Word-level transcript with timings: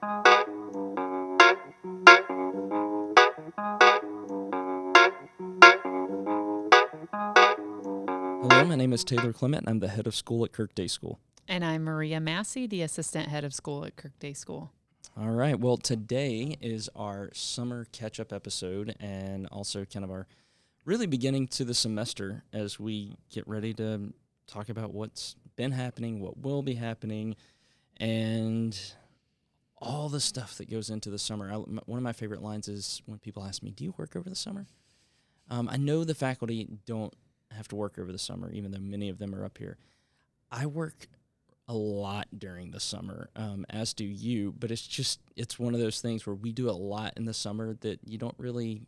Hello, 0.00 0.14
my 8.64 8.76
name 8.76 8.92
is 8.92 9.02
Taylor 9.02 9.32
Clement, 9.32 9.62
and 9.62 9.70
I'm 9.70 9.80
the 9.80 9.88
head 9.88 10.06
of 10.06 10.14
school 10.14 10.44
at 10.44 10.52
Kirk 10.52 10.76
Day 10.76 10.86
School. 10.86 11.18
And 11.48 11.64
I'm 11.64 11.82
Maria 11.82 12.20
Massey, 12.20 12.68
the 12.68 12.82
assistant 12.82 13.28
head 13.28 13.42
of 13.42 13.52
school 13.52 13.84
at 13.84 13.96
Kirk 13.96 14.16
Day 14.20 14.34
School. 14.34 14.70
All 15.18 15.30
right. 15.30 15.58
Well, 15.58 15.76
today 15.76 16.56
is 16.60 16.88
our 16.94 17.30
summer 17.32 17.86
catch 17.90 18.20
up 18.20 18.32
episode 18.32 18.94
and 19.00 19.48
also 19.48 19.84
kind 19.84 20.04
of 20.04 20.12
our 20.12 20.28
really 20.84 21.06
beginning 21.06 21.48
to 21.48 21.64
the 21.64 21.74
semester 21.74 22.44
as 22.52 22.78
we 22.78 23.16
get 23.30 23.48
ready 23.48 23.74
to 23.74 24.12
talk 24.46 24.68
about 24.68 24.94
what's 24.94 25.34
been 25.56 25.72
happening, 25.72 26.20
what 26.20 26.38
will 26.38 26.62
be 26.62 26.74
happening, 26.74 27.34
and 27.96 28.78
all 29.80 30.08
the 30.08 30.20
stuff 30.20 30.56
that 30.58 30.70
goes 30.70 30.90
into 30.90 31.10
the 31.10 31.18
summer. 31.18 31.50
One 31.50 31.98
of 31.98 32.02
my 32.02 32.12
favorite 32.12 32.42
lines 32.42 32.68
is 32.68 33.02
when 33.06 33.18
people 33.18 33.44
ask 33.44 33.62
me, 33.62 33.70
Do 33.70 33.84
you 33.84 33.94
work 33.96 34.16
over 34.16 34.28
the 34.28 34.36
summer? 34.36 34.66
Um, 35.50 35.68
I 35.70 35.76
know 35.76 36.04
the 36.04 36.14
faculty 36.14 36.68
don't 36.86 37.14
have 37.50 37.68
to 37.68 37.76
work 37.76 37.98
over 37.98 38.12
the 38.12 38.18
summer, 38.18 38.52
even 38.52 38.70
though 38.70 38.78
many 38.78 39.08
of 39.08 39.18
them 39.18 39.34
are 39.34 39.44
up 39.44 39.58
here. 39.58 39.78
I 40.50 40.66
work 40.66 41.08
a 41.66 41.74
lot 41.74 42.26
during 42.36 42.70
the 42.70 42.80
summer, 42.80 43.30
um, 43.36 43.64
as 43.68 43.92
do 43.92 44.04
you. 44.04 44.54
But 44.58 44.70
it's 44.70 44.86
just 44.86 45.20
it's 45.36 45.58
one 45.58 45.74
of 45.74 45.80
those 45.80 46.00
things 46.00 46.26
where 46.26 46.34
we 46.34 46.52
do 46.52 46.68
a 46.68 46.72
lot 46.72 47.14
in 47.16 47.24
the 47.24 47.34
summer 47.34 47.74
that 47.80 48.00
you 48.04 48.18
don't 48.18 48.34
really 48.38 48.82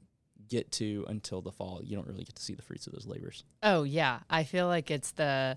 get 0.48 0.72
to 0.72 1.04
until 1.08 1.40
the 1.40 1.52
fall. 1.52 1.80
You 1.82 1.96
don't 1.96 2.06
really 2.06 2.24
get 2.24 2.34
to 2.36 2.42
see 2.42 2.54
the 2.54 2.62
fruits 2.62 2.86
of 2.86 2.92
those 2.92 3.06
labors. 3.06 3.44
Oh, 3.62 3.84
yeah. 3.84 4.20
I 4.28 4.44
feel 4.44 4.66
like 4.66 4.90
it's 4.90 5.12
the 5.12 5.56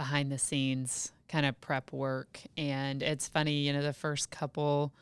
behind 0.00 0.32
the 0.32 0.38
scenes 0.38 1.12
kind 1.28 1.44
of 1.44 1.60
prep 1.60 1.92
work. 1.92 2.40
And 2.56 3.02
it's 3.02 3.28
funny, 3.28 3.52
you 3.52 3.74
know, 3.74 3.82
the 3.82 3.92
first 3.92 4.30
couple, 4.30 4.94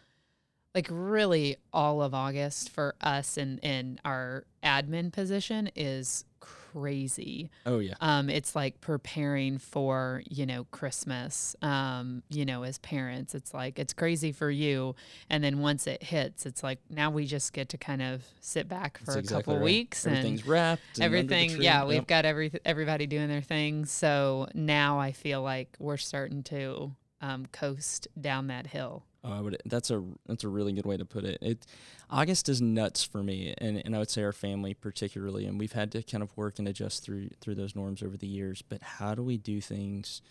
like 0.74 0.88
really 0.90 1.56
all 1.72 2.02
of 2.02 2.14
August 2.14 2.70
for 2.70 2.96
us 3.00 3.38
in, 3.38 3.58
in 3.58 4.00
our 4.04 4.42
admin 4.64 5.12
position 5.12 5.70
is 5.76 6.24
crazy. 6.72 7.50
Oh 7.66 7.78
yeah, 7.78 7.94
Um, 8.00 8.28
it's 8.30 8.54
like 8.54 8.80
preparing 8.80 9.58
for, 9.58 10.22
you 10.28 10.46
know, 10.46 10.64
Christmas. 10.70 11.56
Um, 11.62 12.22
you 12.28 12.44
know, 12.44 12.62
as 12.62 12.78
parents, 12.78 13.34
it's 13.34 13.52
like 13.54 13.78
it's 13.78 13.92
crazy 13.92 14.32
for 14.32 14.50
you. 14.50 14.94
And 15.30 15.42
then 15.42 15.58
once 15.60 15.86
it 15.86 16.02
hits, 16.02 16.46
it's 16.46 16.62
like 16.62 16.78
now 16.90 17.10
we 17.10 17.26
just 17.26 17.52
get 17.52 17.68
to 17.70 17.78
kind 17.78 18.02
of 18.02 18.22
sit 18.40 18.68
back 18.68 18.98
for 18.98 19.04
That's 19.06 19.16
a 19.16 19.18
exactly 19.20 19.42
couple 19.42 19.54
right. 19.56 19.64
weeks 19.64 20.04
and 20.06 20.16
Everything's 20.16 20.46
wrapped. 20.46 20.82
and 20.96 21.04
under 21.04 21.22
the 21.22 21.34
everything 21.34 21.62
yeah 21.62 21.84
we've 21.84 22.06
got 22.06 22.24
every 22.24 22.52
everybody 22.64 23.06
doing 23.06 23.28
their 23.28 23.40
thing 23.42 23.84
so 23.84 24.46
now 24.54 24.98
i 24.98 25.12
feel 25.12 25.42
like 25.42 25.74
we're 25.78 25.96
starting 25.96 26.42
to 26.44 26.92
um, 27.20 27.46
coast 27.52 28.08
down 28.20 28.46
that 28.48 28.66
hill 28.68 29.04
Oh, 29.24 29.32
I 29.32 29.40
would. 29.40 29.60
That's 29.66 29.90
a 29.90 30.02
that's 30.26 30.44
a 30.44 30.48
really 30.48 30.72
good 30.72 30.86
way 30.86 30.96
to 30.96 31.04
put 31.04 31.24
it. 31.24 31.38
It 31.42 31.66
August 32.08 32.48
is 32.48 32.62
nuts 32.62 33.02
for 33.04 33.22
me, 33.22 33.52
and, 33.58 33.82
and 33.84 33.94
I 33.96 33.98
would 33.98 34.10
say 34.10 34.22
our 34.22 34.32
family 34.32 34.74
particularly, 34.74 35.44
and 35.46 35.58
we've 35.58 35.72
had 35.72 35.90
to 35.92 36.02
kind 36.02 36.22
of 36.22 36.34
work 36.36 36.58
and 36.58 36.68
adjust 36.68 37.02
through 37.04 37.30
through 37.40 37.56
those 37.56 37.74
norms 37.74 38.02
over 38.02 38.16
the 38.16 38.28
years. 38.28 38.62
But 38.62 38.82
how 38.82 39.14
do 39.14 39.22
we 39.22 39.36
do 39.36 39.60
things? 39.60 40.22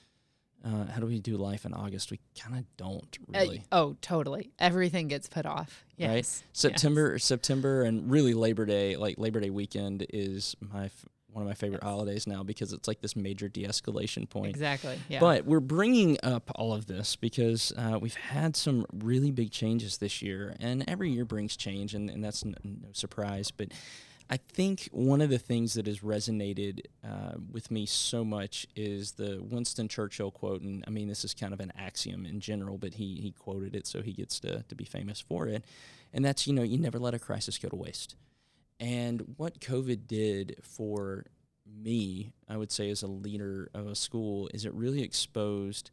Uh, 0.66 0.86
how 0.86 1.00
do 1.00 1.06
we 1.06 1.20
do 1.20 1.38
life 1.38 1.66
in 1.66 1.74
August? 1.74 2.10
We 2.12 2.20
kind 2.40 2.58
of 2.58 2.66
don't 2.78 3.18
Uh, 3.34 3.40
really. 3.40 3.64
oh 3.72 3.96
totally 4.02 4.52
everything 4.58 5.08
gets 5.08 5.28
put 5.30 5.46
off 5.46 5.86
yes 5.98 6.08
Right? 6.10 6.16
yes. 6.16 6.44
September, 6.54 7.20
September, 7.20 7.84
and 7.84 8.10
really 8.10 8.34
Labor 8.34 8.66
Day, 8.66 8.96
like 8.96 9.20
Labor 9.20 9.40
Day 9.40 9.52
weekend, 9.52 10.06
is 10.12 10.56
my 10.60 10.86
f- 10.86 11.06
one 11.38 11.44
of 11.44 11.48
my 11.48 11.54
favorite 11.54 11.82
Yes. 11.84 11.92
holidays 11.92 12.26
now 12.26 12.42
because 12.42 12.74
it's 12.74 12.88
like 12.88 13.00
this 13.00 13.16
major 13.16 13.48
de-escalation 13.48 14.28
point. 14.28 14.50
exactly 14.50 14.98
yeah 15.08 15.20
But 15.20 15.46
we're 15.46 15.60
bringing 15.60 16.18
up 16.24 16.50
all 16.56 16.74
of 16.74 16.88
this 16.88 17.16
because 17.16 17.72
uh, 17.78 18.00
we've 18.02 18.16
had 18.16 18.56
some 18.56 18.88
really 18.92 19.30
big 19.30 19.52
changes 19.52 19.98
this 20.00 20.24
year, 20.24 20.56
and 20.60 20.84
every 20.88 21.12
year 21.12 21.26
brings 21.26 21.56
change, 21.56 21.94
and, 21.94 22.10
and 22.10 22.24
that's 22.24 22.44
n- 22.44 22.56
no 22.64 22.90
surprise. 22.94 23.52
But 23.52 23.68
I 24.32 24.38
think 24.38 24.90
one 24.92 25.22
of 25.22 25.30
the 25.30 25.38
things 25.38 25.76
that 25.76 25.86
has 25.86 26.00
resonated 26.00 26.82
uh, 27.06 27.34
with 27.52 27.70
me 27.70 27.86
so 27.86 28.26
much 28.26 28.66
is 28.76 29.12
the 29.12 29.40
Winston 29.42 29.88
Churchill 29.88 30.32
quote, 30.32 30.62
and 30.64 30.84
I 30.88 30.90
mean, 30.90 31.08
this 31.08 31.24
is 31.24 31.36
kind 31.36 31.54
of 31.54 31.60
an 31.60 31.72
axiom 31.78 32.26
in 32.26 32.40
general, 32.40 32.80
but 32.80 32.96
he, 32.96 33.20
he 33.22 33.32
quoted 33.32 33.76
it, 33.76 33.86
so 33.86 34.02
he 34.02 34.12
gets 34.12 34.40
to, 34.40 34.64
to 34.64 34.76
be 34.76 34.86
famous 34.86 35.22
for 35.22 35.48
it. 35.48 35.64
And 36.14 36.26
that's, 36.26 36.48
you 36.48 36.54
know, 36.54 36.64
you 36.64 36.80
never 36.80 36.98
let 36.98 37.14
a 37.14 37.20
crisis 37.20 37.60
go 37.60 37.70
to 37.70 37.76
waste. 37.76 38.16
And 38.80 39.36
what 39.38 39.60
COVID 39.60 40.08
did 40.08 40.58
for 40.64 41.26
me, 41.66 42.34
I 42.48 42.58
would 42.58 42.72
say, 42.72 42.90
as 42.90 43.02
a 43.04 43.08
leader 43.08 43.70
of 43.74 43.88
a 43.88 43.96
school, 43.96 44.50
is 44.54 44.66
it 44.66 44.74
really 44.74 45.02
exposed 45.02 45.92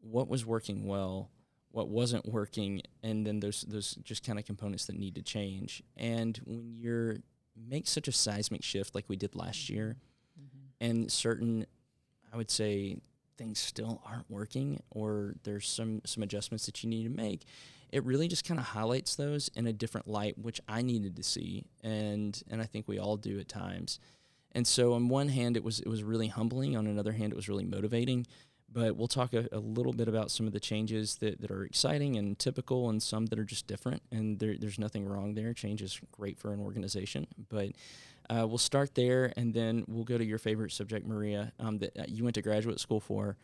what 0.00 0.28
was 0.28 0.44
working 0.44 0.86
well, 0.86 1.30
what 1.70 1.88
wasn't 1.88 2.26
working, 2.26 2.82
and 3.02 3.26
then 3.26 3.40
those 3.40 3.62
those 3.62 3.94
just 4.02 4.24
kind 4.24 4.38
of 4.38 4.44
components 4.44 4.86
that 4.86 4.98
need 4.98 5.14
to 5.16 5.22
change. 5.22 5.82
And 5.96 6.36
when 6.44 6.74
you're 6.76 7.16
make 7.56 7.86
such 7.86 8.08
a 8.08 8.12
seismic 8.12 8.62
shift 8.62 8.94
like 8.94 9.08
we 9.08 9.16
did 9.16 9.34
last 9.34 9.68
year, 9.70 9.96
Mhm. 10.38 10.68
and 10.80 11.12
certain, 11.12 11.66
I 12.32 12.36
would 12.36 12.50
say, 12.50 12.98
things 13.38 13.58
still 13.58 14.02
aren't 14.04 14.30
working, 14.30 14.82
or 14.90 15.34
there's 15.44 15.68
some 15.68 16.02
some 16.04 16.22
adjustments 16.22 16.66
that 16.66 16.82
you 16.82 16.90
need 16.90 17.04
to 17.04 17.10
make. 17.10 17.44
It 17.92 18.04
really 18.04 18.28
just 18.28 18.44
kind 18.44 18.58
of 18.60 18.66
highlights 18.66 19.16
those 19.16 19.48
in 19.54 19.66
a 19.66 19.72
different 19.72 20.08
light, 20.08 20.38
which 20.38 20.60
I 20.68 20.82
needed 20.82 21.16
to 21.16 21.22
see, 21.22 21.64
and 21.82 22.40
and 22.50 22.60
I 22.60 22.64
think 22.64 22.88
we 22.88 22.98
all 22.98 23.16
do 23.16 23.38
at 23.38 23.48
times. 23.48 24.00
And 24.52 24.66
so, 24.66 24.94
on 24.94 25.08
one 25.08 25.28
hand, 25.28 25.56
it 25.56 25.64
was 25.64 25.80
it 25.80 25.88
was 25.88 26.02
really 26.02 26.28
humbling. 26.28 26.76
On 26.76 26.86
another 26.86 27.12
hand, 27.12 27.32
it 27.32 27.36
was 27.36 27.48
really 27.48 27.64
motivating. 27.64 28.26
But 28.72 28.96
we'll 28.96 29.08
talk 29.08 29.32
a, 29.32 29.48
a 29.52 29.58
little 29.60 29.92
bit 29.92 30.08
about 30.08 30.30
some 30.30 30.46
of 30.46 30.52
the 30.52 30.60
changes 30.60 31.16
that, 31.16 31.40
that 31.40 31.50
are 31.50 31.64
exciting 31.64 32.16
and 32.16 32.38
typical, 32.38 32.90
and 32.90 33.02
some 33.02 33.26
that 33.26 33.38
are 33.38 33.44
just 33.44 33.66
different. 33.66 34.02
And 34.10 34.38
there, 34.38 34.56
there's 34.58 34.78
nothing 34.78 35.06
wrong 35.06 35.34
there. 35.34 35.54
Change 35.54 35.82
is 35.82 36.00
great 36.10 36.36
for 36.38 36.52
an 36.52 36.60
organization. 36.60 37.26
But 37.48 37.72
uh, 38.28 38.44
we'll 38.46 38.58
start 38.58 38.94
there, 38.94 39.32
and 39.36 39.54
then 39.54 39.84
we'll 39.86 40.04
go 40.04 40.18
to 40.18 40.24
your 40.24 40.38
favorite 40.38 40.72
subject, 40.72 41.06
Maria, 41.06 41.52
um, 41.60 41.78
that 41.78 41.96
uh, 41.98 42.04
you 42.08 42.24
went 42.24 42.34
to 42.34 42.42
graduate 42.42 42.80
school 42.80 43.00
for, 43.00 43.36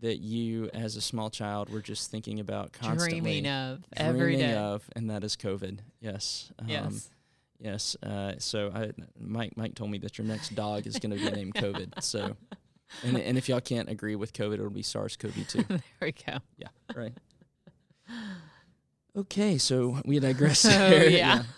that 0.00 0.18
you, 0.18 0.70
as 0.72 0.96
a 0.96 1.00
small 1.00 1.30
child, 1.30 1.70
were 1.70 1.80
just 1.80 2.10
thinking 2.10 2.40
about 2.40 2.72
constantly 2.72 3.20
dreaming 3.20 3.46
of 3.46 3.84
every 3.96 4.36
dreaming 4.36 4.54
day 4.54 4.56
of, 4.56 4.88
and 4.96 5.10
that 5.10 5.24
is 5.24 5.36
COVID. 5.36 5.78
Yes. 6.00 6.52
Um, 6.58 6.68
yes 6.68 7.10
Yes. 7.60 7.94
Uh, 8.02 8.32
so 8.38 8.72
I, 8.74 8.90
Mike 9.18 9.56
Mike 9.56 9.74
told 9.74 9.90
me 9.90 9.98
that 9.98 10.16
your 10.18 10.26
next 10.26 10.54
dog 10.54 10.86
is 10.86 10.98
going 10.98 11.16
to 11.16 11.16
be 11.16 11.30
named 11.36 11.54
COVID. 11.54 12.02
So, 12.02 12.36
and 13.04 13.18
and 13.18 13.36
if 13.38 13.48
y'all 13.48 13.60
can't 13.60 13.88
agree 13.88 14.16
with 14.16 14.32
COVID, 14.32 14.54
it'll 14.54 14.70
be 14.70 14.82
SARS-CoV-2. 14.82 15.68
there 15.68 15.80
we 16.00 16.12
go 16.12 16.38
Yeah. 16.56 16.68
Right. 16.94 17.12
Okay, 19.16 19.58
so 19.58 20.00
we 20.04 20.18
digress. 20.20 20.64
Oh, 20.64 20.68
there, 20.70 21.08
yeah. 21.10 21.42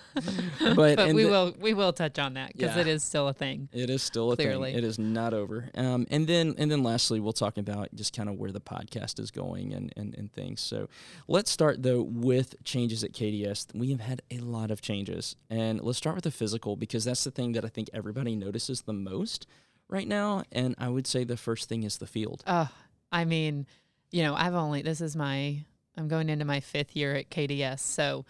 But, 0.60 0.96
but, 0.96 1.14
we 1.14 1.22
the- 1.22 1.30
will 1.30 1.54
we 1.58 1.72
will 1.72 1.94
touch 1.94 2.18
on 2.18 2.34
that 2.34 2.52
because 2.52 2.74
Yeah. 2.76 2.82
it 2.82 2.86
is 2.86 3.02
still 3.02 3.28
a 3.28 3.32
thing 3.32 3.70
It 3.72 3.88
is 3.88 4.02
still 4.02 4.30
a 4.32 4.36
Clearly. 4.36 4.72
thing. 4.72 4.78
It 4.78 4.84
is 4.84 4.98
not 4.98 5.32
over. 5.32 5.70
Um, 5.74 6.06
and 6.10 6.26
then 6.26 6.54
and 6.58 6.70
then 6.70 6.82
lastly, 6.82 7.18
we'll 7.18 7.32
talk 7.32 7.56
about 7.56 7.88
just 7.94 8.14
kind 8.14 8.28
of 8.28 8.34
where 8.36 8.52
the 8.52 8.60
podcast 8.60 9.18
is 9.18 9.30
going 9.30 9.72
and, 9.72 9.90
and, 9.96 10.14
and 10.18 10.30
things. 10.30 10.60
So 10.60 10.90
let's 11.28 11.50
start 11.50 11.82
though 11.82 12.02
with 12.02 12.62
changes 12.62 13.02
at 13.02 13.12
KDS. 13.12 13.74
We 13.74 13.90
have 13.92 14.00
had 14.00 14.20
a 14.30 14.36
lot 14.40 14.70
of 14.70 14.82
changes. 14.82 15.34
And 15.48 15.80
let's 15.80 15.96
start 15.96 16.14
with 16.16 16.24
the 16.24 16.30
physical 16.30 16.76
because 16.76 17.04
that's 17.04 17.24
the 17.24 17.30
thing 17.30 17.52
that 17.52 17.64
I 17.64 17.68
think 17.68 17.88
everybody 17.94 18.36
notices 18.36 18.82
the 18.82 18.92
most 18.92 19.46
right 19.88 20.06
now. 20.06 20.42
And 20.52 20.74
I 20.76 20.90
would 20.90 21.06
say 21.06 21.24
the 21.24 21.38
first 21.38 21.70
thing 21.70 21.84
is 21.84 21.96
the 21.96 22.06
field. 22.06 22.42
Oh, 22.46 22.68
I 23.10 23.24
mean, 23.24 23.66
you 24.10 24.22
know, 24.24 24.34
I've 24.34 24.54
only 24.54 24.82
this 24.82 25.00
is 25.00 25.16
my 25.16 25.64
I'm 25.96 26.08
going 26.08 26.28
into 26.28 26.44
my 26.44 26.60
fifth 26.60 26.96
year 26.96 27.14
at 27.14 27.30
KDS, 27.30 27.80
so 27.80 28.24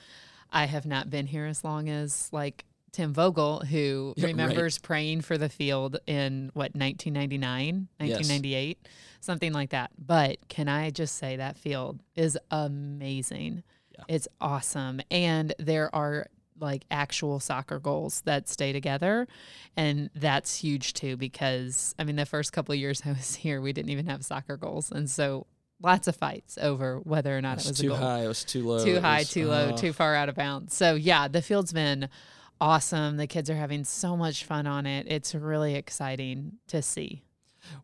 I 0.50 0.66
have 0.66 0.84
not 0.86 1.10
been 1.10 1.26
here 1.26 1.46
as 1.46 1.64
long 1.64 1.88
as 1.88 2.28
like 2.32 2.64
Tim 2.90 3.14
Vogel, 3.14 3.60
who 3.60 4.12
Yeah, 4.16 4.24
right. 4.26 4.30
remembers 4.32 4.78
praying 4.78 5.22
for 5.22 5.38
the 5.38 5.48
field 5.48 5.98
in 6.06 6.50
what 6.54 6.74
1999, 6.74 7.88
Yes. 8.00 8.08
1998, 8.18 8.86
something 9.20 9.52
like 9.52 9.70
that. 9.70 9.90
But 9.98 10.46
can 10.48 10.68
I 10.68 10.90
just 10.90 11.16
say 11.16 11.36
that 11.36 11.56
field 11.56 12.00
is 12.16 12.36
amazing? 12.50 13.62
Yeah. 13.96 14.04
It's 14.08 14.28
awesome, 14.40 15.00
and 15.10 15.54
there 15.58 15.94
are 15.94 16.26
like 16.60 16.84
actual 16.90 17.40
soccer 17.40 17.78
goals 17.80 18.20
that 18.20 18.48
stay 18.48 18.72
together 18.72 19.26
and 19.76 20.10
that's 20.14 20.54
huge 20.54 20.92
too 20.92 21.16
because 21.16 21.92
i 21.98 22.04
mean 22.04 22.14
the 22.14 22.26
first 22.26 22.52
couple 22.52 22.72
of 22.72 22.78
years 22.78 23.02
i 23.06 23.08
was 23.08 23.34
here 23.34 23.60
we 23.60 23.72
didn't 23.72 23.88
even 23.90 24.06
have 24.06 24.24
soccer 24.24 24.56
goals 24.56 24.92
and 24.92 25.10
so 25.10 25.44
lots 25.82 26.08
of 26.08 26.16
fights 26.16 26.56
over 26.60 26.98
whether 27.00 27.36
or 27.36 27.40
not 27.40 27.58
It 27.58 27.64
it 27.66 27.68
was 27.68 27.68
was 27.68 27.80
a 27.80 27.82
too 27.82 27.94
high. 27.94 28.24
It 28.24 28.28
was 28.28 28.44
too 28.44 28.62
low. 28.66 28.84
too 28.84 29.00
high 29.00 29.18
was- 29.20 29.30
too 29.30 29.48
low 29.48 29.70
oh. 29.72 29.76
too 29.76 29.92
far 29.92 30.14
out 30.14 30.28
of 30.28 30.34
bounds 30.36 30.74
so 30.76 30.94
yeah 30.94 31.28
the 31.28 31.42
field's 31.42 31.72
been 31.72 32.08
awesome 32.60 33.16
the 33.16 33.26
kids 33.26 33.50
are 33.50 33.56
having 33.56 33.82
so 33.84 34.16
much 34.16 34.44
fun 34.44 34.66
on 34.66 34.86
it 34.86 35.06
it's 35.08 35.34
really 35.34 35.74
exciting 35.74 36.52
to 36.68 36.80
see 36.82 37.22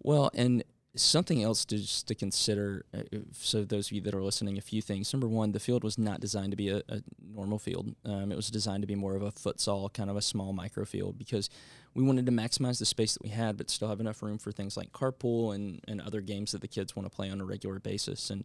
Well, 0.02 0.30
and 0.34 0.62
something 0.94 1.42
else 1.42 1.64
to 1.66 1.76
just 1.76 2.08
to 2.08 2.14
consider. 2.14 2.84
Uh, 2.94 3.18
so 3.32 3.64
those 3.64 3.88
of 3.88 3.92
you 3.92 4.00
that 4.02 4.14
are 4.14 4.22
listening, 4.22 4.58
a 4.58 4.62
few 4.62 4.82
things. 4.82 5.12
Number 5.12 5.28
one, 5.28 5.52
the 5.52 5.60
field 5.60 5.84
was 5.84 5.98
not 5.98 6.20
designed 6.20 6.52
to 6.52 6.56
be 6.56 6.68
a, 6.68 6.82
a 6.88 7.02
normal 7.34 7.58
field. 7.58 7.94
Um, 8.04 8.32
it 8.32 8.36
was 8.36 8.50
designed 8.50 8.82
to 8.82 8.86
be 8.86 8.94
more 8.94 9.14
of 9.14 9.22
a 9.22 9.30
futsal, 9.32 9.92
kind 9.92 10.10
of 10.10 10.16
a 10.16 10.22
small 10.22 10.52
micro 10.52 10.84
field, 10.84 11.18
because 11.18 11.50
we 11.94 12.02
wanted 12.02 12.26
to 12.26 12.32
maximize 12.32 12.78
the 12.78 12.86
space 12.86 13.14
that 13.14 13.22
we 13.22 13.30
had, 13.30 13.56
but 13.56 13.70
still 13.70 13.88
have 13.88 14.00
enough 14.00 14.22
room 14.22 14.38
for 14.38 14.52
things 14.52 14.76
like 14.76 14.92
carpool 14.92 15.54
and 15.54 15.80
and 15.86 16.00
other 16.00 16.20
games 16.20 16.52
that 16.52 16.60
the 16.60 16.68
kids 16.68 16.96
want 16.96 17.10
to 17.10 17.14
play 17.14 17.30
on 17.30 17.40
a 17.40 17.44
regular 17.44 17.78
basis. 17.78 18.30
And 18.30 18.44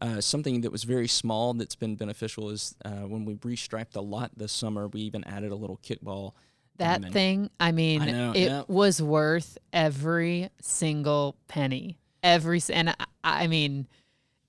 uh, 0.00 0.20
something 0.20 0.62
that 0.62 0.72
was 0.72 0.84
very 0.84 1.08
small 1.08 1.52
that's 1.54 1.76
been 1.76 1.96
beneficial 1.96 2.50
is 2.50 2.74
uh, 2.84 3.06
when 3.06 3.24
we 3.24 3.34
restriped 3.34 3.92
the 3.92 4.02
lot 4.02 4.30
this 4.36 4.52
summer, 4.52 4.88
we 4.88 5.02
even 5.02 5.24
added 5.24 5.52
a 5.52 5.56
little 5.56 5.78
kickball 5.78 6.32
that 6.80 7.12
thing, 7.12 7.50
I 7.60 7.72
mean, 7.72 8.02
I 8.02 8.10
know, 8.10 8.32
it 8.34 8.48
yeah. 8.48 8.62
was 8.68 9.00
worth 9.00 9.56
every 9.72 10.50
single 10.60 11.36
penny. 11.48 11.98
Every 12.22 12.60
and 12.70 12.90
I, 12.90 12.94
I 13.22 13.46
mean, 13.46 13.86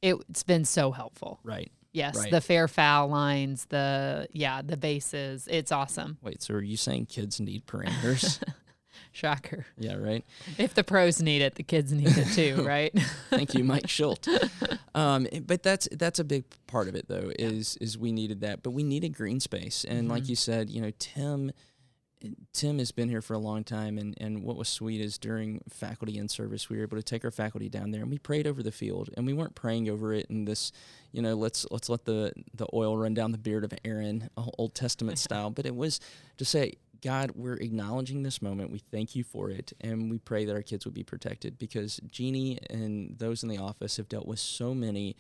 it's 0.02 0.44
been 0.44 0.66
so 0.66 0.92
helpful. 0.92 1.40
Right. 1.44 1.72
Yes, 1.94 2.18
right. 2.18 2.32
the 2.32 2.42
fair 2.42 2.68
foul 2.68 3.08
lines, 3.10 3.66
the 3.66 4.28
yeah, 4.32 4.62
the 4.62 4.78
bases. 4.78 5.48
It's 5.52 5.72
awesome. 5.72 6.18
Wait, 6.22 6.42
so 6.42 6.54
are 6.54 6.62
you 6.62 6.78
saying 6.78 7.08
kids 7.08 7.40
need 7.40 7.66
parameters? 7.68 8.42
Shocker. 9.12 9.66
Yeah, 9.78 9.96
right. 9.96 10.24
If 10.58 10.74
the 10.74 10.86
pros 10.86 11.22
need 11.22 11.42
it, 11.42 11.56
the 11.56 11.64
kids 11.64 11.92
need 11.92 12.18
it 12.18 12.28
too, 12.34 12.64
right? 12.66 12.98
Thank 13.30 13.54
you, 13.54 13.64
Mike 13.66 13.90
Schultz. 13.90 14.28
Um, 14.96 15.28
but 15.46 15.64
that's 15.64 15.90
that's 15.92 16.20
a 16.20 16.24
big 16.24 16.46
part 16.68 16.88
of 16.88 16.96
it, 16.96 17.08
though. 17.10 17.32
Is 17.38 17.78
is 17.82 17.98
we 17.98 18.14
needed 18.14 18.42
that, 18.42 18.64
but 18.64 18.72
we 18.72 18.84
needed 18.84 19.10
green 19.10 19.42
space, 19.42 19.84
and 19.84 20.04
mm-hmm. 20.04 20.12
like 20.12 20.30
you 20.30 20.36
said, 20.38 20.70
you 20.70 20.82
know, 20.82 20.92
Tim 20.98 21.52
Tim 22.54 22.80
has 22.80 22.92
been 22.92 23.10
here 23.10 23.22
for 23.22 23.34
a 23.34 23.40
long 23.40 23.64
time, 23.64 23.98
and, 23.98 24.16
and 24.20 24.44
what 24.44 24.58
was 24.58 24.70
sweet 24.70 25.02
is 25.02 25.18
during 25.18 25.62
faculty 25.70 26.18
in 26.18 26.28
service, 26.28 26.70
we 26.70 26.78
were 26.78 26.84
able 26.84 26.98
to 26.98 27.04
take 27.04 27.26
our 27.26 27.32
faculty 27.32 27.70
down 27.70 27.92
there 27.92 28.02
and 28.02 28.12
we 28.12 28.18
prayed 28.18 28.48
over 28.48 28.62
the 28.62 28.72
field, 28.72 29.10
and 29.16 29.26
we 29.26 29.34
weren't 29.34 29.56
praying 29.56 29.90
over 29.90 30.14
it 30.14 30.28
in 30.30 30.46
this, 30.46 30.72
you 31.12 31.22
know, 31.22 31.36
let's 31.36 31.66
let's 31.72 31.90
let 31.90 32.06
the 32.06 32.34
the 32.54 32.68
oil 32.74 32.98
run 32.98 33.14
down 33.14 33.32
the 33.32 33.38
beard 33.38 33.64
of 33.64 33.74
Aaron, 33.84 34.30
Old 34.58 34.76
Testament 34.76 35.18
style, 35.20 35.50
but 35.50 35.66
it 35.66 35.76
was 35.76 36.00
to 36.38 36.46
say, 36.46 36.74
God, 37.02 37.32
we're 37.36 37.56
acknowledging 37.56 38.22
this 38.22 38.42
moment. 38.42 38.72
We 38.72 38.80
thank 38.80 39.16
you 39.16 39.24
for 39.24 39.50
it, 39.50 39.74
and 39.82 40.12
we 40.12 40.20
pray 40.20 40.46
that 40.46 40.54
our 40.56 40.62
kids 40.62 40.86
would 40.86 40.94
be 40.94 41.04
protected 41.04 41.58
because 41.58 42.00
Jeannie 42.08 42.60
and 42.70 43.18
those 43.18 43.42
in 43.42 43.50
the 43.50 43.58
office 43.58 43.98
have 43.98 44.08
dealt 44.08 44.28
with 44.28 44.40
so 44.40 44.74
many 44.76 45.16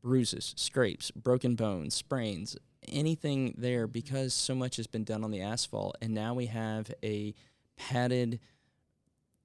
bruises, 0.00 0.54
scrapes, 0.56 1.10
broken 1.10 1.56
bones, 1.56 1.94
sprains, 1.94 2.56
anything 2.88 3.54
there 3.56 3.86
because 3.86 4.34
so 4.34 4.54
much 4.54 4.76
has 4.76 4.86
been 4.86 5.04
done 5.04 5.24
on 5.24 5.30
the 5.30 5.40
asphalt, 5.40 5.96
and 6.00 6.14
now 6.14 6.34
we 6.34 6.46
have 6.46 6.92
a 7.02 7.34
padded, 7.76 8.40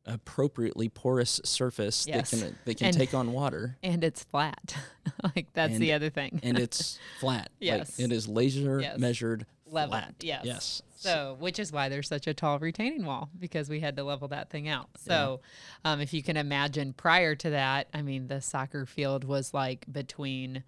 appropriately 0.06 0.90
porous 0.90 1.42
surface 1.44 2.06
yes. 2.08 2.32
that 2.32 2.38
can 2.38 2.58
that 2.66 2.78
can 2.78 2.88
and, 2.88 2.98
take 2.98 3.14
on 3.14 3.32
water, 3.32 3.78
and 3.84 4.04
it's 4.04 4.24
flat. 4.24 4.76
like 5.36 5.48
that's 5.54 5.74
and, 5.74 5.82
the 5.82 5.94
other 5.94 6.10
thing, 6.10 6.40
and 6.44 6.58
it's 6.60 7.00
flat. 7.20 7.50
yes, 7.60 8.00
like, 8.00 8.10
it 8.10 8.12
is 8.12 8.28
laser 8.28 8.80
yes. 8.82 8.98
measured 8.98 9.46
level. 9.66 9.92
Flat. 9.92 10.16
Yes. 10.22 10.42
Yes. 10.46 10.82
So, 10.96 11.38
which 11.40 11.60
is 11.60 11.72
why 11.72 11.88
there's 11.88 12.10
such 12.10 12.28
a 12.28 12.34
tall 12.34 12.60
retaining 12.60 13.06
wall 13.06 13.30
because 13.40 13.70
we 13.70 13.80
had 13.80 13.96
to 13.96 14.04
level 14.04 14.28
that 14.30 14.50
thing 14.50 14.68
out. 14.68 14.90
So, 14.98 15.40
yeah. 15.86 15.94
um, 15.94 16.02
if 16.02 16.14
you 16.14 16.22
can 16.22 16.36
imagine 16.36 16.92
prior 16.92 17.36
to 17.36 17.52
that, 17.52 17.88
I 17.94 18.02
mean, 18.02 18.28
the 18.28 18.42
soccer 18.42 18.86
field 18.86 19.24
was 19.24 19.54
like 19.54 19.86
between 19.90 20.64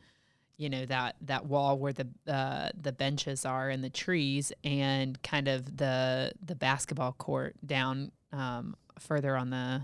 you 0.57 0.69
know 0.69 0.85
that 0.85 1.15
that 1.21 1.45
wall 1.45 1.77
where 1.77 1.93
the 1.93 2.07
uh, 2.27 2.69
the 2.79 2.91
benches 2.91 3.45
are 3.45 3.69
and 3.69 3.83
the 3.83 3.89
trees 3.89 4.51
and 4.63 5.21
kind 5.23 5.47
of 5.47 5.77
the 5.77 6.31
the 6.43 6.55
basketball 6.55 7.13
court 7.13 7.55
down 7.65 8.11
um, 8.31 8.75
further 8.99 9.35
on 9.35 9.49
the 9.49 9.81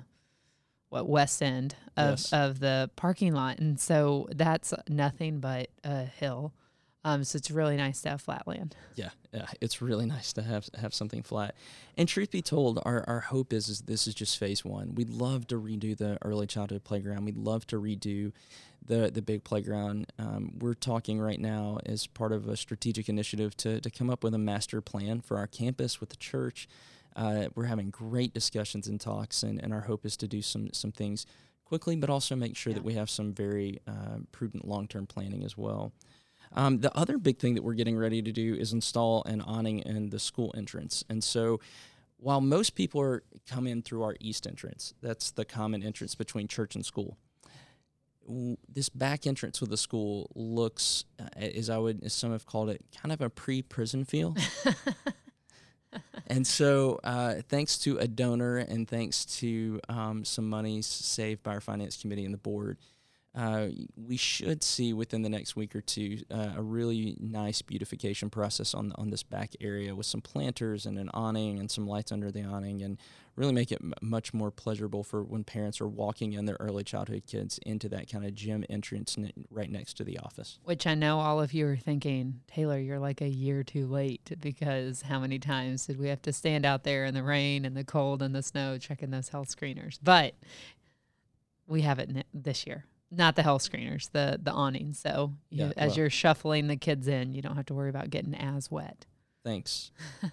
what 0.90 1.08
west 1.08 1.44
end 1.44 1.76
of, 1.98 2.12
yes. 2.12 2.32
of 2.32 2.60
the 2.60 2.90
parking 2.96 3.34
lot 3.34 3.60
and 3.60 3.80
so 3.80 4.28
that's 4.36 4.74
nothing 4.88 5.40
but 5.40 5.70
a 5.84 6.06
hill 6.06 6.54
um, 7.08 7.24
so 7.24 7.38
it's 7.38 7.50
really 7.50 7.78
nice 7.78 8.02
to 8.02 8.10
have 8.10 8.22
flat 8.22 8.46
land. 8.46 8.76
Yeah, 8.96 9.12
yeah, 9.32 9.46
it's 9.62 9.82
really 9.82 10.06
nice 10.06 10.34
to 10.34 10.42
have 10.42 10.68
have 10.78 10.94
something 10.94 11.24
flat. 11.24 11.56
And 11.96 12.10
truth 12.10 12.32
be 12.32 12.42
told, 12.42 12.82
our, 12.84 13.06
our 13.08 13.22
hope 13.22 13.54
is, 13.54 13.70
is 13.70 13.82
this 13.84 14.08
is 14.08 14.14
just 14.14 14.38
phase 14.38 14.66
one. 14.66 14.94
We'd 14.94 15.10
love 15.10 15.48
to 15.48 15.56
redo 15.56 15.96
the 15.96 16.18
early 16.22 16.48
childhood 16.48 16.84
playground. 16.84 17.24
We'd 17.24 17.38
love 17.38 17.66
to 17.68 17.80
redo 17.80 18.34
the 18.86 19.10
the 19.10 19.22
big 19.22 19.46
playground. 19.46 20.12
Um, 20.20 20.58
we're 20.60 20.74
talking 20.74 21.18
right 21.18 21.40
now 21.40 21.80
as 21.86 22.08
part 22.08 22.34
of 22.34 22.50
a 22.50 22.58
strategic 22.58 23.08
initiative 23.08 23.56
to 23.58 23.80
to 23.80 23.90
come 23.90 24.10
up 24.10 24.22
with 24.22 24.34
a 24.34 24.40
master 24.40 24.82
plan 24.82 25.22
for 25.22 25.38
our 25.38 25.48
campus 25.48 26.02
with 26.02 26.10
the 26.10 26.18
church. 26.18 26.68
Uh, 27.16 27.48
we're 27.56 27.66
having 27.66 27.90
great 27.90 28.34
discussions 28.34 28.86
and 28.86 29.00
talks, 29.00 29.44
and, 29.44 29.64
and 29.64 29.74
our 29.74 29.82
hope 29.82 30.06
is 30.06 30.18
to 30.18 30.28
do 30.28 30.42
some 30.42 30.74
some 30.74 30.92
things 30.92 31.26
quickly, 31.64 31.96
but 31.96 32.10
also 32.10 32.36
make 32.36 32.58
sure 32.58 32.72
yeah. 32.72 32.80
that 32.80 32.84
we 32.84 32.96
have 32.96 33.10
some 33.10 33.34
very 33.34 33.80
uh, 33.88 34.18
prudent 34.34 34.68
long 34.68 34.90
term 34.90 35.08
planning 35.08 35.46
as 35.46 35.58
well. 35.58 35.94
Um, 36.54 36.80
the 36.80 36.96
other 36.98 37.18
big 37.18 37.40
thing 37.40 37.56
that 37.56 37.64
we're 37.64 37.74
getting 37.74 37.98
ready 37.98 38.22
to 38.22 38.32
do 38.32 38.56
is 38.56 38.74
install 38.74 39.24
an 39.26 39.42
awning 39.42 39.80
in 39.80 40.10
the 40.10 40.20
school 40.20 40.54
entrance. 40.58 41.04
And 41.10 41.24
so 41.24 41.60
while 42.18 42.42
most 42.42 42.76
people 42.76 43.02
are 43.02 43.24
come 43.48 43.68
in 43.68 43.82
through 43.82 44.04
our 44.04 44.16
east 44.20 44.48
entrance, 44.48 44.94
that's 45.02 45.32
the 45.32 45.46
common 45.46 45.84
entrance 45.84 46.16
between 46.16 46.48
church 46.48 46.76
and 46.76 46.86
school. 46.86 47.18
this 48.68 48.90
back 48.90 49.26
entrance 49.26 49.62
of 49.62 49.70
the 49.70 49.78
school 49.78 50.30
looks, 50.36 51.06
uh, 51.20 51.30
as 51.40 51.70
I 51.70 51.78
would, 51.78 52.04
as 52.04 52.14
some 52.14 52.32
have 52.32 52.46
called 52.46 52.70
it, 52.70 52.84
kind 53.02 53.14
of 53.14 53.22
a 53.22 53.30
pre-prison 53.30 54.04
feel. 54.04 54.36
and 56.28 56.46
so, 56.46 57.00
uh, 57.06 57.36
thanks 57.48 57.78
to 57.80 57.98
a 58.00 58.08
donor 58.08 58.58
and 58.58 58.86
thanks 58.86 59.24
to 59.40 59.80
um, 59.88 60.26
some 60.26 60.50
monies 60.50 60.88
saved 60.88 61.42
by 61.42 61.54
our 61.54 61.62
finance 61.62 61.96
committee 61.96 62.26
and 62.26 62.34
the 62.34 62.40
board, 62.40 62.80
uh, 63.38 63.68
we 63.96 64.18
should 64.18 64.64
see 64.64 64.94
within 64.94 65.22
the 65.22 65.30
next 65.30 65.56
week 65.56 65.76
or 65.76 65.82
two 65.82 66.18
uh, 66.32 66.54
a 66.58 66.62
really 66.62 67.16
nice 67.20 67.62
beautification 67.62 68.32
process 68.32 68.74
on 68.74 68.92
on 68.96 69.12
this 69.12 69.22
back 69.22 69.52
area 69.62 69.94
with 69.96 70.08
some 70.08 70.22
planters 70.22 70.88
and 70.88 70.98
an 70.98 71.08
awning 71.14 71.60
and 71.60 71.70
some 71.70 71.86
lights 71.86 72.12
under 72.12 72.32
the 72.32 72.44
awning 72.44 72.82
and 72.82 72.98
really 73.36 73.54
make 73.54 73.72
it 73.72 73.80
m- 73.80 73.94
much 74.02 74.34
more 74.34 74.50
pleasurable 74.50 75.04
for 75.04 75.24
when 75.24 75.44
parents 75.44 75.80
are 75.80 75.88
walking 75.88 76.34
in 76.34 76.46
their 76.46 76.58
early 76.60 76.84
childhood 76.84 77.22
kids 77.28 77.60
into 77.60 77.88
that 77.88 78.12
kind 78.12 78.26
of 78.26 78.34
gym 78.34 78.66
entrance 78.72 79.16
right 79.52 79.70
next 79.70 79.94
to 79.94 80.04
the 80.04 80.18
office. 80.18 80.58
Which 80.64 80.88
I 80.88 80.96
know 80.96 81.20
all 81.20 81.40
of 81.40 81.54
you 81.54 81.68
are 81.68 81.78
thinking, 81.78 82.42
Taylor, 82.48 82.80
you're 82.80 82.98
like 82.98 83.22
a 83.22 83.30
year 83.30 83.64
too 83.64 83.86
late 83.86 84.32
because 84.42 85.04
how 85.04 85.20
many 85.20 85.38
times 85.38 85.86
did 85.86 86.00
we 86.00 86.08
have 86.08 86.24
to 86.24 86.34
stand 86.34 86.66
out 86.66 86.84
there 86.84 87.06
in 87.06 87.14
the 87.14 87.22
rain 87.22 87.66
and 87.66 87.78
the 87.78 87.84
cold 87.84 88.24
and 88.24 88.34
the 88.34 88.42
snow 88.42 88.80
checking 88.80 89.12
those 89.12 89.30
health 89.30 89.56
screeners? 89.56 90.00
But 90.02 90.34
we 91.68 91.82
have 91.82 92.00
it 92.00 92.10
n- 92.10 92.24
this 92.34 92.66
year 92.66 92.86
not 93.12 93.36
the 93.36 93.44
health 93.44 93.70
screeners, 93.70 94.12
the 94.12 94.40
the 94.42 94.52
awning. 94.52 94.94
So 94.94 95.34
you, 95.50 95.66
yeah, 95.66 95.72
as 95.78 95.90
well, 95.90 95.98
you're 95.98 96.10
shuffling 96.10 96.68
the 96.68 96.76
kids 96.76 97.08
in, 97.08 97.34
you 97.34 97.42
don't 97.42 97.56
have 97.56 97.66
to 97.68 97.74
worry 97.74 97.90
about 97.90 98.10
getting 98.10 98.36
as 98.36 98.70
wet. 98.70 99.06
Thanks. 99.44 99.92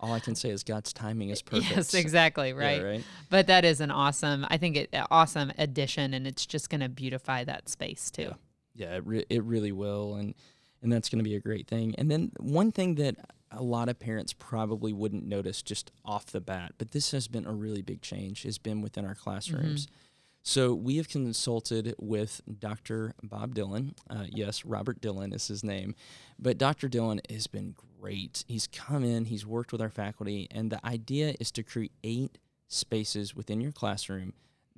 All 0.00 0.12
I 0.12 0.20
can 0.20 0.34
say 0.34 0.50
is 0.50 0.64
God's 0.64 0.92
timing 0.92 1.30
is 1.30 1.40
perfect. 1.40 1.70
Yes, 1.70 1.94
exactly, 1.94 2.52
right. 2.52 2.80
Yeah, 2.80 2.86
right. 2.86 3.04
But 3.30 3.46
that 3.46 3.64
is 3.64 3.80
an 3.80 3.90
awesome, 3.90 4.44
I 4.50 4.58
think, 4.58 4.76
it 4.76 4.94
awesome 5.10 5.50
addition, 5.56 6.12
and 6.12 6.26
it's 6.26 6.44
just 6.44 6.68
going 6.68 6.82
to 6.82 6.90
beautify 6.90 7.44
that 7.44 7.70
space 7.70 8.10
too. 8.10 8.34
Yeah, 8.74 8.88
yeah 8.88 8.96
it, 8.96 9.06
re- 9.06 9.26
it 9.30 9.42
really 9.44 9.72
will, 9.72 10.16
and 10.16 10.34
and 10.82 10.92
that's 10.92 11.08
going 11.08 11.20
to 11.20 11.28
be 11.28 11.36
a 11.36 11.40
great 11.40 11.66
thing. 11.66 11.94
And 11.96 12.10
then 12.10 12.32
one 12.38 12.70
thing 12.70 12.96
that 12.96 13.16
a 13.50 13.62
lot 13.62 13.88
of 13.88 13.98
parents 13.98 14.34
probably 14.34 14.92
wouldn't 14.92 15.24
notice 15.24 15.62
just 15.62 15.90
off 16.04 16.26
the 16.26 16.40
bat, 16.40 16.72
but 16.76 16.90
this 16.90 17.12
has 17.12 17.26
been 17.26 17.46
a 17.46 17.52
really 17.52 17.80
big 17.80 18.02
change, 18.02 18.42
has 18.42 18.58
been 18.58 18.82
within 18.82 19.06
our 19.06 19.14
classrooms. 19.14 19.86
Mm-hmm 19.86 19.94
so 20.46 20.74
we 20.74 20.98
have 20.98 21.08
consulted 21.08 21.94
with 21.98 22.42
Dr. 22.58 23.14
Bob 23.22 23.54
Dylan. 23.54 23.94
Uh, 24.10 24.26
yes, 24.28 24.66
Robert 24.66 25.00
Dylan 25.00 25.34
is 25.34 25.48
his 25.48 25.64
name. 25.64 25.94
But 26.38 26.58
Dr. 26.58 26.86
Dylan 26.86 27.18
has 27.30 27.46
been 27.46 27.74
great. 27.98 28.44
He's 28.46 28.66
come 28.66 29.02
in, 29.02 29.24
he's 29.24 29.46
worked 29.46 29.72
with 29.72 29.80
our 29.80 29.88
faculty, 29.88 30.46
and 30.50 30.70
the 30.70 30.84
idea 30.86 31.34
is 31.40 31.50
to 31.52 31.62
create 31.62 32.36
spaces 32.68 33.34
within 33.34 33.62
your 33.62 33.72
classroom 33.72 34.34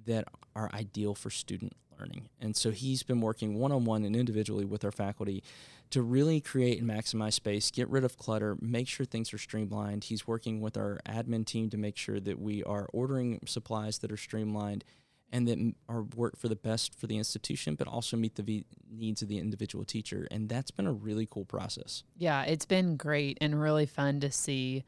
that 0.07 0.29
are 0.55 0.71
ideal 0.73 1.17
for 1.17 1.31
student 1.31 1.73
learning. 1.99 2.29
And 2.41 2.55
so 2.55 2.71
he's 2.71 3.03
been 3.03 3.21
working 3.21 3.59
one 3.59 3.73
on 3.73 3.85
one 3.85 4.05
and 4.05 4.15
individually 4.15 4.65
with 4.65 4.85
our 4.85 4.93
faculty 4.93 5.43
to 5.91 6.01
really 6.01 6.41
create 6.41 6.81
and 6.81 6.89
maximize 6.89 7.33
space, 7.33 7.73
get 7.73 7.89
rid 7.89 8.05
of 8.05 8.17
clutter, 8.17 8.57
make 8.61 8.87
sure 8.87 9.05
things 9.05 9.35
are 9.35 9.39
streamlined. 9.39 10.05
He's 10.05 10.29
working 10.29 10.61
with 10.61 10.77
our 10.77 11.01
admin 11.09 11.45
team 11.45 11.71
to 11.71 11.77
make 11.77 11.97
sure 11.97 12.21
that 12.21 12.39
we 12.39 12.63
are 12.63 12.89
ordering 12.93 13.41
supplies 13.47 13.99
that 13.99 14.13
are 14.13 14.17
streamlined 14.17 14.85
and 15.33 15.49
that 15.49 15.75
are 15.89 16.03
work 16.03 16.37
for 16.39 16.49
the 16.49 16.57
best 16.57 16.99
for 16.99 17.07
the 17.07 17.19
institution, 17.19 17.75
but 17.75 17.89
also 17.89 18.17
meet 18.17 18.37
the 18.37 18.43
v- 18.43 18.67
needs 18.91 19.23
of 19.23 19.29
the 19.29 19.39
individual 19.39 19.85
teacher. 19.85 20.29
And 20.31 20.49
that's 20.49 20.71
been 20.71 20.87
a 20.87 20.93
really 20.93 21.27
cool 21.29 21.45
process. 21.45 22.05
Yeah, 22.17 22.43
it's 22.45 22.65
been 22.65 22.97
great 22.97 23.39
and 23.41 23.61
really 23.61 23.87
fun 23.87 24.21
to 24.21 24.31
see 24.31 24.85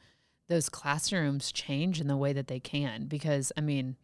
those 0.49 0.69
classrooms 0.69 1.53
change 1.53 2.01
in 2.01 2.09
the 2.09 2.17
way 2.17 2.33
that 2.33 2.47
they 2.47 2.61
can. 2.61 3.07
Because 3.07 3.53
I 3.57 3.61
mean, 3.61 3.97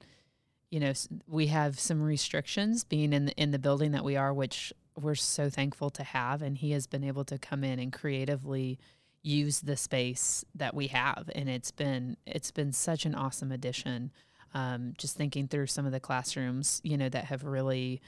you 0.70 0.80
know, 0.80 0.92
we 1.28 1.46
have 1.48 1.78
some 1.78 2.02
restrictions 2.02 2.84
being 2.84 3.12
in 3.12 3.26
the, 3.26 3.32
in 3.34 3.52
the 3.52 3.58
building 3.58 3.92
that 3.92 4.04
we 4.04 4.16
are, 4.16 4.34
which 4.34 4.72
we're 5.00 5.14
so 5.14 5.48
thankful 5.48 5.90
to 5.90 6.02
have. 6.02 6.42
And 6.42 6.58
he 6.58 6.72
has 6.72 6.86
been 6.86 7.04
able 7.04 7.24
to 7.26 7.38
come 7.38 7.62
in 7.62 7.78
and 7.78 7.92
creatively 7.92 8.78
use 9.24 9.60
the 9.60 9.76
space 9.76 10.44
that 10.54 10.74
we 10.74 10.88
have, 10.88 11.30
and 11.34 11.48
it's 11.48 11.70
been 11.70 12.16
it's 12.26 12.50
been 12.50 12.72
such 12.72 13.06
an 13.06 13.14
awesome 13.14 13.50
addition 13.50 14.12
Um, 14.56 14.94
just 14.96 15.16
thinking 15.16 15.48
through 15.48 15.66
some 15.66 15.84
of 15.84 15.90
the 15.90 15.98
classrooms, 15.98 16.80
you 16.84 16.96
know, 16.96 17.08
that 17.08 17.24
have 17.24 17.42
really 17.42 18.00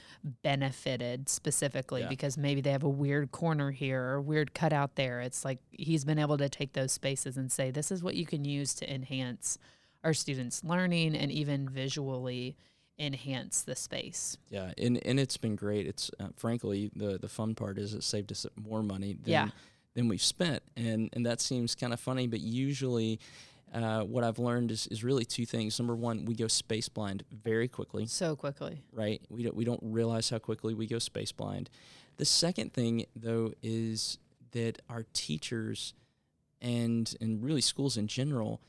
benefited 0.43 1.27
specifically 1.27 2.01
Yeah. 2.03 2.07
because 2.07 2.37
maybe 2.37 2.61
they 2.61 2.71
have 2.71 2.83
a 2.83 2.89
weird 2.89 3.31
corner 3.33 3.71
here 3.71 4.01
or 4.01 4.13
a 4.15 4.21
weird 4.21 4.53
cutout 4.53 4.95
there. 4.95 5.19
It's 5.19 5.43
like 5.43 5.59
he's 5.71 6.05
been 6.05 6.17
able 6.19 6.37
to 6.37 6.47
take 6.47 6.71
those 6.71 6.93
spaces 6.93 7.35
and 7.35 7.51
say, 7.51 7.69
this 7.69 7.91
is 7.91 8.01
what 8.01 8.15
you 8.15 8.25
can 8.25 8.45
use 8.45 8.73
to 8.75 8.89
enhance 8.89 9.57
our 10.05 10.13
students' 10.13 10.63
learning 10.63 11.17
and 11.17 11.31
even 11.33 11.67
visually 11.67 12.55
enhance 12.97 13.61
the 13.63 13.75
space. 13.75 14.37
Yeah, 14.49 14.71
and 14.77 15.05
and 15.05 15.19
it's 15.19 15.35
been 15.37 15.55
great. 15.57 15.85
It's 15.85 16.09
uh, 16.19 16.29
frankly 16.37 16.89
the 16.95 17.17
the 17.17 17.27
fun 17.27 17.55
part 17.55 17.77
is 17.77 17.93
it 17.93 18.03
saved 18.03 18.31
us 18.31 18.45
more 18.55 18.81
money 18.81 19.13
than 19.21 19.31
Yeah. 19.31 19.49
than 19.95 20.07
we've 20.07 20.21
spent, 20.23 20.63
and 20.77 21.09
and 21.13 21.25
that 21.25 21.41
seems 21.41 21.75
kind 21.75 21.91
of 21.93 21.99
funny, 21.99 22.25
but 22.27 22.39
usually. 22.39 23.19
Uh, 23.83 24.03
what 24.03 24.23
I've 24.23 24.39
learned 24.39 24.71
is, 24.71 24.87
is 24.87 25.03
really 25.03 25.25
two 25.25 25.45
things. 25.45 25.77
Number 25.79 25.95
one, 25.95 26.25
we 26.25 26.35
go 26.35 26.47
space 26.47 26.89
blind 26.89 27.23
very 27.31 27.67
quickly, 27.67 28.05
So 28.07 28.35
quickly. 28.35 28.83
right? 28.93 29.21
We 29.29 29.43
don't 29.43 29.55
we 29.55 29.65
don't 29.65 29.79
realize 29.83 30.29
how 30.29 30.39
quickly 30.39 30.73
we 30.73 30.87
go 30.87 30.99
space 30.99 31.31
blind. 31.31 31.69
The 32.17 32.25
second 32.25 32.73
thing, 32.73 33.05
though, 33.15 33.53
is 33.61 34.17
that 34.51 34.81
our 34.89 35.05
teachers 35.13 35.93
and 36.61 37.13
and 37.21 37.43
really 37.43 37.61
schools 37.61 37.97
in 37.97 38.07
general, 38.07 38.61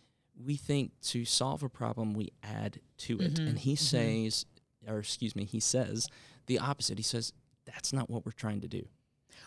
we 0.45 0.57
think 0.57 0.93
to 1.03 1.25
solve 1.25 1.63
a 1.63 1.69
problem 1.69 2.15
we 2.15 2.31
add 2.43 2.81
to 2.99 3.19
it, 3.21 3.35
Mhm, 3.35 3.49
and 3.49 3.59
he 3.59 3.75
mhm. 3.75 3.79
says, 3.79 4.47
or 4.87 4.99
excuse 4.99 5.35
me, 5.35 5.45
he 5.45 5.61
says 5.61 6.09
the 6.47 6.59
opposite. 6.59 6.99
He 6.99 7.05
says 7.05 7.33
that's 7.65 7.93
not 7.93 8.09
what 8.11 8.25
we're 8.27 8.33
trying 8.33 8.61
to 8.63 8.69
do. 8.69 8.87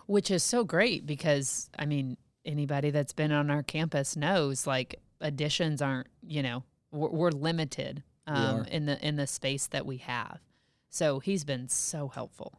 which 0.07 0.31
is 0.31 0.41
so 0.43 0.63
great 0.63 1.05
because 1.05 1.69
I 1.77 1.85
mean 1.85 2.17
anybody 2.45 2.89
that's 2.91 3.13
been 3.13 3.31
on 3.31 3.51
our 3.51 3.61
campus 3.61 4.15
knows 4.15 4.65
like 4.65 4.95
additions 5.21 5.81
aren't 5.81 6.07
you 6.21 6.43
know 6.43 6.63
we're, 6.91 7.09
we're 7.09 7.31
limited 7.31 8.03
um, 8.27 8.65
in 8.65 8.85
the 8.85 9.05
in 9.05 9.15
the 9.15 9.27
space 9.27 9.67
that 9.67 9.85
we 9.85 9.97
have. 9.97 10.39
So 10.89 11.19
he's 11.19 11.43
been 11.43 11.69
so 11.69 12.09
helpful. 12.09 12.53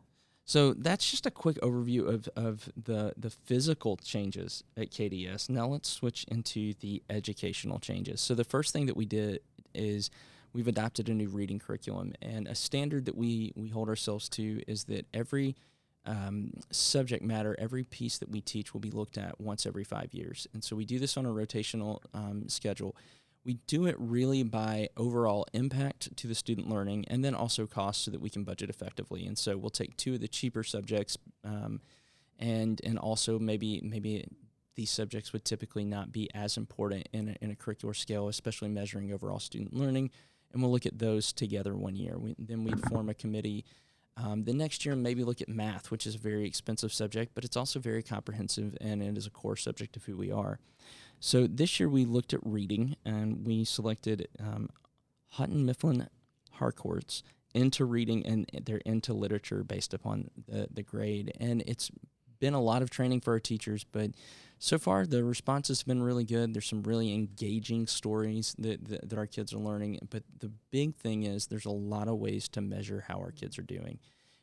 So 0.44 0.74
that's 0.74 1.08
just 1.08 1.26
a 1.26 1.30
quick 1.30 1.60
overview 1.60 2.08
of, 2.08 2.28
of 2.34 2.68
the, 2.76 3.14
the 3.16 3.30
physical 3.30 3.96
changes 3.96 4.64
at 4.76 4.90
KDS. 4.90 5.48
Now 5.48 5.66
let's 5.68 5.88
switch 5.88 6.24
into 6.28 6.74
the 6.80 7.02
educational 7.08 7.78
changes. 7.78 8.20
So 8.20 8.34
the 8.34 8.44
first 8.44 8.72
thing 8.72 8.86
that 8.86 8.96
we 8.96 9.06
did 9.06 9.40
is 9.72 10.10
we've 10.52 10.66
adopted 10.66 11.08
a 11.08 11.14
new 11.14 11.28
reading 11.28 11.58
curriculum, 11.58 12.12
and 12.20 12.48
a 12.48 12.54
standard 12.54 13.04
that 13.04 13.16
we, 13.16 13.52
we 13.54 13.68
hold 13.68 13.88
ourselves 13.88 14.28
to 14.30 14.62
is 14.66 14.84
that 14.84 15.06
every 15.14 15.56
um, 16.04 16.52
subject 16.70 17.22
matter, 17.22 17.54
every 17.58 17.84
piece 17.84 18.18
that 18.18 18.28
we 18.28 18.40
teach 18.40 18.72
will 18.72 18.80
be 18.80 18.90
looked 18.90 19.18
at 19.18 19.40
once 19.40 19.66
every 19.66 19.84
five 19.84 20.12
years. 20.12 20.46
And 20.52 20.62
so 20.62 20.74
we 20.74 20.84
do 20.84 20.98
this 20.98 21.16
on 21.16 21.26
a 21.26 21.30
rotational 21.30 22.00
um, 22.12 22.48
schedule. 22.48 22.96
We 23.44 23.54
do 23.66 23.86
it 23.86 23.96
really 23.98 24.42
by 24.42 24.88
overall 24.96 25.46
impact 25.52 26.16
to 26.16 26.28
the 26.28 26.34
student 26.34 26.68
learning 26.68 27.06
and 27.08 27.24
then 27.24 27.34
also 27.34 27.66
cost 27.66 28.04
so 28.04 28.10
that 28.10 28.20
we 28.20 28.30
can 28.30 28.44
budget 28.44 28.70
effectively. 28.70 29.26
And 29.26 29.36
so 29.36 29.56
we'll 29.56 29.70
take 29.70 29.96
two 29.96 30.14
of 30.14 30.20
the 30.20 30.28
cheaper 30.28 30.62
subjects 30.62 31.18
um, 31.44 31.80
and 32.38 32.80
and 32.84 32.98
also 32.98 33.38
maybe 33.38 33.80
maybe 33.82 34.26
these 34.74 34.90
subjects 34.90 35.32
would 35.32 35.44
typically 35.44 35.84
not 35.84 36.12
be 36.12 36.30
as 36.34 36.56
important 36.56 37.08
in 37.12 37.28
a, 37.28 37.44
in 37.44 37.50
a 37.50 37.54
curricular 37.54 37.94
scale, 37.94 38.28
especially 38.28 38.68
measuring 38.68 39.12
overall 39.12 39.38
student 39.38 39.74
learning. 39.74 40.10
And 40.52 40.62
we'll 40.62 40.72
look 40.72 40.86
at 40.86 40.98
those 40.98 41.32
together 41.32 41.74
one 41.74 41.96
year. 41.96 42.18
We, 42.18 42.34
then 42.38 42.64
we'd 42.64 42.80
form 42.88 43.08
a 43.08 43.14
committee 43.14 43.64
um, 44.16 44.44
the 44.44 44.52
next 44.52 44.84
year, 44.84 44.94
maybe 44.94 45.24
look 45.24 45.40
at 45.40 45.48
math, 45.48 45.90
which 45.90 46.06
is 46.06 46.14
a 46.14 46.18
very 46.18 46.46
expensive 46.46 46.92
subject, 46.92 47.32
but 47.34 47.44
it's 47.44 47.56
also 47.56 47.78
very 47.78 48.02
comprehensive 48.02 48.76
and 48.80 49.02
it 49.02 49.16
is 49.16 49.26
a 49.26 49.30
core 49.30 49.56
subject 49.56 49.96
of 49.96 50.04
who 50.04 50.16
we 50.16 50.30
are. 50.30 50.58
So 51.20 51.46
this 51.46 51.80
year 51.80 51.88
we 51.88 52.04
looked 52.04 52.34
at 52.34 52.40
reading 52.42 52.96
and 53.04 53.46
we 53.46 53.64
selected 53.64 54.28
um, 54.38 54.68
Houghton 55.30 55.64
Mifflin 55.64 56.08
Harcourt's 56.52 57.22
into 57.54 57.84
reading 57.84 58.26
and 58.26 58.50
they're 58.64 58.78
into 58.78 59.12
literature 59.12 59.62
based 59.62 59.94
upon 59.94 60.30
the, 60.48 60.68
the 60.70 60.82
grade. 60.82 61.32
And 61.38 61.62
it's 61.66 61.90
been 62.42 62.54
a 62.54 62.60
lot 62.60 62.82
of 62.82 62.90
training 62.90 63.20
for 63.20 63.34
our 63.34 63.40
teachers, 63.40 63.86
but 63.92 64.10
so 64.58 64.76
far 64.76 65.06
the 65.06 65.22
response 65.22 65.68
has 65.68 65.84
been 65.84 66.02
really 66.02 66.24
good. 66.24 66.52
There's 66.52 66.68
some 66.68 66.82
really 66.82 67.14
engaging 67.14 67.86
stories 67.86 68.52
that, 68.58 68.84
that, 68.88 69.08
that 69.08 69.18
our 69.18 69.28
kids 69.28 69.54
are 69.54 69.58
learning. 69.58 70.00
But 70.10 70.24
the 70.40 70.50
big 70.72 70.96
thing 70.96 71.22
is 71.22 71.46
there's 71.46 71.66
a 71.66 71.70
lot 71.70 72.08
of 72.08 72.16
ways 72.18 72.48
to 72.48 72.60
measure 72.60 73.04
how 73.06 73.18
our 73.18 73.30
kids 73.30 73.60
are 73.60 73.62
doing. 73.62 74.00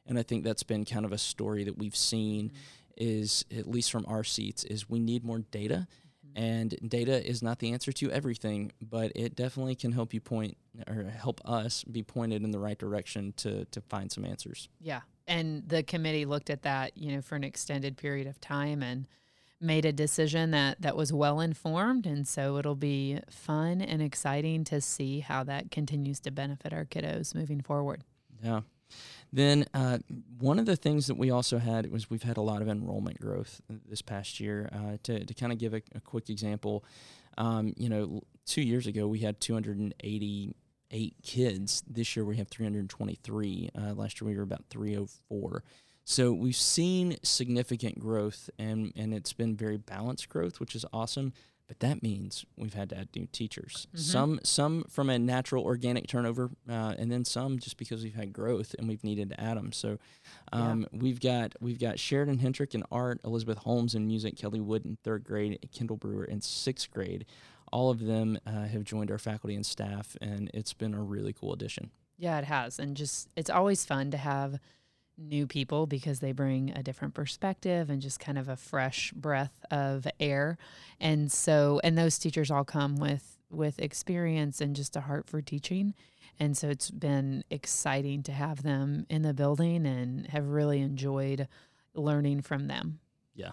And 0.08 0.18
I 0.18 0.24
think 0.24 0.46
that's 0.46 0.64
been 0.64 0.86
kind 0.86 1.06
of 1.06 1.12
a 1.12 1.18
story 1.18 1.66
that 1.66 1.78
we've 1.78 1.96
seen 1.96 2.50
mm-hmm. 2.50 2.56
is, 2.96 3.44
at 3.56 3.68
least 3.68 3.92
from 3.92 4.06
our 4.08 4.24
seats, 4.24 4.64
is 4.64 4.90
we 4.90 5.00
need 5.00 5.26
more 5.26 5.40
data 5.40 5.88
mm-hmm. 6.26 6.42
and 6.42 6.76
data 6.88 7.26
is 7.30 7.44
not 7.44 7.60
the 7.60 7.74
answer 7.74 7.92
to 7.92 8.10
everything, 8.12 8.72
but 8.82 9.12
it 9.14 9.36
definitely 9.36 9.76
can 9.76 9.92
help 9.92 10.14
you 10.14 10.22
point 10.22 10.56
or 10.88 11.04
help 11.04 11.42
us 11.44 11.84
be 11.84 12.02
pointed 12.02 12.44
in 12.44 12.52
the 12.52 12.60
right 12.60 12.80
direction 12.80 13.34
to 13.36 13.66
to 13.66 13.82
find 13.82 14.10
some 14.10 14.24
answers. 14.24 14.70
Yeah. 14.80 15.02
And 15.30 15.70
the 15.70 15.84
committee 15.84 16.26
looked 16.26 16.50
at 16.50 16.64
that, 16.64 16.98
you 16.98 17.16
know, 17.16 17.22
for 17.22 17.36
an 17.36 17.46
extended 17.46 17.96
period 17.96 18.28
of 18.28 18.42
time 18.42 18.84
and 18.84 19.08
made 19.62 19.86
a 19.86 19.94
decision 19.94 20.52
that 20.52 20.82
that 20.82 20.96
was 20.96 21.12
well 21.12 21.40
informed 21.40 22.06
and 22.06 22.26
so 22.26 22.58
it'll 22.58 22.76
be 22.76 23.20
fun 23.30 23.82
and 23.82 24.02
exciting 24.02 24.64
to 24.64 24.80
see 24.80 25.20
how 25.20 25.44
that 25.44 25.70
continues 25.70 26.20
to 26.22 26.32
benefit 26.32 26.72
our 26.72 26.86
kiddos 26.86 27.36
moving 27.36 27.62
forward. 27.62 28.04
Yeah. 28.42 28.62
Then 29.32 29.66
uh, 29.74 30.00
one 30.40 30.58
of 30.60 30.66
the 30.66 30.76
things 30.76 31.08
that 31.08 31.16
we 31.16 31.30
also 31.30 31.60
had 31.60 31.92
was 31.92 32.10
we've 32.10 32.24
had 32.24 32.38
a 32.38 32.42
lot 32.42 32.62
of 32.62 32.70
enrollment 32.70 33.20
growth 33.20 33.62
this 33.88 34.02
past 34.02 34.40
year. 34.40 34.70
Uh, 34.72 34.98
to 35.04 35.26
to 35.26 35.34
kind 35.34 35.52
of 35.52 35.60
give 35.60 35.74
a, 35.74 35.82
a 35.94 36.00
quick 36.00 36.30
example, 36.30 36.84
um, 37.38 37.74
you 37.78 37.90
know, 37.90 38.22
two 38.46 38.62
years 38.62 38.88
ago 38.88 39.08
we 39.08 39.20
had 39.20 39.40
288 40.90 41.16
kids. 41.24 41.84
This 41.88 42.16
year 42.16 42.26
we 42.26 42.38
have 42.38 42.48
323. 42.48 43.70
Uh, 43.76 43.94
last 43.94 44.20
year 44.22 44.30
we 44.30 44.36
were 44.36 44.44
about 44.44 44.66
304. 44.70 45.64
So 46.06 46.34
we've 46.34 46.56
seen 46.56 47.18
significant 47.24 48.00
growth, 48.00 48.50
and 48.58 48.92
and 48.96 49.14
it's 49.14 49.34
been 49.34 49.56
very 49.56 49.78
balanced 49.78 50.28
growth, 50.30 50.60
which 50.60 50.76
is 50.76 50.86
awesome. 50.92 51.34
But 51.68 51.82
that 51.82 52.02
means 52.02 52.46
we've 52.58 52.74
had 52.74 52.90
to 52.90 52.98
add 52.98 53.10
new 53.16 53.28
teachers. 53.32 53.86
Mhm. 53.94 54.00
Some 54.00 54.40
some 54.44 54.86
from 54.90 55.12
a 55.12 55.20
natural 55.20 55.64
organic 55.64 56.08
turnover, 56.08 56.50
uh, 56.68 56.96
and 56.98 57.12
then 57.12 57.26
some 57.26 57.60
just 57.60 57.78
because 57.78 58.04
we've 58.04 58.16
had 58.16 58.34
growth 58.34 58.74
and 58.80 58.88
we've 58.88 59.04
needed 59.04 59.30
to 59.30 59.40
add 59.40 59.56
them. 59.56 59.72
So 59.72 60.00
um, 60.52 60.88
we've 60.92 61.20
got 61.20 61.54
we've 61.62 61.80
got 61.80 62.00
Sheridan 62.00 62.40
Hendrick 62.40 62.74
in 62.74 62.84
art, 62.92 63.22
Elizabeth 63.24 63.60
Holmes 63.60 63.94
in 63.94 64.08
music, 64.08 64.36
Kelly 64.36 64.60
Wood 64.60 64.84
in 64.86 64.98
third 65.04 65.24
grade, 65.24 65.60
Kendall 65.72 65.98
Brewer 65.98 66.26
in 66.26 66.42
sixth 66.42 66.90
grade. 66.90 67.28
All 67.72 67.90
of 67.90 68.00
them 68.00 68.40
uh, 68.46 68.66
have 68.66 68.84
joined 68.84 69.12
our 69.12 69.18
faculty 69.18 69.56
and 69.56 69.66
staff, 69.66 70.18
and 70.22 70.50
it's 70.54 70.74
been 70.74 70.94
a 70.94 71.02
really 71.02 71.34
cool 71.34 71.54
addition. 71.54 71.92
Yeah, 72.18 72.38
it 72.38 72.46
has. 72.46 72.80
And 72.80 72.98
just 72.98 73.30
it's 73.36 73.50
always 73.50 73.86
fun 73.86 74.12
to 74.12 74.18
have 74.18 74.60
new 75.18 75.48
people 75.48 75.86
because 75.86 76.20
they 76.20 76.32
bring 76.32 76.72
a 76.72 76.84
different 76.84 77.14
perspective 77.14 77.90
and 77.90 78.02
just 78.02 78.20
kind 78.20 78.38
of 78.38 78.48
a 78.48 78.56
fresh 78.56 79.12
breath 79.12 79.64
of 79.70 80.08
air. 80.20 80.58
And 81.00 81.32
so 81.32 81.80
and 81.84 81.98
those 81.98 82.18
teachers 82.18 82.52
all 82.52 82.64
come 82.64 82.96
with 82.96 83.38
with 83.50 83.80
experience 83.80 84.62
and 84.62 84.76
just 84.76 84.96
a 84.96 85.02
heart 85.02 85.28
for 85.28 85.42
teaching. 85.42 85.94
And 86.40 86.58
so 86.58 86.70
it's 86.70 86.90
been 86.90 87.44
exciting 87.50 88.24
to 88.24 88.32
have 88.32 88.64
them 88.64 89.06
in 89.10 89.24
the 89.24 89.34
building 89.34 89.86
and 89.86 90.28
have 90.28 90.48
really 90.48 90.80
enjoyed 90.80 91.48
learning 91.94 92.42
from 92.42 92.68
them. 92.68 93.00
Yeah. 93.36 93.52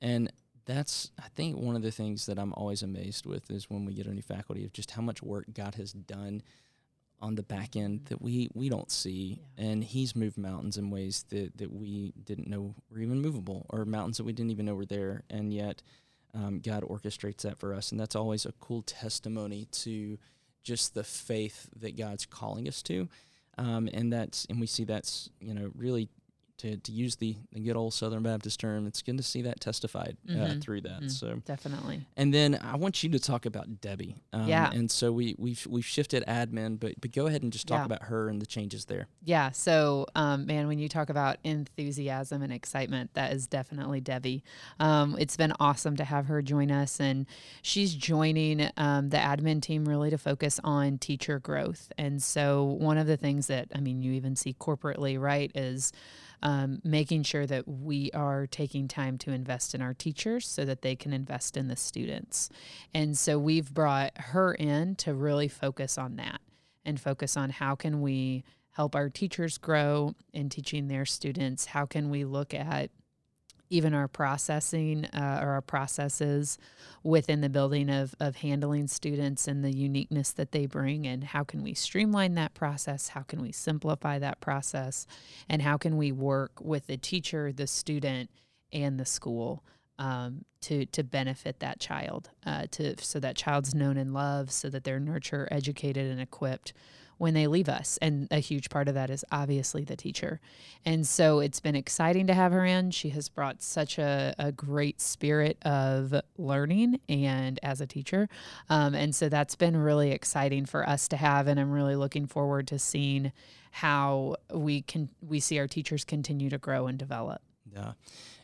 And 0.00 0.32
that's, 0.66 1.10
I 1.18 1.28
think, 1.34 1.56
one 1.56 1.76
of 1.76 1.82
the 1.82 1.90
things 1.90 2.26
that 2.26 2.38
I'm 2.38 2.52
always 2.54 2.82
amazed 2.82 3.24
with 3.24 3.50
is 3.50 3.70
when 3.70 3.84
we 3.84 3.94
get 3.94 4.06
a 4.06 4.12
new 4.12 4.22
faculty 4.22 4.64
of 4.64 4.72
just 4.72 4.90
how 4.90 5.02
much 5.02 5.22
work 5.22 5.46
God 5.54 5.76
has 5.76 5.92
done 5.92 6.42
on 7.20 7.34
the 7.34 7.42
back 7.42 7.76
end 7.76 8.04
that 8.06 8.20
we 8.20 8.50
we 8.52 8.68
don't 8.68 8.90
see. 8.90 9.40
Yeah. 9.56 9.66
And 9.66 9.84
He's 9.84 10.14
moved 10.14 10.36
mountains 10.36 10.76
in 10.76 10.90
ways 10.90 11.24
that 11.30 11.56
that 11.58 11.72
we 11.72 12.12
didn't 12.22 12.48
know 12.48 12.74
were 12.90 12.98
even 12.98 13.22
movable, 13.22 13.66
or 13.70 13.84
mountains 13.84 14.18
that 14.18 14.24
we 14.24 14.32
didn't 14.32 14.50
even 14.50 14.66
know 14.66 14.74
were 14.74 14.84
there, 14.84 15.22
and 15.30 15.54
yet 15.54 15.82
um, 16.34 16.60
God 16.60 16.82
orchestrates 16.82 17.42
that 17.42 17.58
for 17.58 17.72
us, 17.72 17.90
and 17.90 18.00
that's 18.00 18.16
always 18.16 18.44
a 18.44 18.52
cool 18.52 18.82
testimony 18.82 19.68
to 19.72 20.18
just 20.62 20.94
the 20.94 21.04
faith 21.04 21.68
that 21.76 21.96
God's 21.96 22.26
calling 22.26 22.68
us 22.68 22.82
to. 22.82 23.08
Um, 23.56 23.88
and 23.94 24.12
that's 24.12 24.44
and 24.50 24.60
we 24.60 24.66
see 24.66 24.84
that's 24.84 25.30
you 25.40 25.54
know 25.54 25.70
really 25.74 26.08
to, 26.58 26.76
to 26.76 26.92
use 26.92 27.16
the, 27.16 27.36
the 27.52 27.60
good 27.60 27.76
old 27.76 27.92
Southern 27.94 28.22
Baptist 28.22 28.58
term, 28.60 28.86
it's 28.86 29.02
good 29.02 29.16
to 29.18 29.22
see 29.22 29.42
that 29.42 29.60
testified 29.60 30.16
uh, 30.28 30.32
Mhm. 30.32 30.60
through 30.62 30.80
that. 30.82 31.02
Mhm. 31.02 31.10
So, 31.10 31.42
Definitely. 31.44 32.06
and 32.16 32.32
then 32.32 32.58
I 32.62 32.76
want 32.76 33.02
you 33.02 33.10
to 33.10 33.18
talk 33.18 33.44
about 33.46 33.80
Debbie. 33.80 34.16
Um, 34.32 34.48
Yeah. 34.48 34.70
And 34.72 34.90
so 34.90 35.12
we 35.12 35.34
we've 35.38 35.66
we've 35.68 35.84
shifted 35.84 36.24
admin, 36.26 36.78
but 36.80 37.00
but 37.00 37.12
go 37.12 37.26
ahead 37.26 37.42
and 37.42 37.52
just 37.52 37.66
talk 37.66 37.80
Yeah. 37.80 37.84
about 37.86 38.02
her 38.04 38.28
and 38.28 38.40
the 38.40 38.46
changes 38.46 38.86
there. 38.86 39.06
Yeah. 39.24 39.50
So, 39.50 40.06
um, 40.14 40.46
man, 40.46 40.66
when 40.68 40.78
you 40.78 40.88
talk 40.88 41.10
about 41.10 41.38
enthusiasm 41.44 42.42
and 42.42 42.52
excitement, 42.52 43.10
that 43.14 43.32
is 43.32 43.46
definitely 43.46 44.00
Debbie. 44.00 44.42
Um, 44.80 45.16
it's 45.18 45.36
been 45.36 45.52
awesome 45.60 45.96
to 45.96 46.04
have 46.04 46.26
her 46.26 46.42
join 46.42 46.70
us, 46.70 47.00
and 47.00 47.26
she's 47.62 47.94
joining 47.94 48.70
um, 48.76 49.10
the 49.10 49.16
admin 49.18 49.60
team 49.60 49.84
really 49.84 50.10
to 50.10 50.18
focus 50.18 50.60
on 50.64 50.98
teacher 50.98 51.38
growth. 51.38 51.92
And 51.98 52.22
so, 52.22 52.64
one 52.64 52.98
of 52.98 53.06
the 53.06 53.16
things 53.16 53.46
that 53.48 53.68
I 53.74 53.80
mean, 53.80 54.00
you 54.02 54.12
even 54.12 54.36
see 54.36 54.54
corporately, 54.54 55.20
right, 55.20 55.50
is 55.54 55.92
um, 56.46 56.80
making 56.84 57.24
sure 57.24 57.44
that 57.44 57.66
we 57.66 58.08
are 58.12 58.46
taking 58.46 58.86
time 58.86 59.18
to 59.18 59.32
invest 59.32 59.74
in 59.74 59.82
our 59.82 59.92
teachers 59.92 60.46
so 60.46 60.64
that 60.64 60.80
they 60.80 60.94
can 60.94 61.12
invest 61.12 61.56
in 61.56 61.66
the 61.66 61.74
students. 61.74 62.50
And 62.94 63.18
so, 63.18 63.36
we've 63.36 63.74
brought 63.74 64.16
her 64.16 64.54
in 64.54 64.94
to 64.96 65.12
really 65.12 65.48
focus 65.48 65.98
on 65.98 66.14
that 66.16 66.40
and 66.84 67.00
focus 67.00 67.36
on 67.36 67.50
how 67.50 67.74
can 67.74 68.00
we 68.00 68.44
help 68.70 68.94
our 68.94 69.10
teachers 69.10 69.58
grow 69.58 70.14
in 70.32 70.48
teaching 70.48 70.86
their 70.86 71.04
students? 71.04 71.66
How 71.66 71.84
can 71.84 72.10
we 72.10 72.24
look 72.24 72.54
at 72.54 72.92
even 73.70 73.94
our 73.94 74.08
processing 74.08 75.04
uh, 75.06 75.40
or 75.42 75.50
our 75.50 75.60
processes 75.60 76.58
within 77.02 77.40
the 77.40 77.48
building 77.48 77.90
of, 77.90 78.14
of 78.20 78.36
handling 78.36 78.86
students 78.86 79.48
and 79.48 79.64
the 79.64 79.74
uniqueness 79.74 80.32
that 80.32 80.52
they 80.52 80.66
bring 80.66 81.06
and 81.06 81.24
how 81.24 81.44
can 81.44 81.62
we 81.62 81.74
streamline 81.74 82.34
that 82.34 82.54
process? 82.54 83.08
How 83.08 83.22
can 83.22 83.40
we 83.40 83.52
simplify 83.52 84.18
that 84.18 84.40
process? 84.40 85.06
And 85.48 85.62
how 85.62 85.76
can 85.76 85.96
we 85.96 86.12
work 86.12 86.60
with 86.60 86.86
the 86.86 86.96
teacher 86.96 87.52
the 87.52 87.66
student 87.66 88.30
and 88.72 88.98
the 88.98 89.06
school 89.06 89.64
um, 89.98 90.44
to 90.62 90.86
to 90.86 91.02
benefit 91.02 91.60
that 91.60 91.80
child 91.80 92.30
uh, 92.44 92.66
to 92.72 92.96
so 93.02 93.18
that 93.20 93.36
child's 93.36 93.74
known 93.74 93.96
and 93.96 94.12
loved 94.12 94.50
so 94.50 94.68
that 94.68 94.84
they're 94.84 95.00
nurtured 95.00 95.48
educated 95.50 96.10
and 96.10 96.20
equipped 96.20 96.72
when 97.18 97.34
they 97.34 97.46
leave 97.46 97.68
us. 97.68 97.98
And 98.02 98.28
a 98.30 98.38
huge 98.38 98.68
part 98.70 98.88
of 98.88 98.94
that 98.94 99.10
is 99.10 99.24
obviously 99.32 99.84
the 99.84 99.96
teacher. 99.96 100.40
And 100.84 101.06
so 101.06 101.40
it's 101.40 101.60
been 101.60 101.76
exciting 101.76 102.26
to 102.26 102.34
have 102.34 102.52
her 102.52 102.64
in. 102.64 102.90
She 102.90 103.10
has 103.10 103.28
brought 103.28 103.62
such 103.62 103.98
a, 103.98 104.34
a 104.38 104.52
great 104.52 105.00
spirit 105.00 105.58
of 105.64 106.14
learning 106.36 107.00
and 107.08 107.58
as 107.62 107.80
a 107.80 107.86
teacher. 107.86 108.28
Um, 108.68 108.94
and 108.94 109.14
so 109.14 109.28
that's 109.28 109.56
been 109.56 109.76
really 109.76 110.12
exciting 110.12 110.66
for 110.66 110.88
us 110.88 111.08
to 111.08 111.16
have. 111.16 111.46
And 111.46 111.58
I'm 111.58 111.72
really 111.72 111.96
looking 111.96 112.26
forward 112.26 112.68
to 112.68 112.78
seeing 112.78 113.32
how 113.70 114.36
we 114.52 114.80
can 114.80 115.10
we 115.20 115.38
see 115.38 115.58
our 115.58 115.66
teachers 115.66 116.04
continue 116.04 116.48
to 116.48 116.56
grow 116.56 116.86
and 116.86 116.98
develop. 116.98 117.42
Yeah. 117.70 117.92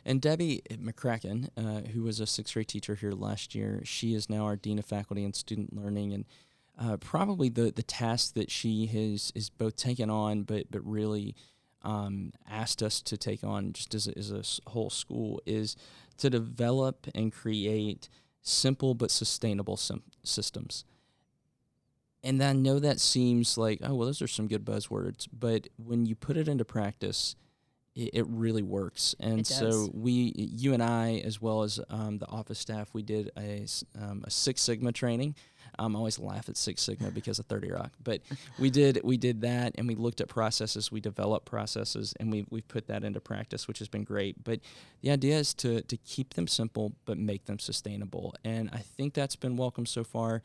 And 0.05 0.21
Debbie 0.21 0.61
McCracken, 0.69 1.49
uh, 1.57 1.89
who 1.89 2.03
was 2.03 2.19
a 2.19 2.27
sixth 2.27 2.53
grade 2.53 2.67
teacher 2.67 2.95
here 2.95 3.13
last 3.13 3.55
year, 3.55 3.81
she 3.83 4.13
is 4.13 4.29
now 4.29 4.43
our 4.43 4.55
Dean 4.55 4.77
of 4.77 4.85
Faculty 4.85 5.23
and 5.23 5.35
Student 5.35 5.75
Learning. 5.75 6.13
And 6.13 6.25
uh, 6.79 6.97
probably 6.97 7.49
the 7.49 7.71
the 7.71 7.83
task 7.83 8.33
that 8.33 8.49
she 8.49 8.87
has 8.87 9.31
is 9.35 9.49
both 9.49 9.75
taken 9.75 10.09
on, 10.09 10.43
but 10.43 10.71
but 10.71 10.85
really 10.85 11.35
um, 11.83 12.31
asked 12.49 12.81
us 12.81 13.01
to 13.01 13.17
take 13.17 13.43
on 13.43 13.73
just 13.73 13.93
as 13.93 14.07
a, 14.07 14.17
as 14.17 14.31
a 14.31 14.69
whole 14.69 14.89
school 14.89 15.41
is 15.45 15.75
to 16.17 16.29
develop 16.29 17.07
and 17.13 17.31
create 17.31 18.09
simple 18.41 18.93
but 18.93 19.11
sustainable 19.11 19.77
sim- 19.77 20.03
systems. 20.23 20.85
And 22.23 22.41
I 22.41 22.53
know 22.53 22.79
that 22.79 22.99
seems 22.99 23.57
like 23.57 23.79
oh 23.83 23.95
well, 23.95 24.07
those 24.07 24.21
are 24.21 24.27
some 24.27 24.47
good 24.47 24.65
buzzwords, 24.65 25.27
but 25.31 25.67
when 25.77 26.05
you 26.05 26.15
put 26.15 26.37
it 26.37 26.47
into 26.47 26.65
practice, 26.65 27.35
it, 27.95 28.09
it 28.13 28.27
really 28.27 28.63
works. 28.63 29.15
And 29.19 29.45
so 29.45 29.89
we, 29.93 30.33
you 30.35 30.73
and 30.73 30.81
I, 30.81 31.21
as 31.25 31.41
well 31.41 31.63
as 31.63 31.79
um, 31.89 32.17
the 32.17 32.27
office 32.27 32.59
staff, 32.59 32.89
we 32.93 33.03
did 33.03 33.31
a, 33.37 33.65
um, 34.01 34.23
a 34.25 34.31
Six 34.31 34.61
Sigma 34.61 34.91
training 34.91 35.35
um, 35.79 35.95
I 35.95 35.99
always 35.99 36.19
laugh 36.19 36.49
at 36.49 36.57
Six 36.57 36.81
Sigma 36.81 37.11
because 37.11 37.39
of 37.39 37.45
Thirty 37.45 37.71
Rock, 37.71 37.91
but 38.03 38.21
we 38.59 38.69
did 38.69 39.01
we 39.03 39.17
did 39.17 39.41
that, 39.41 39.73
and 39.77 39.87
we 39.87 39.95
looked 39.95 40.21
at 40.21 40.27
processes, 40.27 40.91
we 40.91 40.99
developed 40.99 41.45
processes, 41.45 42.13
and 42.19 42.31
we 42.31 42.45
we've 42.49 42.67
put 42.67 42.87
that 42.87 43.03
into 43.03 43.19
practice, 43.19 43.67
which 43.67 43.79
has 43.79 43.87
been 43.87 44.03
great. 44.03 44.43
But 44.43 44.59
the 45.01 45.11
idea 45.11 45.37
is 45.37 45.53
to 45.55 45.81
to 45.81 45.97
keep 45.97 46.33
them 46.33 46.47
simple 46.47 46.93
but 47.05 47.17
make 47.17 47.45
them 47.45 47.59
sustainable, 47.59 48.35
and 48.43 48.69
I 48.73 48.79
think 48.79 49.13
that's 49.13 49.35
been 49.35 49.57
welcome 49.57 49.85
so 49.85 50.03
far, 50.03 50.41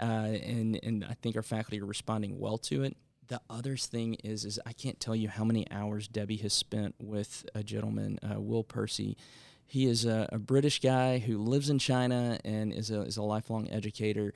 uh, 0.00 0.02
and 0.02 0.78
and 0.82 1.04
I 1.04 1.14
think 1.14 1.36
our 1.36 1.42
faculty 1.42 1.80
are 1.80 1.86
responding 1.86 2.38
well 2.38 2.58
to 2.58 2.84
it. 2.84 2.96
The 3.28 3.40
other 3.50 3.76
thing 3.76 4.14
is, 4.24 4.46
is 4.46 4.58
I 4.64 4.72
can't 4.72 4.98
tell 4.98 5.14
you 5.14 5.28
how 5.28 5.44
many 5.44 5.70
hours 5.70 6.08
Debbie 6.08 6.38
has 6.38 6.54
spent 6.54 6.94
with 6.98 7.44
a 7.54 7.62
gentleman, 7.62 8.18
uh, 8.22 8.40
Will 8.40 8.64
Percy. 8.64 9.18
He 9.66 9.84
is 9.84 10.06
a, 10.06 10.26
a, 10.32 10.38
British 10.38 10.80
guy 10.80 11.18
who 11.18 11.36
lives 11.36 11.68
in 11.68 11.78
China 11.78 12.38
and 12.42 12.72
is 12.72 12.90
a, 12.90 13.02
is 13.02 13.18
a 13.18 13.22
lifelong 13.22 13.68
educator 13.70 14.32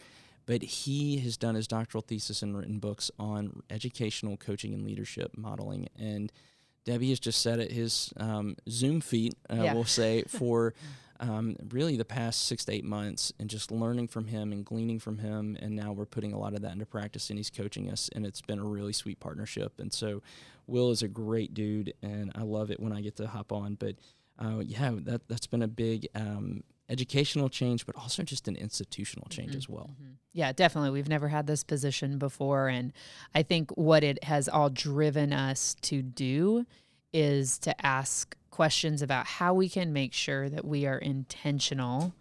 but 0.47 0.63
he 0.63 1.19
has 1.19 1.37
done 1.37 1.55
his 1.55 1.67
doctoral 1.67 2.03
thesis 2.03 2.43
and 2.43 2.57
written 2.57 2.79
books 2.79 3.11
on 3.19 3.63
educational 3.71 4.37
coaching 4.37 4.75
and 4.75 4.85
leadership 4.85 5.33
modeling. 5.37 5.89
And 5.99 6.33
Debbie 6.85 7.11
has 7.11 7.21
just 7.21 7.41
sat 7.41 7.61
at 7.61 7.71
his 7.71 8.13
um, 8.17 8.57
Zoom 8.69 9.01
feet, 9.01 9.35
uh, 9.51 9.63
yeah. 9.63 9.75
we'll 9.75 9.85
say, 9.85 10.23
for 10.29 10.75
um, 11.21 11.57
really 11.71 11.97
the 11.97 12.05
past 12.05 12.47
six 12.47 12.65
to 12.65 12.73
eight 12.73 12.85
months 12.85 13.33
and 13.39 13.49
just 13.49 13.71
learning 13.71 14.09
from 14.09 14.27
him 14.27 14.51
and 14.51 14.65
gleaning 14.65 14.99
from 14.99 15.19
him. 15.19 15.57
And 15.61 15.77
now 15.77 15.93
we're 15.93 16.05
putting 16.05 16.33
a 16.33 16.39
lot 16.39 16.55
of 16.55 16.63
that 16.63 16.73
into 16.73 16.87
practice 16.87 17.31
and 17.31 17.39
he's 17.39 17.51
coaching 17.51 17.89
us. 17.91 18.11
And 18.15 18.27
it's 18.27 18.41
been 18.41 18.59
a 18.59 18.65
really 18.65 18.93
sweet 18.93 19.21
partnership. 19.21 19.79
And 19.79 19.93
so 19.93 20.23
Will 20.67 20.91
is 20.91 21.03
a 21.03 21.09
great 21.09 21.55
dude 21.55 21.95
and 22.03 22.33
I 22.35 22.43
love 22.43 22.73
it 22.73 22.81
when 22.81 22.93
I 22.93 23.01
get 23.01 23.17
to 23.17 23.29
hop 23.29 23.53
on. 23.53 23.77
But 23.77 23.95
uh, 24.39 24.63
yeah, 24.65 24.91
that, 24.93 25.29
that's 25.29 25.47
been 25.47 25.63
a 25.63 25.69
big 25.69 26.09
um, 26.17 26.65
educational 26.89 27.49
change, 27.49 27.87
but 27.87 27.97
also 27.97 28.23
just 28.23 28.49
an 28.49 28.57
institutional 28.57 29.27
change 29.29 29.51
mm-hmm, 29.51 29.59
as 29.59 29.69
well. 29.69 29.91
Mm-hmm. 29.95 30.13
Yeah, 30.33 30.53
definitely. 30.53 30.91
We've 30.91 31.09
never 31.09 31.29
had 31.29 31.47
this 31.47 31.65
position 31.65 32.19
before. 32.19 32.69
And 32.69 32.93
I 33.35 33.43
think 33.43 33.71
what 33.73 34.05
it 34.05 34.25
has 34.25 34.49
all 34.49 34.71
driven 34.71 35.33
us 35.33 35.77
to 35.83 36.03
do 36.03 36.67
is 37.13 37.59
to 37.61 37.87
ask 37.87 38.37
questions 38.51 39.03
about 39.03 39.27
how 39.27 39.55
we 39.55 39.69
can 39.69 39.93
make 39.93 40.13
sure 40.13 40.49
that 40.49 40.65
we 40.65 40.87
are 40.87 40.99
intentional 40.99 42.15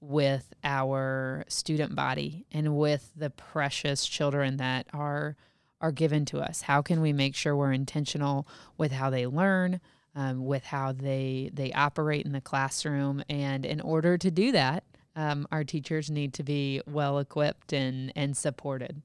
with 0.00 0.52
our 0.62 1.44
student 1.48 1.94
body 1.94 2.44
and 2.52 2.76
with 2.76 3.10
the 3.16 3.30
precious 3.30 4.06
children 4.06 4.58
that 4.58 4.86
are 4.92 5.36
are 5.80 5.92
given 5.92 6.24
to 6.24 6.40
us. 6.40 6.62
How 6.62 6.82
can 6.82 7.00
we 7.00 7.12
make 7.12 7.36
sure 7.36 7.54
we're 7.54 7.72
intentional 7.72 8.48
with 8.76 8.90
how 8.90 9.10
they 9.10 9.26
learn, 9.28 9.80
um, 10.18 10.44
with 10.44 10.64
how 10.64 10.90
they 10.90 11.48
they 11.54 11.72
operate 11.72 12.26
in 12.26 12.32
the 12.32 12.40
classroom. 12.40 13.22
And 13.30 13.64
in 13.64 13.80
order 13.80 14.18
to 14.18 14.30
do 14.30 14.50
that, 14.52 14.82
um, 15.14 15.46
our 15.52 15.62
teachers 15.62 16.10
need 16.10 16.34
to 16.34 16.42
be 16.42 16.82
well 16.86 17.18
equipped 17.18 17.72
and 17.72 18.12
and 18.16 18.36
supported. 18.36 19.00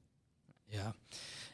Yeah. 0.68 0.92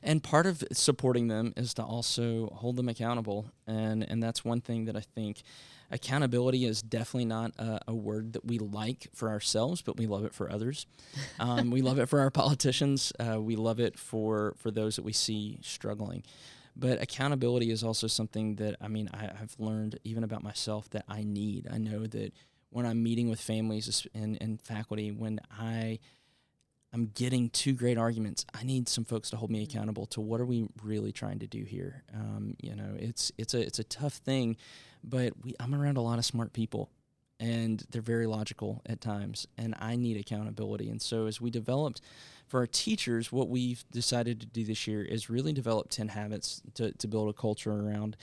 And 0.03 0.23
part 0.23 0.46
of 0.46 0.64
supporting 0.73 1.29
them 1.29 1.53
is 1.59 1.75
to 1.75 1.83
also 1.83 2.46
hold 2.55 2.77
them 2.77 2.88
accountable, 2.88 3.51
and 3.66 4.03
and 4.03 4.23
that's 4.23 4.42
one 4.46 4.62
thing 4.62 4.87
that 4.87 4.96
I 4.96 5.03
think 5.14 5.42
accountability 5.90 6.64
is 6.64 6.81
definitely 6.81 7.27
not 7.27 7.53
a, 7.59 7.81
a, 7.88 7.94
word 7.94 8.35
that 8.35 8.44
we 8.44 8.59
like 8.59 9.09
for 9.12 9.29
ourselves, 9.29 9.83
but 9.83 9.96
we 9.96 10.07
love 10.07 10.25
it 10.25 10.33
for 10.33 10.51
others. 10.51 10.87
Um, 11.40 11.73
we 11.73 11.83
love 11.83 11.99
it 11.99 12.07
for 12.07 12.20
our 12.20 12.31
politicians. 12.42 13.12
Uh, 13.18 13.40
we 13.42 13.57
love 13.57 13.79
it 13.79 13.99
for 13.99 14.55
for 14.57 14.70
those 14.70 14.96
that 14.96 15.05
we 15.05 15.12
see 15.12 15.59
struggling. 15.61 16.23
But 16.81 17.03
accountability 17.03 17.71
is 17.71 17.85
also 17.85 18.07
something 18.07 18.57
that 18.57 18.77
I 18.81 18.88
mean 18.88 19.11
I, 19.12 19.31
have 19.38 19.55
learned 19.59 19.99
even 20.03 20.25
about 20.25 20.43
myself 20.43 20.88
that 20.90 21.05
I 21.09 21.23
need. 21.23 21.69
I 21.71 21.77
know 21.77 22.07
that 22.07 22.33
when 22.71 22.87
I'm 22.87 23.03
meeting 23.03 23.29
with 23.29 23.40
families 23.40 24.07
and, 24.14 24.38
and 24.40 24.61
faculty, 24.62 25.12
when 25.12 25.40
I 25.51 25.99
I'm 26.93 27.07
getting 27.14 27.51
two 27.51 27.73
great 27.73 27.99
arguments. 27.99 28.45
I 28.53 28.64
need 28.64 28.88
some 28.88 29.05
folks 29.05 29.31
to 29.31 29.37
hold 29.37 29.51
me 29.51 29.62
accountable 29.62 30.07
to 30.07 30.21
what 30.21 30.40
are 30.40 30.47
we 30.47 30.69
really 30.83 31.12
trying 31.12 31.38
to 31.40 31.47
do 31.47 31.62
here. 31.62 32.03
Um, 32.12 32.57
you 32.61 32.75
know, 32.75 32.97
it's 32.99 33.31
it's 33.38 33.55
a 33.55 33.61
it's 33.61 33.79
a 33.79 33.85
tough 33.85 34.14
thing, 34.14 34.57
but 35.05 35.33
we 35.45 35.55
I'm 35.61 35.75
around 35.75 35.99
a 35.99 36.01
lot 36.01 36.19
of 36.19 36.25
smart 36.25 36.53
people, 36.53 36.90
and 37.40 37.83
they're 37.90 38.03
very 38.03 38.26
logical 38.26 38.83
at 38.85 39.00
times, 39.00 39.48
and 39.57 39.74
I 39.79 39.96
need 39.96 40.18
accountability. 40.18 40.90
And 40.90 41.00
so 41.00 41.26
as 41.26 41.40
we 41.40 41.50
developed 41.50 42.03
for 42.46 42.61
our 42.61 42.66
teachers, 42.66 43.33
what 43.33 43.48
we've 43.48 43.83
decided 43.90 44.40
to 44.40 44.46
do 44.46 44.62
this 44.62 44.87
year 44.87 45.03
is 45.03 45.31
really 45.31 45.55
develop 45.55 45.88
10 45.88 46.09
habits 46.09 46.62
to, 46.74 46.92
to 46.92 47.09
build 47.09 47.31
a 47.31 47.33
culture 47.33 47.72
around. 47.72 48.16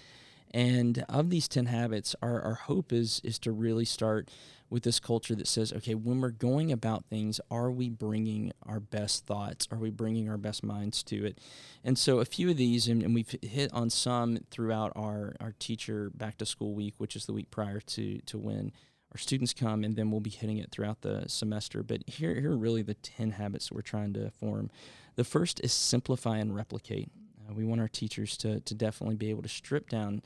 And 0.52 1.04
of 1.10 1.30
these 1.32 1.48
10 1.48 1.66
habits, 1.66 2.16
our, 2.22 2.42
our 2.42 2.54
hope 2.54 2.94
is, 2.94 3.20
is 3.24 3.40
to 3.40 3.52
really 3.52 3.86
start 3.86 4.30
with 4.70 4.84
this 4.84 5.00
culture 5.00 5.34
that 5.34 5.48
says, 5.48 5.74
okay, 5.74 5.96
when 5.96 6.22
we're 6.22 6.30
going 6.30 6.72
about 6.72 7.06
things, 7.06 7.40
are 7.50 7.72
we 7.72 7.90
bringing 7.90 8.52
our 8.68 8.80
best 8.80 9.26
thoughts? 9.26 9.68
Are 9.72 9.78
we 9.78 9.90
bringing 9.90 10.30
our 10.30 10.38
best 10.38 10.64
minds 10.64 11.04
to 11.04 11.26
it? 11.26 11.40
And 11.84 11.98
so 11.98 12.20
a 12.20 12.26
few 12.26 12.50
of 12.50 12.58
these, 12.58 12.88
and, 12.88 13.02
and 13.02 13.16
we've 13.16 13.34
hit 13.42 13.74
on 13.74 13.90
some 13.90 14.40
throughout 14.52 14.92
our, 14.96 15.36
our 15.40 15.54
teacher 15.58 16.12
back 16.14 16.38
to 16.40 16.46
school 16.46 16.76
week, 16.76 16.96
which 16.98 17.16
is 17.16 17.26
the 17.26 17.34
week 17.34 17.50
prior 17.50 17.80
to, 17.80 18.20
to 18.20 18.38
when 18.38 18.74
our 19.18 19.20
students 19.20 19.52
come, 19.52 19.84
and 19.84 19.96
then 19.96 20.12
we'll 20.12 20.20
be 20.20 20.30
hitting 20.30 20.60
it 20.60 20.70
throughout 20.70 21.02
the 21.02 21.24
semester. 21.28 21.82
But 21.82 22.04
here, 22.06 22.40
here 22.40 22.52
are 22.52 22.58
really 22.58 22.84
the 22.84 22.94
10 22.94 23.32
habits 23.32 23.72
we're 23.72 23.82
trying 23.82 24.14
to 24.14 24.30
form. 24.30 24.70
The 25.16 25.24
first 25.24 25.60
is 25.64 25.74
simplify 25.74 26.38
and 26.38 26.56
replicate. 26.56 27.10
Uh, 27.42 27.56
we 27.56 27.66
want 27.66 27.82
our 27.82 27.88
teachers 27.88 28.38
to, 28.38 28.60
to 28.60 28.76
definitely 28.76 29.16
be 29.16 29.32
able 29.32 29.42
to 29.42 29.50
strip 29.50 29.90
down 29.90 30.22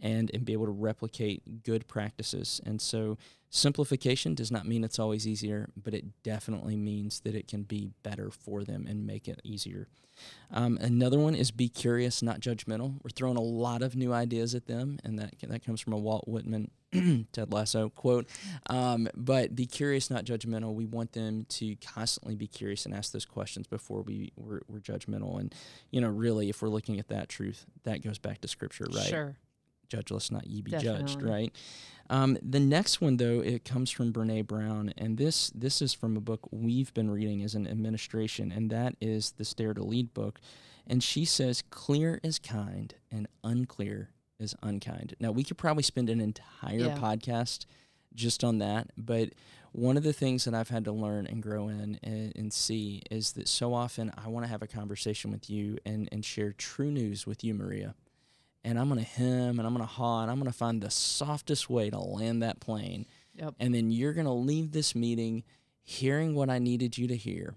and, 0.00 0.30
and 0.34 0.44
be 0.44 0.52
able 0.52 0.66
to 0.66 0.72
replicate 0.72 1.62
good 1.62 1.86
practices. 1.88 2.60
And 2.64 2.80
so 2.80 3.18
simplification 3.50 4.34
does 4.34 4.50
not 4.50 4.66
mean 4.66 4.84
it's 4.84 4.98
always 4.98 5.26
easier, 5.26 5.68
but 5.80 5.94
it 5.94 6.22
definitely 6.22 6.76
means 6.76 7.20
that 7.20 7.34
it 7.34 7.48
can 7.48 7.62
be 7.62 7.90
better 8.02 8.30
for 8.30 8.64
them 8.64 8.86
and 8.88 9.06
make 9.06 9.28
it 9.28 9.40
easier. 9.44 9.88
Um, 10.50 10.78
another 10.80 11.18
one 11.18 11.34
is 11.34 11.50
be 11.50 11.68
curious, 11.68 12.22
not 12.22 12.40
judgmental. 12.40 12.94
We're 13.02 13.10
throwing 13.10 13.36
a 13.36 13.42
lot 13.42 13.82
of 13.82 13.96
new 13.96 14.12
ideas 14.12 14.54
at 14.54 14.66
them, 14.66 14.98
and 15.04 15.18
that 15.18 15.34
that 15.42 15.64
comes 15.64 15.80
from 15.80 15.92
a 15.92 15.98
Walt 15.98 16.28
Whitman, 16.28 16.70
Ted 17.32 17.52
Lasso 17.52 17.90
quote. 17.90 18.28
Um, 18.70 19.08
but 19.14 19.54
be 19.56 19.66
curious, 19.66 20.10
not 20.10 20.24
judgmental. 20.24 20.74
We 20.74 20.84
want 20.84 21.12
them 21.12 21.46
to 21.50 21.76
constantly 21.76 22.36
be 22.36 22.46
curious 22.46 22.86
and 22.86 22.94
ask 22.94 23.12
those 23.12 23.24
questions 23.24 23.66
before 23.66 24.02
we 24.02 24.32
we're, 24.36 24.60
we're 24.68 24.80
judgmental. 24.80 25.40
And 25.40 25.54
you 25.90 26.00
know, 26.00 26.08
really, 26.08 26.48
if 26.48 26.62
we're 26.62 26.68
looking 26.68 26.98
at 26.98 27.08
that 27.08 27.28
truth, 27.28 27.66
that 27.84 28.02
goes 28.02 28.18
back 28.18 28.40
to 28.42 28.48
Scripture, 28.48 28.86
right? 28.92 29.06
Sure. 29.06 29.36
Judge, 29.94 30.10
let's 30.10 30.30
not 30.30 30.46
ye 30.46 30.60
be 30.62 30.70
Definitely. 30.72 31.00
judged, 31.02 31.22
right? 31.22 31.52
Um, 32.10 32.36
the 32.42 32.60
next 32.60 33.00
one, 33.00 33.16
though, 33.16 33.40
it 33.40 33.64
comes 33.64 33.90
from 33.90 34.12
Brene 34.12 34.46
Brown, 34.46 34.92
and 34.98 35.16
this 35.16 35.50
this 35.54 35.80
is 35.80 35.94
from 35.94 36.16
a 36.16 36.20
book 36.20 36.40
we've 36.50 36.92
been 36.94 37.10
reading 37.10 37.42
as 37.42 37.54
an 37.54 37.66
administration, 37.66 38.52
and 38.52 38.68
that 38.70 38.94
is 39.00 39.32
the 39.32 39.44
Dare 39.56 39.72
to 39.74 39.82
Lead 39.82 40.12
book. 40.12 40.40
And 40.86 41.02
she 41.02 41.24
says, 41.24 41.62
clear 41.70 42.20
is 42.22 42.38
kind 42.38 42.94
and 43.10 43.26
unclear 43.42 44.10
is 44.38 44.54
unkind. 44.62 45.14
Now, 45.18 45.30
we 45.30 45.42
could 45.42 45.56
probably 45.56 45.82
spend 45.82 46.10
an 46.10 46.20
entire 46.20 46.78
Yeah. 46.78 46.98
podcast 46.98 47.64
just 48.14 48.44
on 48.44 48.58
that, 48.58 48.90
but 48.98 49.30
one 49.72 49.96
of 49.96 50.02
the 50.02 50.12
things 50.12 50.44
that 50.44 50.52
I've 50.54 50.68
had 50.68 50.84
to 50.84 50.92
learn 50.92 51.26
and 51.26 51.42
grow 51.42 51.68
in 51.68 51.98
and, 52.02 52.32
and 52.36 52.52
see 52.52 53.02
is 53.10 53.32
that 53.32 53.48
so 53.48 53.72
often 53.74 54.12
I 54.22 54.28
want 54.28 54.44
to 54.44 54.48
have 54.50 54.60
a 54.62 54.66
conversation 54.68 55.30
with 55.32 55.48
you 55.48 55.78
and, 55.86 56.06
and 56.12 56.22
share 56.24 56.52
true 56.52 56.90
news 56.92 57.26
with 57.26 57.42
you, 57.42 57.54
Maria. 57.54 57.94
And 58.64 58.78
I'm 58.78 58.88
going 58.88 59.00
to 59.00 59.06
hem 59.06 59.58
and 59.58 59.60
I'm 59.60 59.74
going 59.74 59.86
to 59.86 59.92
haw 59.92 60.22
and 60.22 60.30
I'm 60.30 60.38
going 60.38 60.50
to 60.50 60.56
find 60.56 60.80
the 60.80 60.90
softest 60.90 61.68
way 61.68 61.90
to 61.90 61.98
land 61.98 62.42
that 62.42 62.60
plane. 62.60 63.06
Yep. 63.34 63.54
And 63.60 63.74
then 63.74 63.90
you're 63.90 64.14
going 64.14 64.26
to 64.26 64.32
leave 64.32 64.72
this 64.72 64.94
meeting 64.94 65.44
hearing 65.82 66.34
what 66.34 66.48
I 66.48 66.58
needed 66.58 66.96
you 66.96 67.06
to 67.08 67.16
hear 67.16 67.54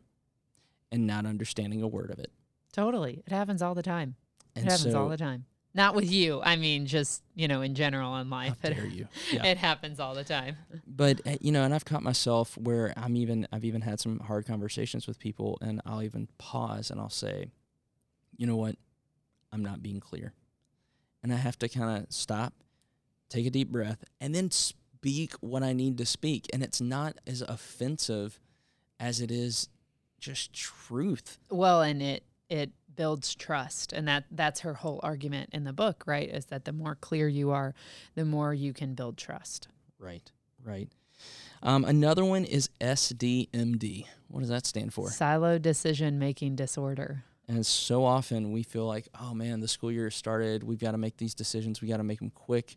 and 0.91 1.07
not 1.07 1.25
understanding 1.25 1.81
a 1.81 1.87
word 1.87 2.11
of 2.11 2.19
it. 2.19 2.31
Totally. 2.73 3.23
It 3.25 3.31
happens 3.31 3.61
all 3.61 3.73
the 3.73 3.83
time. 3.83 4.15
And 4.55 4.65
it 4.65 4.71
happens 4.71 4.91
so, 4.91 5.01
all 5.01 5.09
the 5.09 5.17
time. 5.17 5.45
Not 5.73 5.95
with 5.95 6.11
you. 6.11 6.41
I 6.43 6.55
mean, 6.55 6.87
just, 6.87 7.21
you 7.35 7.47
know, 7.47 7.61
in 7.61 7.75
general 7.75 8.17
in 8.17 8.29
life. 8.29 8.55
It, 8.63 8.73
dare 8.75 8.85
you? 8.85 9.07
Yeah. 9.31 9.45
it 9.45 9.57
happens 9.57 9.99
all 9.99 10.15
the 10.15 10.23
time. 10.23 10.57
but 10.85 11.21
uh, 11.25 11.37
you 11.39 11.51
know 11.51 11.63
and 11.63 11.73
i've 11.73 11.85
caught 11.85 12.03
myself 12.03 12.57
where 12.57 12.93
i'm 12.97 13.15
even 13.15 13.47
i've 13.51 13.65
even 13.65 13.81
had 13.81 13.99
some 13.99 14.19
hard 14.19 14.45
conversations 14.45 15.05
with 15.07 15.19
people 15.19 15.57
and 15.61 15.81
i'll 15.85 16.01
even 16.01 16.27
pause 16.37 16.89
and 16.89 16.99
i'll 16.99 17.09
say 17.09 17.47
you 18.37 18.47
know 18.47 18.55
what 18.55 18.75
i'm 19.51 19.63
not 19.63 19.83
being 19.83 19.99
clear 19.99 20.33
and 21.23 21.33
i 21.33 21.35
have 21.35 21.57
to 21.57 21.67
kind 21.69 21.97
of 22.03 22.11
stop 22.11 22.53
take 23.29 23.45
a 23.45 23.49
deep 23.49 23.69
breath 23.69 24.03
and 24.21 24.33
then 24.33 24.49
speak 24.51 25.33
what 25.41 25.63
i 25.63 25.73
need 25.73 25.97
to 25.97 26.05
speak 26.05 26.45
and 26.53 26.63
it's 26.63 26.81
not 26.81 27.17
as 27.25 27.41
offensive 27.41 28.39
as 28.99 29.21
it 29.21 29.31
is 29.31 29.69
just 30.19 30.51
truth 30.53 31.37
Well, 31.49 31.81
and 31.81 32.01
it 32.01 32.23
it 32.49 32.71
builds 32.95 33.35
trust, 33.35 33.93
and 33.93 34.07
that 34.07 34.23
that's 34.31 34.61
her 34.61 34.73
whole 34.73 34.99
argument 35.03 35.49
in 35.53 35.63
the 35.65 35.73
book, 35.73 36.03
right? 36.07 36.27
Is 36.27 36.45
that 36.45 36.65
the 36.65 36.71
more 36.71 36.95
clear 36.95 37.27
you 37.27 37.51
are, 37.51 37.75
the 38.15 38.25
more 38.25 38.53
you 38.53 38.73
can 38.73 38.95
build 38.95 39.17
trust. 39.17 39.67
right 39.99 40.31
right 40.63 40.89
um, 41.63 41.83
another 41.85 42.23
one 42.25 42.43
is 42.45 42.69
sdmd 42.81 44.05
what 44.27 44.39
does 44.41 44.49
that 44.49 44.65
stand 44.65 44.93
for 44.93 45.09
Silo 45.11 45.57
decision 45.57 46.17
making 46.19 46.55
disorder. 46.55 47.23
And 47.47 47.65
so 47.65 48.03
often 48.03 48.51
we 48.51 48.63
feel 48.63 48.85
like, 48.85 49.07
oh 49.19 49.33
man, 49.33 49.61
the 49.61 49.67
school 49.67 49.91
year 49.91 50.11
started. 50.11 50.63
We've 50.63 50.79
got 50.79 50.91
to 50.91 50.97
make 50.97 51.17
these 51.17 51.33
decisions. 51.33 51.81
We 51.81 51.87
got 51.87 51.97
to 51.97 52.03
make 52.03 52.19
them 52.19 52.31
quick. 52.31 52.75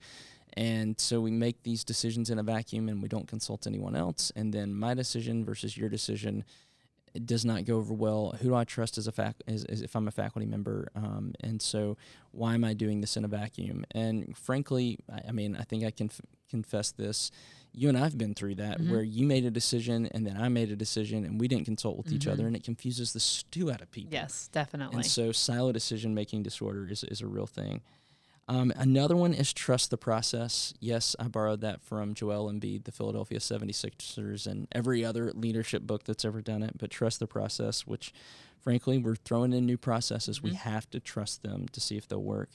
And 0.54 0.98
so 0.98 1.20
we 1.20 1.30
make 1.30 1.62
these 1.62 1.84
decisions 1.84 2.30
in 2.30 2.38
a 2.38 2.42
vacuum 2.42 2.88
and 2.88 3.02
we 3.02 3.08
don't 3.08 3.28
consult 3.28 3.66
anyone 3.66 3.96
else. 3.96 4.32
And 4.34 4.52
then 4.52 4.74
my 4.74 4.94
decision 4.94 5.44
versus 5.44 5.76
your 5.76 5.88
decision 5.88 6.44
does 7.24 7.44
not 7.44 7.64
go 7.64 7.76
over 7.76 7.92
well. 7.92 8.36
Who 8.40 8.50
do 8.50 8.54
I 8.54 8.64
trust 8.64 8.98
as 8.98 9.06
a 9.06 9.12
fac- 9.12 9.42
as, 9.46 9.64
as 9.64 9.82
if 9.82 9.96
I'm 9.96 10.06
a 10.06 10.12
faculty 10.12 10.46
member? 10.46 10.88
Um, 10.94 11.34
and 11.40 11.60
so 11.60 11.96
why 12.30 12.54
am 12.54 12.64
I 12.64 12.74
doing 12.74 13.00
this 13.00 13.16
in 13.16 13.24
a 13.24 13.28
vacuum? 13.28 13.84
And 13.92 14.36
frankly, 14.36 14.98
I, 15.12 15.28
I 15.28 15.32
mean, 15.32 15.56
I 15.56 15.62
think 15.62 15.84
I 15.84 15.90
can 15.90 16.06
f- 16.06 16.20
confess 16.48 16.92
this. 16.92 17.30
You 17.72 17.88
and 17.88 17.96
I've 17.96 18.18
been 18.18 18.34
through 18.34 18.56
that 18.56 18.80
Mhm. 18.80 18.90
where 18.90 19.02
you 19.02 19.26
made 19.26 19.44
a 19.44 19.50
decision 19.50 20.06
and 20.06 20.26
then 20.26 20.36
I 20.36 20.48
made 20.48 20.70
a 20.72 20.76
decision 20.76 21.24
and 21.24 21.40
we 21.40 21.46
didn't 21.48 21.64
consult 21.66 21.96
with 21.96 22.12
each 22.12 22.26
Mhm. 22.26 22.32
other 22.32 22.46
and 22.46 22.56
it 22.56 22.64
confuses 22.64 23.12
the 23.12 23.20
stew 23.20 23.70
out 23.70 23.80
of 23.80 23.90
people. 23.90 24.12
Yes, 24.12 24.48
definitely. 24.52 24.96
And 24.96 25.06
so 25.06 25.30
silo 25.32 25.70
decision 25.72 26.14
making 26.14 26.42
disorder 26.42 26.88
is, 26.88 27.04
is 27.04 27.20
a 27.20 27.26
real 27.26 27.46
thing. 27.46 27.82
Um, 28.48 28.72
another 28.74 29.14
one 29.16 29.32
is 29.32 29.52
trust 29.52 29.90
the 29.90 29.96
process. 29.96 30.74
Yes, 30.80 31.14
I 31.20 31.28
borrowed 31.28 31.60
that 31.60 31.80
from 31.80 32.14
Joel 32.14 32.50
Embiid, 32.50 32.82
the 32.82 32.90
Philadelphia 32.90 33.38
76ers, 33.38 34.48
and 34.48 34.66
every 34.72 35.04
other 35.04 35.32
leadership 35.34 35.84
book 35.86 36.02
that's 36.02 36.24
ever 36.24 36.42
done 36.42 36.64
it. 36.64 36.76
But 36.76 36.90
trust 36.90 37.20
the 37.20 37.28
process, 37.28 37.86
which 37.86 38.12
frankly, 38.58 38.98
we're 38.98 39.14
throwing 39.16 39.52
in 39.52 39.64
new 39.66 39.78
processes. 39.78 40.42
We 40.42 40.50
Mhm. 40.50 40.54
have 40.54 40.90
to 40.90 40.98
trust 41.00 41.42
them 41.42 41.68
to 41.68 41.80
see 41.80 41.96
if 41.96 42.08
they'll 42.08 42.22
work. 42.22 42.50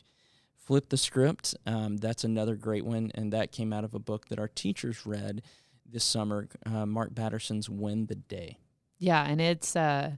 Flip 0.65 0.89
the 0.89 0.97
script. 0.97 1.55
Um, 1.65 1.97
that's 1.97 2.23
another 2.23 2.55
great 2.55 2.85
one. 2.85 3.11
And 3.13 3.31
that 3.33 3.51
came 3.51 3.71
out 3.71 3.83
of 3.83 3.93
a 3.93 3.99
book 3.99 4.29
that 4.29 4.39
our 4.39 4.47
teachers 4.47 5.05
read 5.05 5.43
this 5.85 6.03
summer, 6.03 6.47
uh, 6.65 6.85
Mark 6.85 7.13
Batterson's 7.13 7.69
Win 7.69 8.07
the 8.07 8.15
Day. 8.15 8.57
Yeah, 8.97 9.23
and 9.23 9.39
it's 9.39 9.75
uh, 9.75 10.11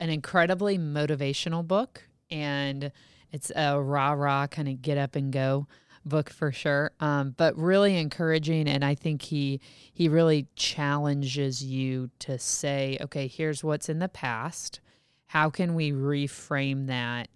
an 0.00 0.10
incredibly 0.10 0.78
motivational 0.78 1.66
book, 1.66 2.08
and 2.30 2.90
it's 3.30 3.52
a 3.54 3.80
rah 3.80 4.12
rah 4.12 4.46
kind 4.46 4.68
of 4.68 4.82
get 4.82 4.98
up 4.98 5.14
and 5.14 5.32
go 5.32 5.68
book 6.04 6.30
for 6.30 6.50
sure. 6.50 6.92
Um, 6.98 7.34
but 7.36 7.56
really 7.56 7.96
encouraging, 7.98 8.68
and 8.68 8.84
I 8.84 8.94
think 8.94 9.22
he 9.22 9.60
he 9.92 10.08
really 10.08 10.46
challenges 10.56 11.62
you 11.62 12.10
to 12.20 12.38
say, 12.38 12.98
okay, 13.00 13.26
here's 13.26 13.62
what's 13.62 13.88
in 13.88 13.98
the 13.98 14.08
past. 14.08 14.80
How 15.26 15.50
can 15.50 15.74
we 15.74 15.92
reframe 15.92 16.86
that 16.88 17.28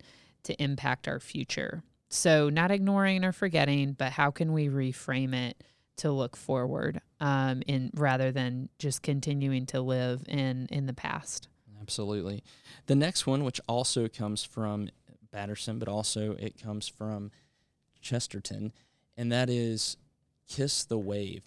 to 0.44 0.60
impact 0.60 1.06
our 1.06 1.20
future? 1.20 1.82
So 2.08 2.48
not 2.48 2.70
ignoring 2.70 3.24
or 3.24 3.32
forgetting, 3.32 3.92
but 3.92 4.12
how 4.12 4.30
can 4.30 4.52
we 4.52 4.68
reframe 4.68 5.34
it 5.34 5.62
to 5.96 6.10
look 6.10 6.36
forward, 6.36 7.00
um, 7.20 7.62
in 7.66 7.90
rather 7.94 8.32
than 8.32 8.68
just 8.78 9.02
continuing 9.02 9.66
to 9.66 9.80
live 9.80 10.24
in 10.28 10.66
in 10.70 10.86
the 10.86 10.92
past. 10.92 11.48
Absolutely. 11.80 12.42
The 12.86 12.94
next 12.94 13.26
one, 13.26 13.44
which 13.44 13.60
also 13.68 14.08
comes 14.08 14.42
from 14.42 14.88
Batterson, 15.30 15.78
but 15.78 15.88
also 15.88 16.32
it 16.32 16.60
comes 16.60 16.88
from 16.88 17.30
Chesterton, 18.00 18.72
and 19.16 19.30
that 19.32 19.50
is 19.50 19.96
Kiss 20.48 20.84
the 20.84 20.98
Wave. 20.98 21.42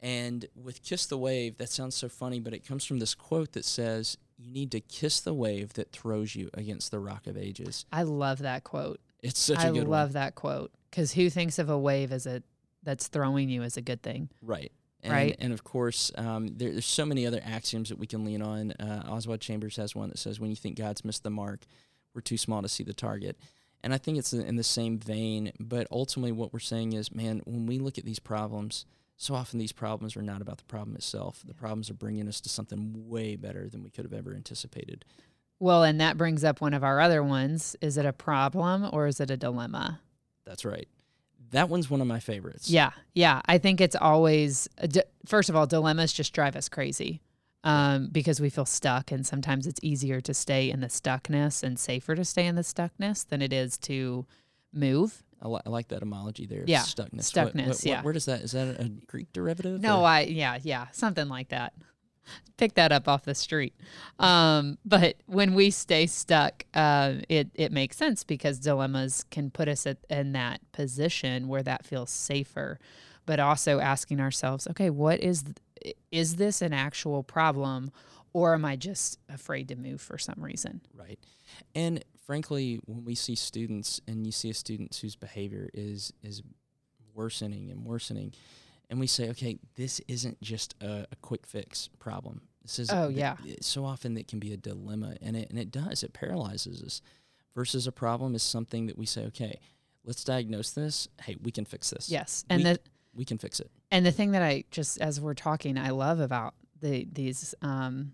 And 0.00 0.46
with 0.54 0.82
Kiss 0.82 1.06
the 1.06 1.18
Wave, 1.18 1.56
that 1.58 1.70
sounds 1.70 1.94
so 1.94 2.08
funny, 2.08 2.38
but 2.38 2.52
it 2.52 2.66
comes 2.66 2.84
from 2.84 2.98
this 2.98 3.14
quote 3.14 3.52
that 3.52 3.64
says, 3.64 4.18
You 4.36 4.50
need 4.50 4.70
to 4.72 4.80
kiss 4.80 5.20
the 5.20 5.34
wave 5.34 5.72
that 5.74 5.90
throws 5.90 6.34
you 6.34 6.50
against 6.52 6.90
the 6.90 6.98
rock 6.98 7.26
of 7.26 7.36
ages. 7.36 7.86
I 7.90 8.02
love 8.02 8.38
that 8.40 8.62
quote. 8.62 9.00
It's 9.22 9.40
such 9.40 9.58
I 9.58 9.68
a 9.68 9.72
good 9.72 9.86
I 9.86 9.90
love 9.90 10.12
that 10.12 10.34
quote 10.34 10.72
because 10.90 11.12
who 11.12 11.30
thinks 11.30 11.58
of 11.58 11.68
a 11.68 11.78
wave 11.78 12.12
as 12.12 12.26
a 12.26 12.42
that's 12.82 13.08
throwing 13.08 13.48
you 13.48 13.62
as 13.62 13.76
a 13.76 13.82
good 13.82 14.02
thing? 14.02 14.30
Right. 14.42 14.72
And, 15.02 15.12
Right. 15.12 15.36
And 15.38 15.52
of 15.52 15.64
course, 15.64 16.10
um, 16.16 16.48
there, 16.56 16.72
there's 16.72 16.86
so 16.86 17.04
many 17.04 17.26
other 17.26 17.40
axioms 17.44 17.90
that 17.90 17.98
we 17.98 18.06
can 18.06 18.24
lean 18.24 18.42
on. 18.42 18.72
Uh, 18.72 19.04
Oswald 19.08 19.40
Chambers 19.40 19.76
has 19.76 19.94
one 19.94 20.08
that 20.08 20.18
says, 20.18 20.40
When 20.40 20.50
you 20.50 20.56
think 20.56 20.78
God's 20.78 21.04
missed 21.04 21.22
the 21.22 21.30
mark, 21.30 21.64
we're 22.14 22.20
too 22.22 22.38
small 22.38 22.62
to 22.62 22.68
see 22.68 22.82
the 22.82 22.94
target. 22.94 23.38
And 23.82 23.92
I 23.92 23.98
think 23.98 24.18
it's 24.18 24.32
in 24.32 24.40
in 24.40 24.56
the 24.56 24.64
same 24.64 24.98
vein, 24.98 25.52
but 25.60 25.86
ultimately, 25.90 26.32
what 26.32 26.52
we're 26.52 26.58
saying 26.58 26.94
is, 26.94 27.14
man, 27.14 27.42
when 27.44 27.66
we 27.66 27.78
look 27.78 27.98
at 27.98 28.04
these 28.04 28.18
problems, 28.18 28.86
so 29.16 29.34
often 29.34 29.58
these 29.58 29.72
problems 29.72 30.16
are 30.16 30.22
not 30.22 30.42
about 30.42 30.58
the 30.58 30.64
problem 30.64 30.96
itself. 30.96 31.42
The 31.46 31.54
problems 31.54 31.88
are 31.90 31.94
bringing 31.94 32.26
us 32.26 32.40
to 32.42 32.48
something 32.48 33.08
way 33.08 33.36
better 33.36 33.68
than 33.68 33.82
we 33.82 33.90
could 33.90 34.04
have 34.04 34.12
ever 34.12 34.34
anticipated. 34.34 35.04
Well, 35.58 35.84
and 35.84 36.00
that 36.00 36.16
brings 36.18 36.44
up 36.44 36.60
one 36.60 36.74
of 36.74 36.84
our 36.84 37.00
other 37.00 37.22
ones. 37.22 37.76
Is 37.80 37.96
it 37.96 38.04
a 38.06 38.12
problem 38.12 38.88
or 38.92 39.06
is 39.06 39.20
it 39.20 39.30
a 39.30 39.36
dilemma? 39.36 40.00
That's 40.44 40.64
right. 40.64 40.88
That 41.50 41.68
one's 41.68 41.88
one 41.88 42.00
of 42.00 42.06
my 42.06 42.20
favorites. 42.20 42.68
Yeah, 42.68 42.90
yeah. 43.14 43.40
I 43.46 43.58
think 43.58 43.80
it's 43.80 43.96
always 43.96 44.68
first 45.26 45.48
of 45.48 45.56
all, 45.56 45.66
dilemmas 45.66 46.12
just 46.12 46.32
drive 46.32 46.56
us 46.56 46.68
crazy 46.68 47.22
um, 47.64 48.08
because 48.10 48.40
we 48.40 48.50
feel 48.50 48.66
stuck, 48.66 49.10
and 49.12 49.24
sometimes 49.26 49.66
it's 49.66 49.80
easier 49.82 50.20
to 50.20 50.34
stay 50.34 50.70
in 50.70 50.80
the 50.80 50.88
stuckness 50.88 51.62
and 51.62 51.78
safer 51.78 52.14
to 52.16 52.24
stay 52.24 52.46
in 52.46 52.56
the 52.56 52.62
stuckness 52.62 53.26
than 53.26 53.40
it 53.42 53.52
is 53.52 53.78
to 53.78 54.26
move. 54.72 55.22
I, 55.40 55.48
li- 55.48 55.60
I 55.66 55.68
like 55.70 55.88
that 55.88 56.00
homology 56.00 56.46
there. 56.46 56.64
Yeah, 56.66 56.80
Stuckness. 56.80 57.30
stuckness, 57.32 57.84
yeah. 57.84 58.02
Where 58.02 58.12
does 58.12 58.24
that, 58.24 58.40
is 58.40 58.52
that 58.52 58.80
a 58.80 58.88
Greek 59.06 59.32
derivative? 59.32 59.80
No, 59.80 60.00
or- 60.00 60.06
I 60.06 60.20
yeah, 60.22 60.58
yeah, 60.62 60.86
something 60.92 61.28
like 61.28 61.48
that. 61.50 61.74
Pick 62.56 62.74
that 62.74 62.92
up 62.92 63.08
off 63.08 63.24
the 63.24 63.34
street. 63.34 63.74
Um, 64.18 64.78
but 64.84 65.16
when 65.26 65.54
we 65.54 65.70
stay 65.70 66.06
stuck, 66.06 66.64
uh, 66.74 67.14
it 67.28 67.50
it 67.54 67.72
makes 67.72 67.96
sense 67.96 68.24
because 68.24 68.58
dilemmas 68.58 69.24
can 69.30 69.50
put 69.50 69.68
us 69.68 69.86
at, 69.86 69.98
in 70.08 70.32
that 70.32 70.60
position 70.72 71.48
where 71.48 71.62
that 71.62 71.84
feels 71.84 72.10
safer, 72.10 72.78
but 73.26 73.40
also 73.40 73.78
asking 73.80 74.20
ourselves, 74.20 74.66
okay, 74.68 74.90
what 74.90 75.20
is 75.20 75.44
is 76.10 76.36
this 76.36 76.62
an 76.62 76.72
actual 76.72 77.22
problem, 77.22 77.90
or 78.32 78.54
am 78.54 78.64
I 78.64 78.76
just 78.76 79.18
afraid 79.28 79.68
to 79.68 79.76
move 79.76 80.00
for 80.00 80.18
some 80.18 80.38
reason? 80.38 80.80
Right. 80.94 81.18
And 81.74 82.04
frankly, 82.24 82.80
when 82.86 83.04
we 83.04 83.14
see 83.14 83.34
students 83.34 84.00
and 84.06 84.26
you 84.26 84.32
see 84.32 84.50
a 84.50 84.54
student 84.54 84.96
whose 84.96 85.16
behavior 85.16 85.68
is 85.74 86.12
is 86.22 86.42
worsening 87.14 87.70
and 87.70 87.84
worsening, 87.84 88.34
and 88.88 89.00
we 89.00 89.06
say, 89.06 89.28
okay, 89.30 89.58
this 89.74 90.00
isn't 90.08 90.40
just 90.40 90.74
a, 90.80 91.06
a 91.10 91.16
quick 91.22 91.46
fix 91.46 91.88
problem. 91.98 92.42
This 92.62 92.78
is 92.78 92.90
Oh, 92.92 93.08
yeah. 93.08 93.36
so 93.60 93.84
often 93.84 94.16
it 94.16 94.28
can 94.28 94.38
be 94.38 94.52
a 94.52 94.56
dilemma, 94.56 95.16
and 95.22 95.36
it 95.36 95.50
and 95.50 95.58
it 95.58 95.70
does 95.70 96.02
it 96.02 96.12
paralyzes 96.12 96.82
us. 96.82 97.02
Versus 97.54 97.86
a 97.86 97.92
problem 97.92 98.34
is 98.34 98.42
something 98.42 98.86
that 98.86 98.98
we 98.98 99.06
say, 99.06 99.24
okay, 99.26 99.58
let's 100.04 100.22
diagnose 100.24 100.72
this. 100.72 101.08
Hey, 101.22 101.36
we 101.42 101.50
can 101.50 101.64
fix 101.64 101.88
this. 101.90 102.10
Yes, 102.10 102.44
and 102.50 102.58
we, 102.62 102.64
the 102.70 102.80
we 103.14 103.24
can 103.24 103.38
fix 103.38 103.60
it. 103.60 103.70
And 103.90 104.04
the 104.04 104.12
thing 104.12 104.32
that 104.32 104.42
I 104.42 104.64
just 104.70 105.00
as 105.00 105.20
we're 105.20 105.34
talking, 105.34 105.78
I 105.78 105.90
love 105.90 106.20
about 106.20 106.54
the 106.80 107.06
these 107.10 107.54
um, 107.62 108.12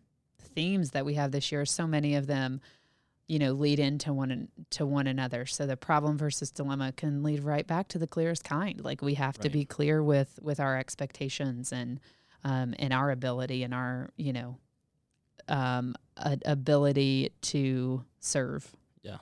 themes 0.55 0.91
that 0.93 1.05
we 1.05 1.15
have 1.15 1.33
this 1.33 1.51
year. 1.51 1.65
So 1.67 1.87
many 1.87 2.15
of 2.15 2.27
them, 2.27 2.61
you 3.29 3.39
know, 3.39 3.53
lead 3.53 3.79
into 3.79 4.13
one 4.13 4.49
to 4.71 4.85
one 4.85 5.07
another. 5.07 5.47
So 5.47 5.67
the 5.67 5.77
problem 5.77 6.19
versus 6.19 6.51
dilemma 6.51 6.93
can 6.93 7.23
lead 7.23 7.45
right 7.45 7.67
back 7.67 7.89
to 7.89 7.99
the 7.99 8.07
clearest 8.07 8.45
kind. 8.45 8.83
Like 8.85 9.01
we 9.03 9.15
have 9.15 9.39
to 9.39 9.49
be 9.51 9.65
clear 9.65 10.03
with 10.03 10.39
with 10.43 10.61
our 10.61 10.77
expectations 10.79 11.73
and 11.73 12.01
um, 12.45 12.75
and 12.79 12.93
our 12.93 13.11
ability 13.11 13.63
and 13.63 13.73
our 13.73 14.11
you 14.17 14.33
know 14.33 14.59
um, 15.49 15.95
a- 16.17 16.39
ability 16.45 17.31
to 17.43 18.05
serve. 18.21 18.71
Yeah. 19.03 19.19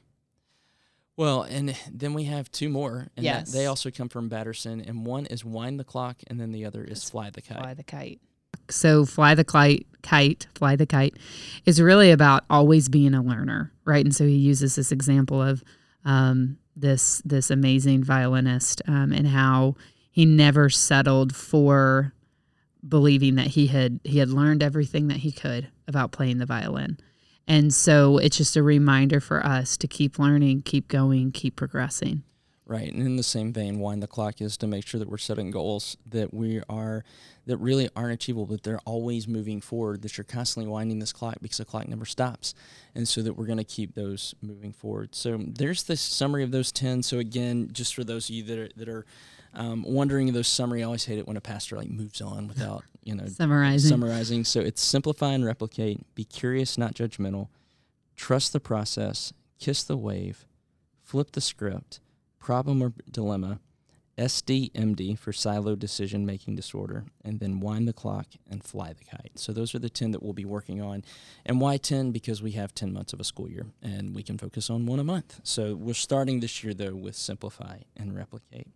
Well, 1.17 1.43
and 1.43 1.77
then 1.93 2.15
we 2.15 2.25
have 2.25 2.51
two 2.51 2.69
more, 2.71 3.09
and 3.17 3.25
Yes. 3.25 3.53
they 3.53 3.67
also 3.67 3.91
come 3.91 4.09
from 4.09 4.29
Batterson, 4.31 4.81
and 4.81 5.05
one 5.05 5.27
is 5.27 5.45
wind 5.45 5.79
the 5.79 5.85
clock, 5.85 6.17
and 6.27 6.41
then 6.41 6.51
the 6.53 6.65
other 6.65 6.83
is 6.83 7.09
fly 7.09 7.29
the 7.31 7.43
kite. 7.43 7.59
Fly 7.59 7.75
the 7.75 7.83
kite. 7.85 8.21
So 8.69 9.05
fly 9.05 9.35
the 9.35 9.45
kite, 9.45 9.87
kite, 10.03 10.47
fly 10.55 10.77
the 10.77 10.87
kite 10.87 11.17
is 11.67 11.81
really 11.81 12.11
about 12.11 12.45
always 12.49 12.89
being 12.89 13.15
a 13.15 13.23
learner, 13.23 13.73
right? 13.85 14.05
And 14.05 14.15
so 14.15 14.25
he 14.25 14.37
uses 14.37 14.77
this 14.77 14.93
example 14.93 15.43
of 15.43 15.63
um, 16.05 16.59
this 16.77 17.21
this 17.25 17.51
amazing 17.51 18.05
violinist 18.05 18.83
um, 18.87 19.13
and 19.13 19.27
how 19.27 19.75
he 20.11 20.25
never 20.25 20.71
settled 20.71 21.35
for 21.35 22.15
believing 22.87 23.35
that 23.35 23.49
he 23.49 23.67
had 23.67 24.01
he 24.05 24.19
had 24.19 24.31
learned 24.31 24.63
everything 24.63 25.09
that 25.09 25.19
he 25.19 25.33
could 25.33 25.69
about 25.87 26.13
playing 26.13 26.39
the 26.39 26.47
violin. 26.47 26.99
And 27.47 27.75
so 27.75 28.19
it's 28.19 28.37
just 28.37 28.57
a 28.57 28.63
reminder 28.63 29.21
for 29.21 29.45
us 29.45 29.77
to 29.79 29.89
keep 29.89 30.19
learning, 30.19 30.63
keep 30.63 30.89
going, 30.89 31.33
keep 31.33 31.57
progressing. 31.57 32.23
Right, 32.71 32.93
and 32.93 33.05
in 33.05 33.17
the 33.17 33.25
same 33.25 33.53
vein, 33.53 33.81
wind 33.81 34.01
the 34.01 34.07
clock 34.07 34.41
is 34.41 34.57
to 34.59 34.69
make 34.69 34.87
sure 34.87 35.01
that 35.01 35.09
we're 35.11 35.19
setting 35.19 35.51
goals 35.51 35.97
that 36.07 36.33
we 36.33 36.63
are 36.69 37.03
that 37.47 37.57
really 37.57 37.89
aren't 37.97 38.13
achievable, 38.13 38.47
but 38.47 38.63
they're 38.63 38.79
always 38.85 39.27
moving 39.27 39.61
forward. 39.61 40.03
That 40.03 40.17
you're 40.17 40.25
constantly 40.25 40.71
winding 40.71 41.01
this 41.01 41.13
clock 41.13 41.39
because 41.43 41.59
the 41.59 41.65
clock 41.65 41.89
never 41.89 42.05
stops, 42.05 42.55
and 42.95 43.09
so 43.09 43.23
that 43.23 43.33
we're 43.33 43.47
going 43.47 43.59
to 43.59 43.65
keep 43.65 43.97
those 43.97 44.37
moving 44.41 44.73
forward. 44.73 45.17
So 45.17 45.37
there's 45.45 45.83
the 45.83 45.97
summary 45.97 46.45
of 46.45 46.53
those 46.53 46.71
ten. 46.71 47.03
So 47.03 47.19
again, 47.19 47.71
just 47.73 47.93
for 47.93 48.05
those 48.05 48.31
of 48.31 48.37
you 48.37 48.45
that 48.45 48.59
are 48.61 48.69
that 48.77 48.89
are 48.89 49.05
um, 49.53 49.83
wondering 49.83 50.33
those 50.33 50.47
summary, 50.47 50.83
I 50.83 50.87
always 50.87 51.07
hate 51.07 51.19
it 51.19 51.27
when 51.27 51.37
a 51.37 51.41
pastor 51.41 51.77
like 51.77 51.91
moves 51.91 52.21
on 52.21 52.47
without 52.47 52.85
you 53.03 53.17
know 53.17 53.27
Summarizing. 53.27 53.89
summarizing. 53.89 54.45
So 54.45 54.61
it's 54.61 54.81
simplify 54.81 55.33
and 55.33 55.45
replicate, 55.45 55.99
be 56.15 56.23
curious, 56.23 56.79
not 56.79 56.95
judgmental, 56.95 57.49
trust 58.15 58.53
the 58.53 58.61
process, 58.61 59.33
kiss 59.59 59.83
the 59.83 59.97
wave, 59.97 60.47
flip 61.03 61.33
the 61.33 61.41
script, 61.41 61.99
problem 62.41 62.83
or 62.83 62.93
dilemma, 63.11 63.61
SDMD 64.19 65.19
for 65.19 65.33
silo 65.33 65.75
decision 65.77 66.27
making 66.27 66.57
disorder, 66.57 67.05
and 67.25 67.41
then 67.41 67.61
wind 67.61 67.89
the 67.89 67.93
clock 67.93 68.27
and 68.51 68.63
fly 68.63 68.93
the 68.93 69.05
kite. 69.05 69.39
So 69.39 69.53
those 69.53 69.75
are 69.75 69.79
the 69.79 69.89
10 69.89 70.11
that 70.11 70.23
we'll 70.23 70.33
be 70.33 70.45
working 70.45 70.83
on. 70.83 71.05
And 71.47 71.61
why 71.61 71.77
10? 71.79 72.11
Because 72.11 72.43
we 72.43 72.53
have 72.53 72.75
10 72.75 72.93
months 72.93 73.13
of 73.13 73.21
a 73.21 73.25
school 73.25 73.49
year 73.49 73.67
and 73.83 74.15
we 74.15 74.23
can 74.23 74.37
focus 74.37 74.69
on 74.69 74.85
one 74.85 74.99
a 74.99 75.05
month. 75.05 75.41
So 75.43 75.75
we're 75.75 75.95
starting 75.95 76.41
this 76.41 76.63
year 76.63 76.75
though 76.75 76.95
with 76.95 77.17
simplify 77.17 77.79
and 77.97 78.15
replicate. 78.15 78.69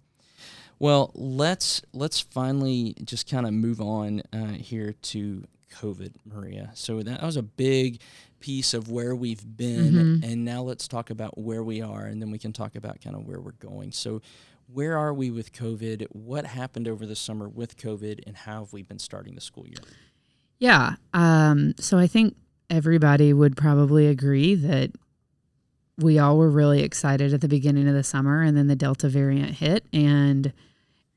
Well, 0.78 1.12
let's 1.14 1.82
let's 1.92 2.18
finally 2.20 2.94
just 3.04 3.30
kind 3.30 3.46
of 3.46 3.52
move 3.52 3.80
on 3.80 4.22
uh, 4.32 4.54
here 4.54 4.92
to 4.92 5.44
COVID, 5.80 6.12
Maria. 6.24 6.70
So 6.74 7.02
that 7.02 7.22
was 7.22 7.36
a 7.36 7.42
big 7.42 8.00
piece 8.40 8.74
of 8.74 8.90
where 8.90 9.14
we've 9.16 9.56
been, 9.56 9.92
Mhm. 10.20 10.24
and 10.24 10.44
now 10.44 10.62
let's 10.62 10.86
talk 10.86 11.10
about 11.10 11.38
where 11.38 11.62
we 11.64 11.80
are, 11.80 12.04
and 12.04 12.20
then 12.20 12.30
we 12.30 12.38
can 12.38 12.52
talk 12.52 12.74
about 12.76 13.00
kind 13.00 13.16
of 13.16 13.26
where 13.26 13.40
we're 13.40 13.52
going. 13.52 13.92
So, 13.92 14.20
where 14.66 14.96
are 14.96 15.12
we 15.12 15.30
with 15.30 15.52
COVID? 15.52 16.06
What 16.12 16.46
happened 16.46 16.88
over 16.88 17.04
the 17.06 17.16
summer 17.16 17.48
with 17.48 17.76
COVID, 17.76 18.20
and 18.26 18.36
how 18.36 18.60
have 18.60 18.72
we 18.72 18.82
been 18.82 18.98
starting 18.98 19.34
the 19.34 19.40
school 19.40 19.66
year? 19.66 19.76
Yeah. 20.58 20.96
Um, 21.12 21.74
so 21.78 21.98
I 21.98 22.06
think 22.06 22.36
everybody 22.70 23.32
would 23.32 23.56
probably 23.56 24.06
agree 24.06 24.54
that 24.54 24.92
we 25.98 26.18
all 26.18 26.38
were 26.38 26.50
really 26.50 26.80
excited 26.82 27.32
at 27.34 27.40
the 27.40 27.48
beginning 27.48 27.86
of 27.88 27.94
the 27.94 28.02
summer, 28.02 28.42
and 28.42 28.56
then 28.56 28.66
the 28.66 28.76
Delta 28.76 29.08
variant 29.08 29.56
hit, 29.56 29.84
and 29.92 30.52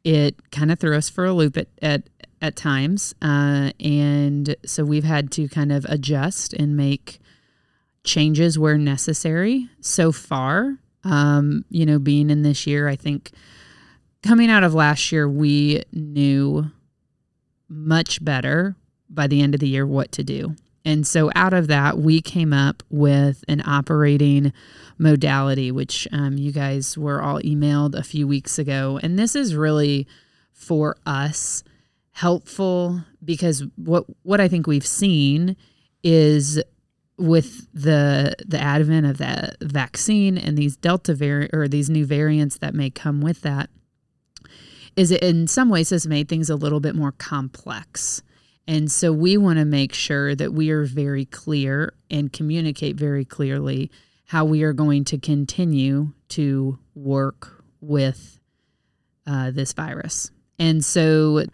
it 0.04 0.52
kind 0.52 0.72
of 0.72 0.80
threw 0.80 0.96
us 0.96 1.10
for 1.10 1.26
a 1.26 1.34
loop 1.34 1.58
at 1.58 1.68
at, 1.82 2.04
at 2.42 2.56
times. 2.56 3.14
Uh, 3.22 3.72
and 3.80 4.56
so 4.66 4.84
we've 4.84 5.04
had 5.04 5.32
to 5.32 5.48
kind 5.48 5.72
of 5.72 5.86
adjust 5.86 6.54
and 6.54 6.78
make 6.78 7.20
changes 8.04 8.58
where 8.58 8.78
necessary. 8.78 9.70
So 9.82 10.12
far, 10.12 10.78
um, 11.04 11.66
you 11.70 11.86
know, 11.86 12.00
being 12.00 12.30
in 12.30 12.44
this 12.44 12.68
year, 12.68 12.88
I 12.88 12.96
think 12.96 13.32
coming 14.24 14.50
out 14.50 14.64
of 14.64 14.74
last 14.74 15.12
year, 15.12 15.28
we 15.28 15.84
knew 15.92 16.72
much 17.70 18.24
better 18.24 18.76
by 19.10 19.28
the 19.28 19.42
end 19.42 19.54
of 19.54 19.60
the 19.60 19.68
year 19.68 19.86
what 19.86 20.12
to 20.14 20.24
do. 20.24 20.56
And 20.86 21.06
so 21.06 21.30
out 21.36 21.54
of 21.54 21.68
that, 21.68 21.98
we 21.98 22.22
came 22.22 22.54
up 22.54 22.82
with 22.90 23.44
an 23.50 23.62
operating 23.66 24.54
modality, 24.98 25.70
which 25.70 26.08
um, 26.14 26.38
you 26.38 26.54
guys 26.54 26.98
were 26.98 27.22
all 27.22 27.42
emailed 27.42 27.94
a 27.94 28.04
few 28.04 28.26
weeks 28.26 28.58
ago. 28.58 28.98
And 29.04 29.20
this 29.20 29.36
is 29.36 29.54
really 29.54 30.08
for 30.54 30.96
us 31.06 31.64
helpful 32.18 33.04
because 33.24 33.64
what 33.76 34.04
what 34.24 34.42
I 34.42 34.48
think 34.48 34.66
we've 34.66 34.88
seen 34.88 35.56
is 36.04 36.60
with 37.20 37.72
the 37.76 38.36
the 38.44 38.60
advent 38.60 39.06
of 39.06 39.20
the 39.20 39.56
vaccine 39.62 40.36
and 40.36 40.58
these 40.58 40.76
delta 40.76 41.14
variant 41.14 41.54
or 41.54 41.68
these 41.68 41.92
new 41.92 42.08
variants 42.08 42.58
that 42.58 42.74
may 42.74 42.90
come 42.90 43.22
with 43.22 43.42
that 43.42 43.70
is 44.96 45.12
it 45.12 45.22
in 45.22 45.46
some 45.46 45.70
ways 45.70 45.92
has 45.92 46.08
made 46.08 46.28
things 46.28 46.50
a 46.50 46.56
little 46.56 46.80
bit 46.80 46.96
more 46.96 47.12
complex. 47.12 48.24
And 48.68 48.92
so 48.92 49.14
we 49.14 49.38
want 49.38 49.60
to 49.60 49.66
make 49.66 49.94
sure 49.94 50.34
that 50.34 50.52
we 50.52 50.72
are 50.72 50.86
very 50.86 51.26
clear 51.26 51.94
and 52.10 52.34
communicate 52.34 52.96
very 52.96 53.26
clearly 53.26 53.92
how 54.26 54.44
we 54.44 54.64
are 54.64 54.74
going 54.74 55.06
to 55.06 55.20
continue 55.20 56.14
to 56.30 56.80
work 56.96 57.64
with 57.80 58.40
uh, 59.28 59.52
this 59.52 59.72
virus. 59.74 60.32
And 60.58 60.84
so 60.84 61.46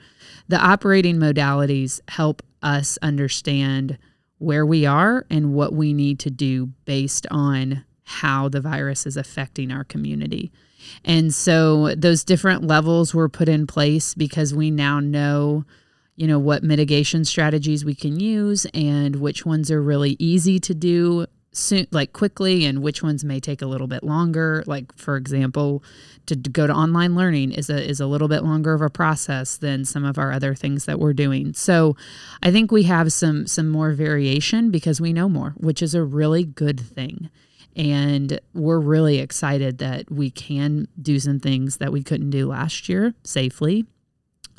the 0.48 0.58
operating 0.58 1.18
modalities 1.18 2.00
help 2.08 2.42
us 2.62 2.98
understand 3.02 3.98
where 4.38 4.66
we 4.66 4.86
are 4.86 5.26
and 5.30 5.54
what 5.54 5.74
we 5.74 5.94
need 5.94 6.20
to 6.20 6.30
do 6.30 6.68
based 6.86 7.26
on 7.32 7.84
how 8.04 8.50
the 8.50 8.62
virus 8.62 9.06
is 9.06 9.18
affecting 9.18 9.72
our 9.72 9.84
community. 9.84 10.52
And 11.06 11.34
so 11.34 11.96
those 11.96 12.24
different 12.24 12.66
levels 12.66 13.14
were 13.14 13.30
put 13.30 13.48
in 13.48 13.68
place 13.68 14.14
because 14.14 14.54
we 14.54 14.70
now 14.70 15.00
know, 15.00 15.64
you 16.16 16.28
know, 16.28 16.40
what 16.40 16.64
mitigation 16.64 17.24
strategies 17.24 17.86
we 17.86 17.96
can 17.96 18.20
use 18.20 18.66
and 18.74 19.16
which 19.18 19.46
ones 19.46 19.72
are 19.72 19.82
really 19.82 20.18
easy 20.20 20.60
to 20.60 20.74
do 20.74 21.26
soon 21.54 21.88
like 21.92 22.14
quickly 22.14 22.66
and 22.66 22.82
which 22.82 23.02
ones 23.02 23.24
may 23.24 23.40
take 23.40 23.62
a 23.62 23.68
little 23.68 23.88
bit 23.88 24.04
longer. 24.04 24.64
Like 24.66 24.96
for 24.98 25.16
example, 25.16 25.84
to 26.26 26.36
d- 26.36 26.50
go 26.52 26.68
to 26.68 26.74
online 26.74 27.16
learning 27.16 27.52
is 27.52 27.70
a 27.70 27.88
is 27.88 28.00
a 28.00 28.08
little 28.08 28.28
bit 28.28 28.44
longer 28.44 28.74
of 28.74 28.82
a 28.82 28.90
process 28.90 29.58
than 29.58 29.86
some 29.86 30.04
of 30.04 30.18
our 30.18 30.32
other 30.32 30.56
things 30.56 30.86
that 30.86 31.00
we're 31.00 31.14
doing. 31.14 31.54
So 31.54 31.96
I 32.42 32.52
think 32.52 32.72
we 32.72 32.84
have 32.84 33.14
some 33.14 33.48
some 33.48 33.70
more 33.70 33.94
variation 33.94 34.72
because 34.72 35.00
we 35.00 35.14
know 35.14 35.30
more, 35.30 35.54
which 35.58 35.82
is 35.82 35.96
a 35.96 36.04
really 36.04 36.44
good 36.44 36.80
thing. 36.80 37.30
And 37.76 38.40
we're 38.54 38.80
really 38.80 39.20
excited 39.20 39.80
that 39.80 40.12
we 40.12 40.30
can 40.30 40.88
do 41.02 41.20
some 41.20 41.40
things 41.40 41.78
that 41.78 41.92
we 41.92 42.04
couldn't 42.04 42.30
do 42.30 42.48
last 42.48 42.88
year 42.88 43.14
safely. 43.24 43.86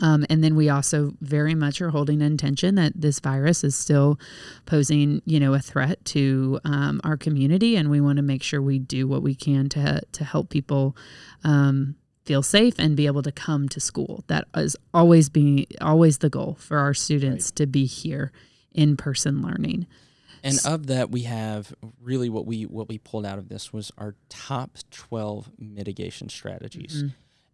Um, 0.00 0.26
and 0.28 0.42
then 0.42 0.56
we 0.56 0.68
also 0.68 1.14
very 1.20 1.54
much 1.54 1.80
are 1.80 1.90
holding 1.90 2.20
intention 2.20 2.74
that 2.74 2.92
this 2.94 3.20
virus 3.20 3.62
is 3.62 3.76
still 3.76 4.18
posing, 4.66 5.22
you 5.24 5.38
know, 5.38 5.54
a 5.54 5.60
threat 5.60 6.04
to 6.06 6.58
um, 6.64 7.00
our 7.04 7.16
community, 7.16 7.76
and 7.76 7.90
we 7.90 8.00
want 8.00 8.16
to 8.16 8.22
make 8.22 8.42
sure 8.42 8.60
we 8.60 8.78
do 8.78 9.06
what 9.06 9.22
we 9.22 9.34
can 9.34 9.68
to 9.70 10.02
to 10.12 10.24
help 10.24 10.50
people 10.50 10.96
um, 11.44 11.94
feel 12.24 12.42
safe 12.42 12.74
and 12.78 12.96
be 12.96 13.06
able 13.06 13.22
to 13.22 13.32
come 13.32 13.68
to 13.68 13.80
school. 13.80 14.24
That 14.26 14.46
is 14.56 14.76
always 14.92 15.28
being 15.28 15.66
always 15.80 16.18
the 16.18 16.30
goal 16.30 16.56
for 16.58 16.78
our 16.78 16.94
students 16.94 17.50
to 17.52 17.66
be 17.66 17.86
here 17.86 18.32
in 18.72 18.96
person 18.96 19.42
learning. 19.42 19.86
And 20.42 20.58
of 20.66 20.88
that, 20.88 21.10
we 21.10 21.22
have 21.22 21.74
really 22.02 22.28
what 22.28 22.44
we 22.44 22.64
what 22.64 22.88
we 22.88 22.98
pulled 22.98 23.24
out 23.24 23.38
of 23.38 23.48
this 23.48 23.72
was 23.72 23.90
our 23.96 24.14
top 24.28 24.76
twelve 24.90 25.50
mitigation 25.58 26.28
strategies. 26.28 27.04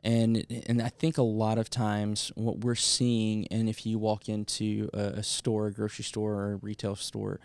And 0.02 0.46
and 0.66 0.80
I 0.80 0.88
think 0.88 1.18
a 1.18 1.22
lot 1.22 1.58
of 1.58 1.68
times 1.68 2.32
what 2.34 2.60
we're 2.64 2.74
seeing, 2.74 3.46
and 3.48 3.68
if 3.68 3.84
you 3.84 3.98
walk 3.98 4.28
into 4.28 4.88
a, 4.94 5.18
a 5.18 5.22
store, 5.22 5.66
a 5.66 5.72
grocery 5.72 6.04
store, 6.04 6.34
or 6.34 6.52
a 6.52 6.56
retail 6.56 6.96
store, 6.96 7.38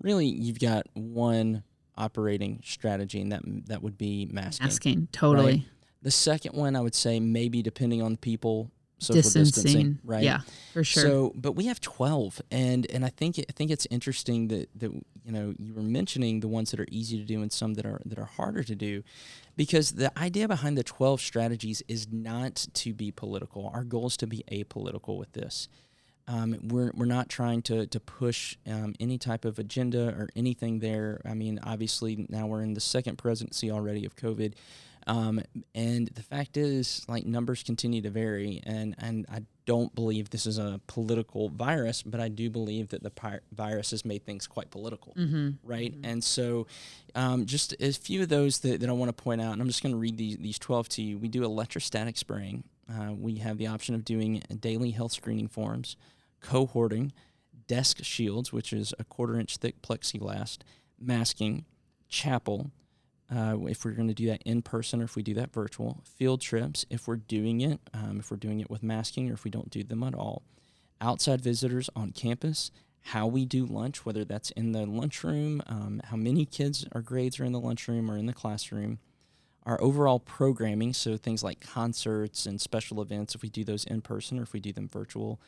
really 0.00 0.26
you've 0.26 0.58
got 0.58 0.86
one 0.94 1.64
operating 1.98 2.60
strategy, 2.64 3.20
and 3.20 3.32
that 3.32 3.42
that 3.66 3.82
would 3.82 3.98
be 3.98 4.26
masking. 4.32 4.66
Asking 4.66 5.08
totally 5.12 5.52
Right. 5.52 5.62
The 6.00 6.10
second 6.12 6.54
one, 6.54 6.76
I 6.76 6.80
would 6.80 6.94
say, 6.94 7.18
maybe 7.18 7.60
depending 7.60 8.02
on 8.02 8.16
people, 8.16 8.70
social 8.98 9.22
distancing, 9.22 9.62
distancing, 9.62 9.98
right? 10.04 10.22
Yeah, 10.22 10.40
for 10.72 10.84
sure. 10.84 11.02
So, 11.02 11.32
but 11.34 11.52
we 11.52 11.66
have 11.66 11.80
twelve, 11.80 12.40
and 12.50 12.90
and 12.90 13.04
I 13.04 13.10
think 13.10 13.38
I 13.38 13.52
think 13.52 13.70
it's 13.70 13.86
interesting 13.90 14.48
that 14.48 14.68
that 14.76 14.92
you 14.92 15.32
know 15.32 15.54
you 15.58 15.74
were 15.74 15.82
mentioning 15.82 16.40
the 16.40 16.48
ones 16.48 16.70
that 16.70 16.80
are 16.80 16.86
easy 16.90 17.18
to 17.18 17.24
do 17.24 17.42
and 17.42 17.52
some 17.52 17.74
that 17.74 17.86
are 17.86 18.00
that 18.04 18.18
are 18.18 18.24
harder 18.24 18.62
to 18.64 18.74
do, 18.74 19.02
because 19.56 19.92
the 19.92 20.16
idea 20.18 20.48
behind 20.48 20.76
the 20.76 20.82
twelve 20.82 21.20
strategies 21.20 21.82
is 21.88 22.08
not 22.12 22.66
to 22.74 22.92
be 22.92 23.10
political. 23.10 23.70
Our 23.72 23.84
goal 23.84 24.06
is 24.06 24.16
to 24.18 24.26
be 24.26 24.44
apolitical 24.50 25.18
with 25.18 25.32
this. 25.32 25.68
Um, 26.26 26.58
we're 26.64 26.90
we're 26.94 27.06
not 27.06 27.30
trying 27.30 27.62
to 27.62 27.86
to 27.86 28.00
push 28.00 28.56
um, 28.66 28.94
any 29.00 29.16
type 29.16 29.46
of 29.46 29.58
agenda 29.58 30.08
or 30.08 30.28
anything 30.36 30.80
there. 30.80 31.22
I 31.24 31.34
mean, 31.34 31.58
obviously 31.62 32.26
now 32.28 32.46
we're 32.46 32.62
in 32.62 32.74
the 32.74 32.80
second 32.80 33.16
presidency 33.16 33.70
already 33.70 34.04
of 34.04 34.14
COVID. 34.14 34.52
Um, 35.08 35.40
and 35.74 36.08
the 36.08 36.22
fact 36.22 36.56
is, 36.56 37.04
like 37.08 37.24
numbers 37.26 37.62
continue 37.62 38.02
to 38.02 38.10
vary, 38.10 38.60
and 38.64 38.94
and 38.98 39.26
I 39.32 39.40
don't 39.64 39.94
believe 39.94 40.30
this 40.30 40.46
is 40.46 40.58
a 40.58 40.80
political 40.86 41.48
virus, 41.48 42.02
but 42.02 42.20
I 42.20 42.28
do 42.28 42.48
believe 42.50 42.88
that 42.88 43.02
the 43.02 43.10
pi- 43.10 43.40
virus 43.52 43.90
has 43.90 44.04
made 44.04 44.24
things 44.24 44.46
quite 44.46 44.70
political, 44.70 45.14
Mm-hmm. 45.14 45.50
right? 45.62 45.94
And 46.04 46.22
so, 46.22 46.66
um, 47.14 47.44
just 47.46 47.74
a 47.80 47.92
few 47.92 48.22
of 48.22 48.28
those 48.28 48.60
that, 48.60 48.80
that 48.80 48.88
I 48.88 48.92
want 48.92 49.08
to 49.14 49.22
point 49.22 49.40
out, 49.40 49.52
and 49.52 49.60
I'm 49.60 49.68
just 49.68 49.82
going 49.82 49.92
to 49.94 49.98
read 49.98 50.16
these, 50.16 50.36
these 50.38 50.58
12 50.58 50.88
to 50.90 51.02
you. 51.02 51.18
We 51.18 51.28
do 51.28 51.42
electrostatic 51.44 52.16
spraying. 52.16 52.64
Uh, 52.90 53.12
we 53.12 53.36
have 53.36 53.58
the 53.58 53.66
option 53.66 53.94
of 53.94 54.04
doing 54.06 54.42
daily 54.60 54.90
health 54.92 55.12
screening 55.12 55.48
forms, 55.48 55.96
cohorting, 56.42 57.12
desk 57.66 58.02
shields, 58.02 58.52
which 58.52 58.72
is 58.72 58.94
a 58.98 59.04
quarter 59.04 59.38
inch 59.38 59.56
thick 59.58 59.82
plexiglass, 59.82 60.56
masking, 60.98 61.64
chapel, 62.08 62.70
uh, 63.34 63.56
if 63.66 63.84
we're 63.84 63.92
going 63.92 64.08
to 64.08 64.14
do 64.14 64.26
that 64.26 64.42
in 64.42 64.62
person 64.62 65.00
or 65.00 65.04
if 65.04 65.16
we 65.16 65.22
do 65.22 65.34
that 65.34 65.52
virtual, 65.52 66.02
field 66.04 66.40
trips, 66.40 66.86
if 66.88 67.06
we're 67.06 67.16
doing 67.16 67.60
it, 67.60 67.80
um, 67.92 68.18
if 68.20 68.30
we're 68.30 68.36
doing 68.36 68.60
it 68.60 68.70
with 68.70 68.82
masking 68.82 69.30
or 69.30 69.34
if 69.34 69.44
we 69.44 69.50
don't 69.50 69.70
do 69.70 69.82
them 69.82 70.02
at 70.02 70.14
all, 70.14 70.42
outside 71.00 71.40
visitors 71.40 71.90
on 71.94 72.10
campus, 72.12 72.70
how 73.02 73.26
we 73.26 73.44
do 73.44 73.66
lunch, 73.66 74.04
whether 74.04 74.24
that's 74.24 74.50
in 74.52 74.72
the 74.72 74.86
lunchroom, 74.86 75.62
um, 75.66 76.00
how 76.04 76.16
many 76.16 76.44
kids 76.44 76.86
or 76.94 77.02
grades 77.02 77.38
are 77.38 77.44
in 77.44 77.52
the 77.52 77.60
lunchroom 77.60 78.10
or 78.10 78.16
in 78.16 78.26
the 78.26 78.32
classroom, 78.32 78.98
our 79.64 79.80
overall 79.82 80.18
programming, 80.18 80.94
so 80.94 81.16
things 81.16 81.42
like 81.42 81.60
concerts 81.60 82.46
and 82.46 82.60
special 82.60 83.02
events, 83.02 83.34
if 83.34 83.42
we 83.42 83.50
do 83.50 83.64
those 83.64 83.84
in 83.84 84.00
person 84.00 84.38
or 84.38 84.42
if 84.42 84.52
we 84.54 84.60
do 84.60 84.72
them 84.72 84.88
virtual, 84.88 85.38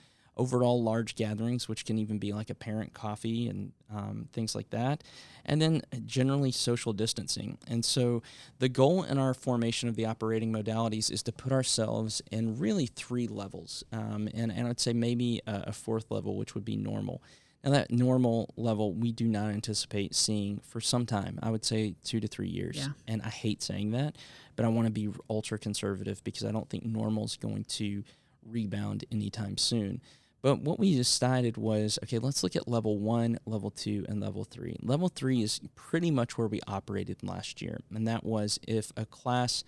overall 0.41 0.83
large 0.83 1.15
gatherings, 1.17 1.69
which 1.69 1.85
can 1.85 1.99
even 1.99 2.19
be 2.19 2.33
like 2.33 2.49
a 2.49 2.55
parent 2.55 2.95
coffee 2.95 3.47
and 3.47 3.73
um, 3.95 4.27
things 4.33 4.55
like 4.55 4.71
that. 4.71 5.05
And 5.45 5.61
then 5.61 5.83
generally 6.07 6.51
social 6.51 6.95
distancing. 6.95 7.59
And 7.69 7.85
so 7.85 8.23
the 8.59 8.69
goal 8.71 9.03
in 9.03 9.19
our 9.19 9.35
formation 9.35 9.89
of 9.89 9.97
the 9.97 10.07
operating 10.07 10.51
modalities 10.51 11.11
is 11.11 11.23
to 11.25 11.33
put 11.33 11.53
ourselves 11.53 12.23
in 12.31 12.59
really 12.59 12.87
three 12.87 13.29
levels. 13.29 13.85
Um, 13.93 14.29
and, 14.35 14.51
and 14.51 14.67
I'd 14.67 14.81
say 14.81 14.95
maybe 14.95 15.43
a, 15.47 15.65
a 15.69 15.73
fourth 15.73 16.11
level, 16.11 16.37
which 16.37 16.55
would 16.55 16.65
be 16.65 16.77
normal. 16.77 17.23
Now, 17.63 17.73
that 17.73 17.91
normal 17.91 18.55
level, 18.57 18.95
we 18.95 19.13
do 19.13 19.27
not 19.27 19.51
anticipate 19.51 20.15
seeing 20.15 20.61
for 20.65 20.81
some 20.81 21.05
time. 21.05 21.39
I 21.43 21.51
would 21.51 21.65
say 21.65 21.95
two 22.03 22.19
to 22.21 22.27
three 22.27 22.49
years. 22.49 22.79
Yeah. 22.79 22.89
And 23.07 23.21
I 23.21 23.29
hate 23.29 23.63
saying 23.63 23.91
that, 23.91 24.17
but 24.57 24.65
I 24.65 24.69
want 24.69 24.87
to 24.87 24.93
be 24.93 25.11
ultra 25.29 25.59
conservative 25.59 26.25
because 26.25 26.47
I 26.47 26.53
don't 26.53 26.71
think 26.71 26.87
normal 26.87 27.27
is 27.27 27.37
going 27.37 27.65
to 27.65 28.03
rebound 28.49 29.05
anytime 29.13 29.59
soon. 29.59 30.01
But 30.43 30.61
what 30.61 30.79
we 30.79 30.95
decided 30.95 31.57
was 31.57 31.99
okay, 32.05 32.19
let's 32.19 32.43
look 32.43 32.57
at 32.57 32.67
level 32.67 32.99
one, 32.99 33.39
level 33.47 33.71
two, 33.71 34.05
and 34.09 34.21
level 34.21 34.45
three. 34.45 34.77
Level 34.83 35.09
three 35.09 35.43
is 35.43 35.61
pretty 35.75 36.11
much 36.11 36.39
where 36.39 36.49
we 36.49 36.61
operated 36.67 37.23
last 37.23 37.61
year, 37.61 37.81
and 37.95 38.07
that 38.09 38.25
was 38.25 38.59
if 38.67 38.93
a 38.97 39.05
class 39.05 39.65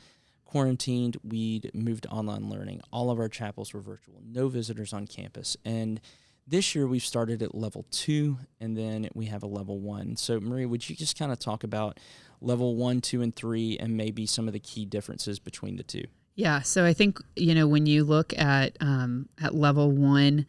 quarantined, 0.52 1.16
we'd 1.24 1.70
moved 1.72 2.02
to 2.02 2.10
online 2.10 2.50
learning. 2.50 2.82
All 2.92 3.10
of 3.10 3.18
our 3.18 3.28
chapels 3.30 3.72
were 3.72 3.80
virtual, 3.80 4.20
no 4.22 4.48
visitors 4.48 4.92
on 4.92 5.06
campus. 5.06 5.56
And 5.64 5.98
this 6.46 6.74
year 6.74 6.86
we've 6.86 7.04
started 7.04 7.42
at 7.42 7.54
level 7.54 7.86
two, 7.90 8.36
and 8.60 8.76
then 8.76 9.08
we 9.14 9.26
have 9.26 9.42
a 9.42 9.46
level 9.46 9.80
one. 9.80 10.14
So, 10.16 10.40
Maria, 10.40 10.68
would 10.68 10.88
you 10.90 10.94
just 10.94 11.18
kind 11.18 11.32
of 11.32 11.38
talk 11.38 11.64
about 11.64 11.98
level 12.42 12.76
one, 12.76 13.00
two, 13.00 13.22
and 13.22 13.34
three, 13.34 13.78
and 13.78 13.96
maybe 13.96 14.26
some 14.26 14.46
of 14.46 14.52
the 14.52 14.60
key 14.60 14.84
differences 14.84 15.38
between 15.38 15.76
the 15.76 15.84
two? 15.84 16.04
Yeah. 16.34 16.60
So 16.60 16.84
I 16.84 16.92
think 16.92 17.18
you 17.36 17.54
know 17.54 17.66
when 17.66 17.86
you 17.86 18.04
look 18.04 18.36
at 18.38 18.76
um, 18.80 19.28
at 19.42 19.54
level 19.54 19.90
one, 19.90 20.46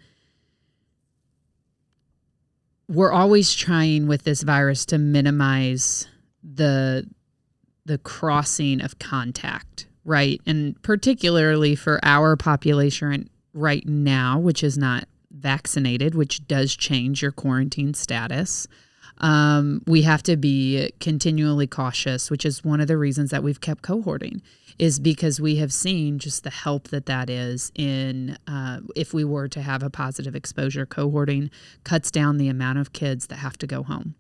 we're 2.87 3.11
always 3.11 3.53
trying 3.53 4.07
with 4.07 4.23
this 4.23 4.43
virus 4.43 4.85
to 4.87 4.97
minimize 4.97 6.07
the 6.43 7.07
the 7.85 7.97
crossing 7.97 8.81
of 8.81 8.97
contact, 8.99 9.87
right? 10.05 10.41
And 10.45 10.81
particularly 10.83 11.75
for 11.75 11.99
our 12.03 12.37
population 12.37 13.29
right 13.53 13.85
now, 13.85 14.39
which 14.39 14.63
is 14.63 14.77
not 14.77 15.05
vaccinated, 15.31 16.15
which 16.15 16.47
does 16.47 16.75
change 16.75 17.21
your 17.21 17.31
quarantine 17.31 17.93
status. 17.93 18.67
Um, 19.17 19.81
we 19.85 20.03
have 20.03 20.23
to 20.23 20.37
be 20.37 20.91
continually 20.99 21.67
cautious, 21.67 22.31
which 22.31 22.45
is 22.45 22.63
one 22.63 22.79
of 22.79 22.87
the 22.87 22.97
reasons 22.97 23.31
that 23.31 23.43
we've 23.43 23.61
kept 23.61 23.83
cohorting, 23.83 24.41
is 24.79 24.99
because 24.99 25.39
we 25.39 25.57
have 25.57 25.71
seen 25.73 26.19
just 26.19 26.43
the 26.43 26.49
help 26.49 26.89
that 26.89 27.05
that 27.05 27.29
is 27.29 27.71
in 27.75 28.38
uh, 28.47 28.79
if 28.95 29.13
we 29.13 29.23
were 29.23 29.47
to 29.47 29.62
have 29.62 29.83
a 29.83 29.89
positive 29.89 30.36
exposure. 30.36 30.86
Cohorting 30.86 31.49
cuts 31.83 32.12
down 32.12 32.38
the 32.38 32.49
amount 32.49 32.79
of 32.79 32.93
kids 32.93 33.27
that 33.27 33.38
have 33.38 33.57
to 33.57 33.67
go 33.67 33.83
home. 33.83 34.15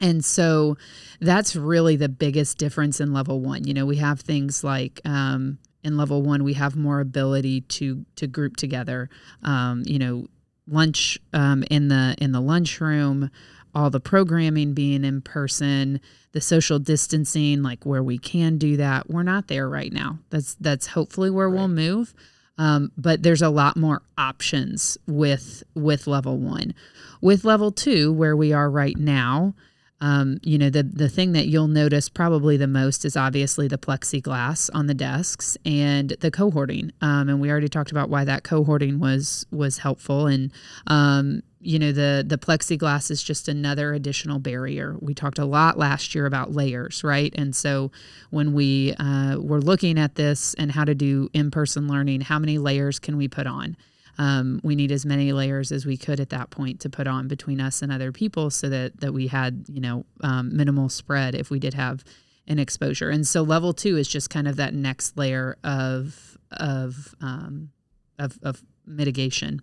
And 0.00 0.24
so 0.24 0.76
that's 1.20 1.56
really 1.56 1.96
the 1.96 2.08
biggest 2.08 2.58
difference 2.58 3.00
in 3.00 3.12
level 3.12 3.40
one. 3.40 3.64
You 3.64 3.74
know, 3.74 3.86
we 3.86 3.96
have 3.96 4.20
things 4.20 4.62
like 4.62 5.00
um, 5.04 5.58
in 5.82 5.96
level 5.96 6.22
one, 6.22 6.44
we 6.44 6.54
have 6.54 6.76
more 6.76 7.00
ability 7.00 7.62
to 7.62 8.04
to 8.16 8.26
group 8.26 8.56
together. 8.56 9.08
Um, 9.42 9.82
you 9.86 9.98
know, 9.98 10.26
lunch 10.68 11.18
um, 11.32 11.64
in 11.70 11.88
the 11.88 12.14
in 12.18 12.32
the 12.32 12.40
lunchroom, 12.40 13.30
all 13.76 13.90
the 13.90 14.00
programming 14.00 14.72
being 14.72 15.04
in 15.04 15.20
person, 15.20 16.00
the 16.32 16.40
social 16.40 16.78
distancing, 16.78 17.62
like 17.62 17.84
where 17.84 18.02
we 18.02 18.16
can 18.16 18.56
do 18.56 18.78
that. 18.78 19.10
We're 19.10 19.22
not 19.22 19.48
there 19.48 19.68
right 19.68 19.92
now. 19.92 20.18
That's 20.30 20.54
that's 20.54 20.86
hopefully 20.86 21.28
where 21.28 21.48
right. 21.48 21.58
we'll 21.58 21.68
move. 21.68 22.14
Um, 22.56 22.90
but 22.96 23.22
there's 23.22 23.42
a 23.42 23.50
lot 23.50 23.76
more 23.76 24.00
options 24.16 24.96
with 25.06 25.62
with 25.74 26.06
level 26.06 26.38
one. 26.38 26.74
With 27.20 27.44
level 27.44 27.70
two, 27.70 28.14
where 28.14 28.34
we 28.34 28.54
are 28.54 28.70
right 28.70 28.96
now, 28.96 29.54
um, 30.00 30.38
you 30.42 30.56
know, 30.56 30.70
the 30.70 30.82
the 30.82 31.10
thing 31.10 31.32
that 31.32 31.48
you'll 31.48 31.68
notice 31.68 32.08
probably 32.08 32.56
the 32.56 32.66
most 32.66 33.04
is 33.04 33.14
obviously 33.14 33.68
the 33.68 33.76
plexiglass 33.76 34.70
on 34.72 34.86
the 34.86 34.94
desks 34.94 35.58
and 35.66 36.10
the 36.20 36.30
cohorting. 36.30 36.92
Um, 37.02 37.28
and 37.28 37.42
we 37.42 37.50
already 37.50 37.68
talked 37.68 37.90
about 37.90 38.08
why 38.08 38.24
that 38.24 38.42
cohorting 38.42 39.00
was 39.00 39.46
was 39.50 39.78
helpful. 39.78 40.26
And 40.26 40.50
um, 40.86 41.42
you 41.60 41.78
know, 41.78 41.92
the 41.92 42.24
the 42.26 42.38
plexiglass 42.38 43.10
is 43.10 43.22
just 43.22 43.48
another 43.48 43.94
additional 43.94 44.38
barrier. 44.38 44.96
We 45.00 45.14
talked 45.14 45.38
a 45.38 45.44
lot 45.44 45.78
last 45.78 46.14
year 46.14 46.26
about 46.26 46.52
layers, 46.52 47.02
right? 47.02 47.34
And 47.36 47.56
so 47.56 47.90
when 48.30 48.52
we 48.52 48.94
uh, 48.98 49.38
were 49.38 49.60
looking 49.60 49.98
at 49.98 50.14
this 50.14 50.54
and 50.54 50.70
how 50.72 50.84
to 50.84 50.94
do 50.94 51.30
in 51.32 51.50
person 51.50 51.88
learning, 51.88 52.22
how 52.22 52.38
many 52.38 52.58
layers 52.58 52.98
can 52.98 53.16
we 53.16 53.28
put 53.28 53.46
on? 53.46 53.76
um, 54.18 54.60
we 54.62 54.74
need 54.74 54.92
as 54.92 55.04
many 55.04 55.32
layers 55.32 55.72
as 55.72 55.84
we 55.84 55.96
could 55.96 56.20
at 56.20 56.30
that 56.30 56.50
point 56.50 56.80
to 56.80 56.90
put 56.90 57.06
on 57.06 57.28
between 57.28 57.60
us 57.60 57.82
and 57.82 57.92
other 57.92 58.12
people 58.12 58.50
so 58.50 58.68
that 58.68 59.00
that 59.00 59.12
we 59.12 59.26
had 59.26 59.64
you 59.68 59.80
know 59.80 60.04
um, 60.22 60.56
minimal 60.56 60.88
spread 60.88 61.34
if 61.34 61.50
we 61.50 61.58
did 61.58 61.74
have 61.74 62.04
an 62.48 62.58
exposure 62.58 63.10
and 63.10 63.26
so 63.26 63.42
level 63.42 63.72
two 63.72 63.96
is 63.96 64.08
just 64.08 64.30
kind 64.30 64.48
of 64.48 64.56
that 64.56 64.74
next 64.74 65.16
layer 65.16 65.56
of 65.64 66.38
of 66.52 67.14
um, 67.20 67.70
of, 68.18 68.38
of 68.42 68.62
mitigation 68.86 69.60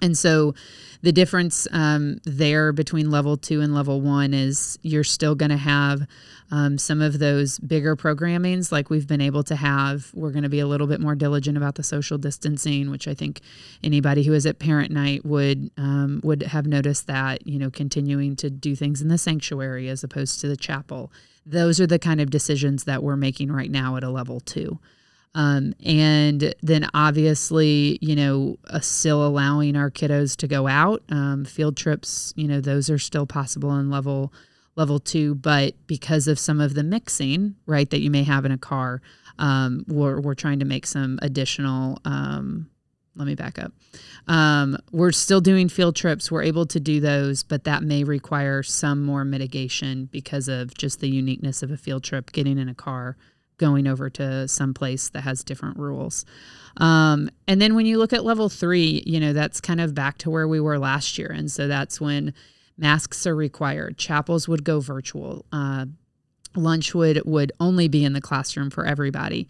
and 0.00 0.16
so 0.16 0.54
the 1.02 1.12
difference 1.12 1.68
um, 1.70 2.18
there 2.24 2.72
between 2.72 3.10
level 3.10 3.36
two 3.36 3.60
and 3.60 3.74
level 3.74 4.00
one 4.00 4.34
is 4.34 4.78
you're 4.82 5.04
still 5.04 5.34
going 5.34 5.50
to 5.50 5.56
have 5.56 6.06
um, 6.50 6.78
some 6.78 7.00
of 7.02 7.18
those 7.18 7.58
bigger 7.58 7.94
programmings 7.94 8.72
like 8.72 8.90
we've 8.90 9.06
been 9.06 9.20
able 9.20 9.42
to 9.44 9.54
have. 9.54 10.10
We're 10.14 10.30
going 10.30 10.42
to 10.42 10.48
be 10.48 10.60
a 10.60 10.66
little 10.66 10.86
bit 10.86 11.00
more 11.00 11.14
diligent 11.14 11.56
about 11.56 11.76
the 11.76 11.82
social 11.82 12.18
distancing, 12.18 12.90
which 12.90 13.06
I 13.06 13.14
think 13.14 13.42
anybody 13.84 14.24
who 14.24 14.32
is 14.32 14.46
at 14.46 14.58
parent 14.58 14.90
night 14.90 15.24
would 15.24 15.70
um, 15.76 16.20
would 16.24 16.42
have 16.42 16.66
noticed 16.66 17.06
that 17.06 17.46
you 17.46 17.58
know 17.58 17.70
continuing 17.70 18.34
to 18.36 18.50
do 18.50 18.74
things 18.74 19.00
in 19.00 19.08
the 19.08 19.18
sanctuary 19.18 19.88
as 19.88 20.02
opposed 20.02 20.40
to 20.40 20.48
the 20.48 20.56
chapel. 20.56 21.12
Those 21.46 21.80
are 21.80 21.86
the 21.86 21.98
kind 21.98 22.20
of 22.20 22.30
decisions 22.30 22.84
that 22.84 23.02
we're 23.02 23.16
making 23.16 23.52
right 23.52 23.70
now 23.70 23.96
at 23.96 24.04
a 24.04 24.10
level 24.10 24.40
two. 24.40 24.78
Um, 25.34 25.74
and 25.84 26.54
then 26.62 26.88
obviously, 26.94 27.98
you 28.00 28.16
know, 28.16 28.58
uh, 28.68 28.80
still 28.80 29.24
allowing 29.26 29.76
our 29.76 29.90
kiddos 29.90 30.36
to 30.38 30.48
go 30.48 30.66
out. 30.66 31.02
Um, 31.10 31.44
field 31.44 31.76
trips, 31.76 32.32
you 32.36 32.48
know, 32.48 32.60
those 32.60 32.90
are 32.90 32.98
still 32.98 33.26
possible 33.26 33.76
in 33.78 33.90
level 33.90 34.32
level 34.76 35.00
two, 35.00 35.34
but 35.34 35.74
because 35.86 36.28
of 36.28 36.38
some 36.38 36.60
of 36.60 36.74
the 36.74 36.84
mixing, 36.84 37.56
right, 37.66 37.90
that 37.90 38.00
you 38.00 38.10
may 38.10 38.22
have 38.22 38.44
in 38.44 38.52
a 38.52 38.58
car, 38.58 39.02
um, 39.38 39.84
we're 39.88 40.20
we're 40.20 40.34
trying 40.34 40.60
to 40.60 40.64
make 40.64 40.86
some 40.86 41.18
additional. 41.20 42.00
Um, 42.04 42.70
let 43.14 43.26
me 43.26 43.34
back 43.34 43.58
up. 43.58 43.72
Um, 44.28 44.78
we're 44.92 45.10
still 45.10 45.40
doing 45.40 45.68
field 45.68 45.96
trips. 45.96 46.30
We're 46.30 46.44
able 46.44 46.66
to 46.66 46.78
do 46.78 47.00
those, 47.00 47.42
but 47.42 47.64
that 47.64 47.82
may 47.82 48.04
require 48.04 48.62
some 48.62 49.04
more 49.04 49.24
mitigation 49.24 50.04
because 50.04 50.46
of 50.46 50.72
just 50.74 51.00
the 51.00 51.08
uniqueness 51.08 51.64
of 51.64 51.72
a 51.72 51.76
field 51.76 52.04
trip, 52.04 52.30
getting 52.30 52.58
in 52.58 52.68
a 52.68 52.74
car 52.76 53.16
going 53.58 53.86
over 53.86 54.08
to 54.10 54.48
some 54.48 54.72
place 54.72 55.10
that 55.10 55.22
has 55.22 55.44
different 55.44 55.78
rules. 55.78 56.24
Um, 56.78 57.30
and 57.46 57.60
then 57.60 57.74
when 57.74 57.86
you 57.86 57.98
look 57.98 58.12
at 58.12 58.24
level 58.24 58.48
three, 58.48 59.02
you 59.04 59.20
know, 59.20 59.32
that's 59.32 59.60
kind 59.60 59.80
of 59.80 59.94
back 59.94 60.18
to 60.18 60.30
where 60.30 60.48
we 60.48 60.60
were 60.60 60.78
last 60.78 61.18
year. 61.18 61.28
And 61.28 61.50
so 61.50 61.68
that's 61.68 62.00
when 62.00 62.32
masks 62.76 63.26
are 63.26 63.36
required. 63.36 63.98
Chapels 63.98 64.48
would 64.48 64.64
go 64.64 64.80
virtual. 64.80 65.44
Uh, 65.52 65.86
lunch 66.56 66.94
would 66.94 67.20
would 67.24 67.52
only 67.60 67.88
be 67.88 68.04
in 68.04 68.14
the 68.14 68.20
classroom 68.20 68.70
for 68.70 68.84
everybody 68.84 69.46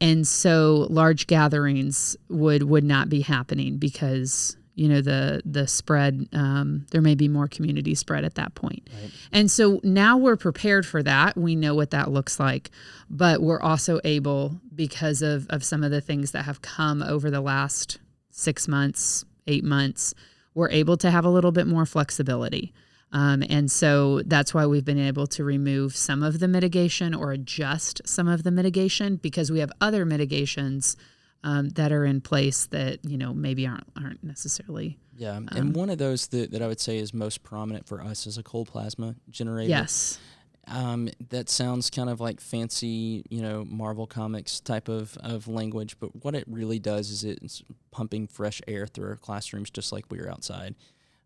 and 0.00 0.26
so 0.26 0.86
large 0.90 1.26
gatherings 1.26 2.16
would 2.28 2.64
would 2.64 2.84
not 2.84 3.08
be 3.08 3.20
happening 3.20 3.76
because 3.76 4.56
you 4.74 4.88
know 4.88 5.00
the 5.00 5.42
the 5.44 5.66
spread 5.66 6.28
um, 6.32 6.86
there 6.90 7.02
may 7.02 7.14
be 7.14 7.28
more 7.28 7.48
community 7.48 7.94
spread 7.94 8.24
at 8.24 8.34
that 8.34 8.54
point 8.54 8.88
right. 9.00 9.10
and 9.32 9.50
so 9.50 9.80
now 9.82 10.16
we're 10.16 10.36
prepared 10.36 10.86
for 10.86 11.02
that 11.02 11.36
we 11.36 11.54
know 11.54 11.74
what 11.74 11.90
that 11.90 12.10
looks 12.10 12.40
like 12.40 12.70
but 13.08 13.42
we're 13.42 13.60
also 13.60 14.00
able 14.04 14.60
because 14.74 15.22
of 15.22 15.46
of 15.50 15.64
some 15.64 15.82
of 15.82 15.90
the 15.90 16.00
things 16.00 16.30
that 16.32 16.44
have 16.44 16.62
come 16.62 17.02
over 17.02 17.30
the 17.30 17.40
last 17.40 17.98
six 18.40 18.66
months, 18.66 19.24
eight 19.46 19.64
months, 19.64 20.14
we're 20.54 20.70
able 20.70 20.96
to 20.96 21.10
have 21.10 21.24
a 21.24 21.30
little 21.30 21.52
bit 21.52 21.66
more 21.66 21.86
flexibility. 21.86 22.72
Um, 23.12 23.42
and 23.48 23.70
so 23.70 24.22
that's 24.22 24.54
why 24.54 24.66
we've 24.66 24.84
been 24.84 24.98
able 24.98 25.26
to 25.28 25.44
remove 25.44 25.96
some 25.96 26.22
of 26.22 26.38
the 26.38 26.48
mitigation 26.48 27.12
or 27.12 27.32
adjust 27.32 28.00
some 28.04 28.28
of 28.28 28.44
the 28.44 28.50
mitigation 28.50 29.16
because 29.16 29.50
we 29.50 29.58
have 29.58 29.72
other 29.80 30.04
mitigations 30.04 30.96
um, 31.42 31.70
that 31.70 31.92
are 31.92 32.04
in 32.04 32.20
place 32.20 32.66
that 32.66 33.04
you 33.04 33.16
know 33.16 33.32
maybe 33.32 33.66
aren't 33.66 33.86
aren't 33.96 34.22
necessarily. 34.22 34.98
Yeah, 35.16 35.36
Um, 35.36 35.48
and 35.52 35.76
one 35.76 35.90
of 35.90 35.98
those 35.98 36.28
that, 36.28 36.50
that 36.52 36.62
I 36.62 36.66
would 36.66 36.80
say 36.80 36.96
is 36.96 37.12
most 37.12 37.42
prominent 37.42 37.86
for 37.86 38.00
us 38.00 38.26
is 38.26 38.38
a 38.38 38.42
cold 38.42 38.68
plasma 38.68 39.16
generator. 39.28 39.68
Yes. 39.68 40.18
Um, 40.66 41.10
that 41.30 41.50
sounds 41.50 41.90
kind 41.90 42.08
of 42.08 42.20
like 42.20 42.40
fancy, 42.40 43.24
you 43.28 43.42
know, 43.42 43.64
Marvel 43.68 44.06
Comics 44.06 44.60
type 44.60 44.88
of, 44.88 45.18
of 45.18 45.46
language, 45.48 45.96
but 45.98 46.24
what 46.24 46.34
it 46.34 46.44
really 46.46 46.78
does 46.78 47.10
is 47.10 47.24
it's 47.24 47.62
pumping 47.90 48.28
fresh 48.28 48.62
air 48.68 48.86
through 48.86 49.08
our 49.08 49.16
classrooms 49.16 49.68
just 49.68 49.92
like 49.92 50.04
we 50.10 50.20
are 50.20 50.30
outside. 50.30 50.74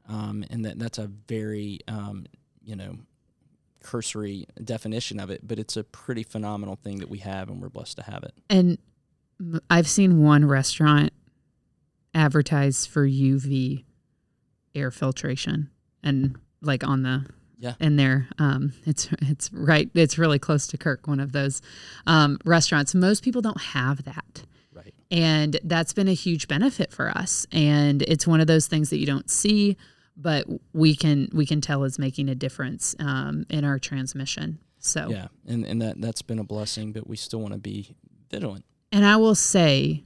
Um, 0.09 0.45
and 0.51 0.65
that, 0.65 0.79
that's 0.79 0.99
a 0.99 1.07
very, 1.29 1.79
um, 1.87 2.27
you 2.65 2.75
know, 2.75 2.97
cursory 3.81 4.47
definition 4.65 5.21
of 5.21 5.31
it, 5.31 5.47
but 5.47 5.59
it's 5.59 5.77
a 5.77 5.85
pretty 5.85 6.23
phenomenal 6.23 6.75
thing 6.75 6.99
that 6.99 7.11
we 7.11 7.19
have 7.19 7.49
and 7.49 7.61
we're 7.61 7.69
blessed 7.69 7.99
to 7.99 8.03
have 8.03 8.25
it. 8.25 8.33
And 8.49 8.79
I've 9.71 9.89
seen 9.89 10.23
one 10.23 10.45
restaurant 10.45 11.13
advertise 12.15 12.87
for 12.87 13.07
UV 13.07 13.85
air 14.75 14.91
filtration 14.91 15.71
and 16.03 16.37
like 16.61 16.85
on 16.85 17.03
the 17.03 17.27
Yeah. 17.59 17.75
in 17.81 17.97
there 17.97 18.29
um 18.39 18.73
it's 18.87 19.09
it's 19.23 19.53
right 19.53 19.89
it's 19.95 20.19
really 20.19 20.39
close 20.39 20.67
to 20.69 20.79
Kirk 20.79 21.07
one 21.07 21.21
of 21.21 21.33
those 21.33 21.61
um 22.07 22.39
restaurants 22.45 22.95
most 22.95 23.23
people 23.23 23.41
don't 23.43 23.61
have 23.61 24.05
that 24.05 24.45
Right. 24.73 24.95
and 25.11 25.59
that's 25.65 25.93
been 25.93 26.09
a 26.09 26.13
huge 26.15 26.49
benefit 26.49 26.93
for 26.93 27.09
us 27.11 27.47
and 27.53 28.03
it's 28.03 28.27
one 28.27 28.41
of 28.41 28.47
those 28.49 28.67
things 28.67 28.91
that 28.91 28.99
you 28.99 29.07
don't 29.07 29.31
see 29.31 29.77
but 30.17 30.47
we 30.73 30.95
can 30.97 31.29
we 31.33 31.47
can 31.47 31.61
tell 31.61 31.85
is 31.85 31.99
making 31.99 32.29
a 32.29 32.35
difference 32.35 32.95
um, 32.99 33.45
in 33.51 33.65
our 33.65 33.79
transmission 33.79 34.59
so 34.79 35.09
Yeah. 35.09 35.29
And, 35.47 35.65
and 35.65 35.81
that, 35.83 36.01
that's 36.01 36.21
been 36.23 36.39
a 36.39 36.45
blessing, 36.45 36.93
but 36.93 37.07
we 37.09 37.17
still 37.17 37.41
want 37.41 37.55
to 37.55 37.59
be 37.59 37.97
vigilant. 38.31 38.65
And 38.93 39.05
I 39.05 39.17
will 39.17 39.35
say, 39.35 40.05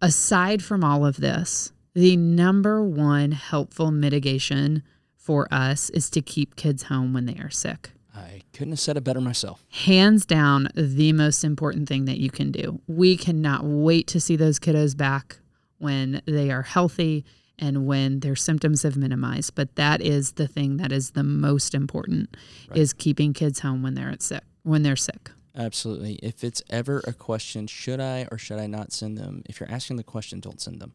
aside 0.00 0.62
from 0.62 0.82
all 0.84 1.04
of 1.04 1.16
this, 1.16 1.72
the 1.94 2.16
number 2.16 2.82
one 2.84 3.32
helpful 3.32 3.90
mitigation 3.90 4.82
for 5.16 5.46
us 5.52 5.90
is 5.90 6.08
to 6.10 6.22
keep 6.22 6.56
kids 6.56 6.84
home 6.84 7.12
when 7.12 7.26
they 7.26 7.36
are 7.36 7.50
sick. 7.50 7.90
I 8.14 8.42
couldn't 8.52 8.72
have 8.72 8.80
said 8.80 8.96
it 8.96 9.04
better 9.04 9.20
myself. 9.20 9.64
Hands 9.70 10.24
down, 10.26 10.68
the 10.74 11.12
most 11.12 11.44
important 11.44 11.88
thing 11.88 12.06
that 12.06 12.18
you 12.18 12.30
can 12.30 12.50
do. 12.50 12.80
We 12.86 13.16
cannot 13.16 13.64
wait 13.64 14.06
to 14.08 14.20
see 14.20 14.36
those 14.36 14.58
kiddos 14.58 14.96
back 14.96 15.38
when 15.78 16.22
they 16.26 16.50
are 16.50 16.62
healthy 16.62 17.24
and 17.58 17.86
when 17.86 18.20
their 18.20 18.36
symptoms 18.36 18.82
have 18.82 18.96
minimized. 18.96 19.54
But 19.54 19.76
that 19.76 20.00
is 20.00 20.32
the 20.32 20.48
thing 20.48 20.78
that 20.78 20.92
is 20.92 21.10
the 21.10 21.22
most 21.22 21.74
important 21.74 22.36
Right. 22.68 22.78
is 22.78 22.92
keeping 22.92 23.32
kids 23.32 23.60
home 23.60 23.82
when 23.82 23.94
they're 23.94 24.10
at 24.10 24.22
sick 24.22 24.42
when 24.62 24.82
they're 24.82 24.96
sick. 24.96 25.30
Absolutely. 25.60 26.14
If 26.22 26.42
it's 26.42 26.62
ever 26.70 27.00
a 27.06 27.12
question, 27.12 27.66
should 27.66 28.00
I 28.00 28.26
or 28.32 28.38
should 28.38 28.58
I 28.58 28.66
not 28.66 28.92
send 28.92 29.18
them? 29.18 29.42
If 29.44 29.60
you're 29.60 29.70
asking 29.70 29.96
the 29.96 30.02
question, 30.02 30.40
don't 30.40 30.60
send 30.60 30.80
them. 30.80 30.94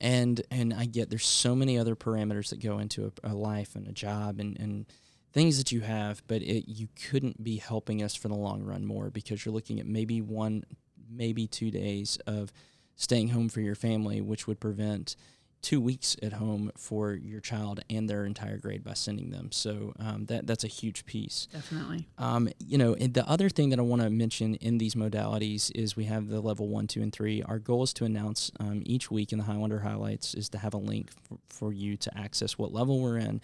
And 0.00 0.40
and 0.52 0.72
I 0.72 0.84
get 0.84 1.10
there's 1.10 1.26
so 1.26 1.56
many 1.56 1.76
other 1.76 1.96
parameters 1.96 2.50
that 2.50 2.62
go 2.62 2.78
into 2.78 3.06
a, 3.24 3.32
a 3.32 3.34
life 3.34 3.74
and 3.74 3.88
a 3.88 3.92
job 3.92 4.38
and, 4.38 4.56
and 4.60 4.86
things 5.32 5.58
that 5.58 5.72
you 5.72 5.80
have, 5.80 6.22
but 6.28 6.42
it 6.42 6.70
you 6.70 6.86
couldn't 7.10 7.42
be 7.42 7.56
helping 7.56 8.00
us 8.00 8.14
for 8.14 8.28
the 8.28 8.36
long 8.36 8.62
run 8.62 8.86
more 8.86 9.10
because 9.10 9.44
you're 9.44 9.54
looking 9.54 9.80
at 9.80 9.86
maybe 9.86 10.20
one, 10.20 10.62
maybe 11.10 11.48
two 11.48 11.72
days 11.72 12.18
of 12.24 12.52
staying 12.94 13.30
home 13.30 13.48
for 13.48 13.60
your 13.60 13.74
family, 13.74 14.20
which 14.20 14.46
would 14.46 14.60
prevent 14.60 15.16
two 15.62 15.80
weeks 15.80 16.16
at 16.22 16.34
home 16.34 16.70
for 16.76 17.14
your 17.14 17.40
child 17.40 17.80
and 17.90 18.08
their 18.08 18.24
entire 18.24 18.56
grade 18.58 18.84
by 18.84 18.94
sending 18.94 19.30
them. 19.30 19.50
So 19.50 19.92
um, 19.98 20.26
that 20.26 20.46
that's 20.46 20.64
a 20.64 20.68
huge 20.68 21.04
piece. 21.04 21.48
Definitely. 21.52 22.06
Um, 22.16 22.48
you 22.58 22.78
know, 22.78 22.94
and 22.94 23.14
the 23.14 23.28
other 23.28 23.48
thing 23.48 23.70
that 23.70 23.78
I 23.78 23.82
want 23.82 24.02
to 24.02 24.10
mention 24.10 24.54
in 24.56 24.78
these 24.78 24.94
modalities 24.94 25.70
is 25.74 25.96
we 25.96 26.04
have 26.04 26.28
the 26.28 26.40
level 26.40 26.68
one, 26.68 26.86
two, 26.86 27.02
and 27.02 27.12
three. 27.12 27.42
Our 27.42 27.58
goal 27.58 27.82
is 27.82 27.92
to 27.94 28.04
announce 28.04 28.50
um, 28.60 28.82
each 28.86 29.10
week 29.10 29.32
in 29.32 29.38
the 29.38 29.44
Highlander 29.44 29.80
highlights 29.80 30.34
is 30.34 30.48
to 30.50 30.58
have 30.58 30.74
a 30.74 30.78
link 30.78 31.10
for, 31.24 31.38
for 31.48 31.72
you 31.72 31.96
to 31.96 32.18
access 32.18 32.56
what 32.56 32.72
level 32.72 33.00
we're 33.00 33.18
in 33.18 33.40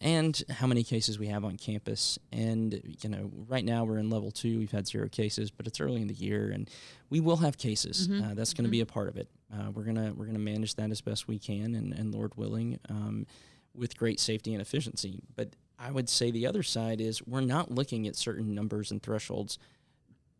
and 0.00 0.42
how 0.48 0.66
many 0.66 0.82
cases 0.82 1.18
we 1.18 1.26
have 1.26 1.44
on 1.44 1.56
campus. 1.56 2.18
And, 2.32 2.80
you 3.02 3.08
know, 3.10 3.30
right 3.48 3.64
now 3.64 3.84
we're 3.84 3.98
in 3.98 4.08
level 4.08 4.30
two. 4.30 4.58
We've 4.58 4.70
had 4.70 4.86
zero 4.88 5.08
cases, 5.08 5.50
but 5.50 5.66
it's 5.66 5.80
early 5.80 6.00
in 6.00 6.08
the 6.08 6.14
year 6.14 6.50
and 6.50 6.70
we 7.10 7.20
will 7.20 7.36
have 7.38 7.58
cases. 7.58 8.08
Mhm. 8.08 8.30
Uh, 8.30 8.34
that's 8.34 8.54
going 8.54 8.64
to 8.64 8.70
be 8.70 8.80
a 8.80 8.86
part 8.86 9.08
of 9.08 9.16
it. 9.16 9.28
Uh, 9.52 9.70
we're 9.72 9.82
gonna 9.82 10.12
we're 10.14 10.26
gonna 10.26 10.38
manage 10.38 10.76
that 10.76 10.90
as 10.92 11.00
best 11.00 11.26
we 11.26 11.36
can, 11.38 11.74
and, 11.74 11.92
and 11.92 12.14
Lord 12.14 12.36
willing, 12.36 12.78
um, 12.88 13.26
with 13.74 13.96
great 13.96 14.20
safety 14.20 14.52
and 14.54 14.62
efficiency. 14.62 15.20
But 15.34 15.54
I 15.76 15.90
would 15.90 16.08
say 16.08 16.30
the 16.30 16.46
other 16.46 16.62
side 16.62 17.00
is 17.00 17.26
we're 17.26 17.40
not 17.40 17.70
looking 17.70 18.06
at 18.06 18.14
certain 18.14 18.54
numbers 18.54 18.90
and 18.92 19.02
thresholds 19.02 19.58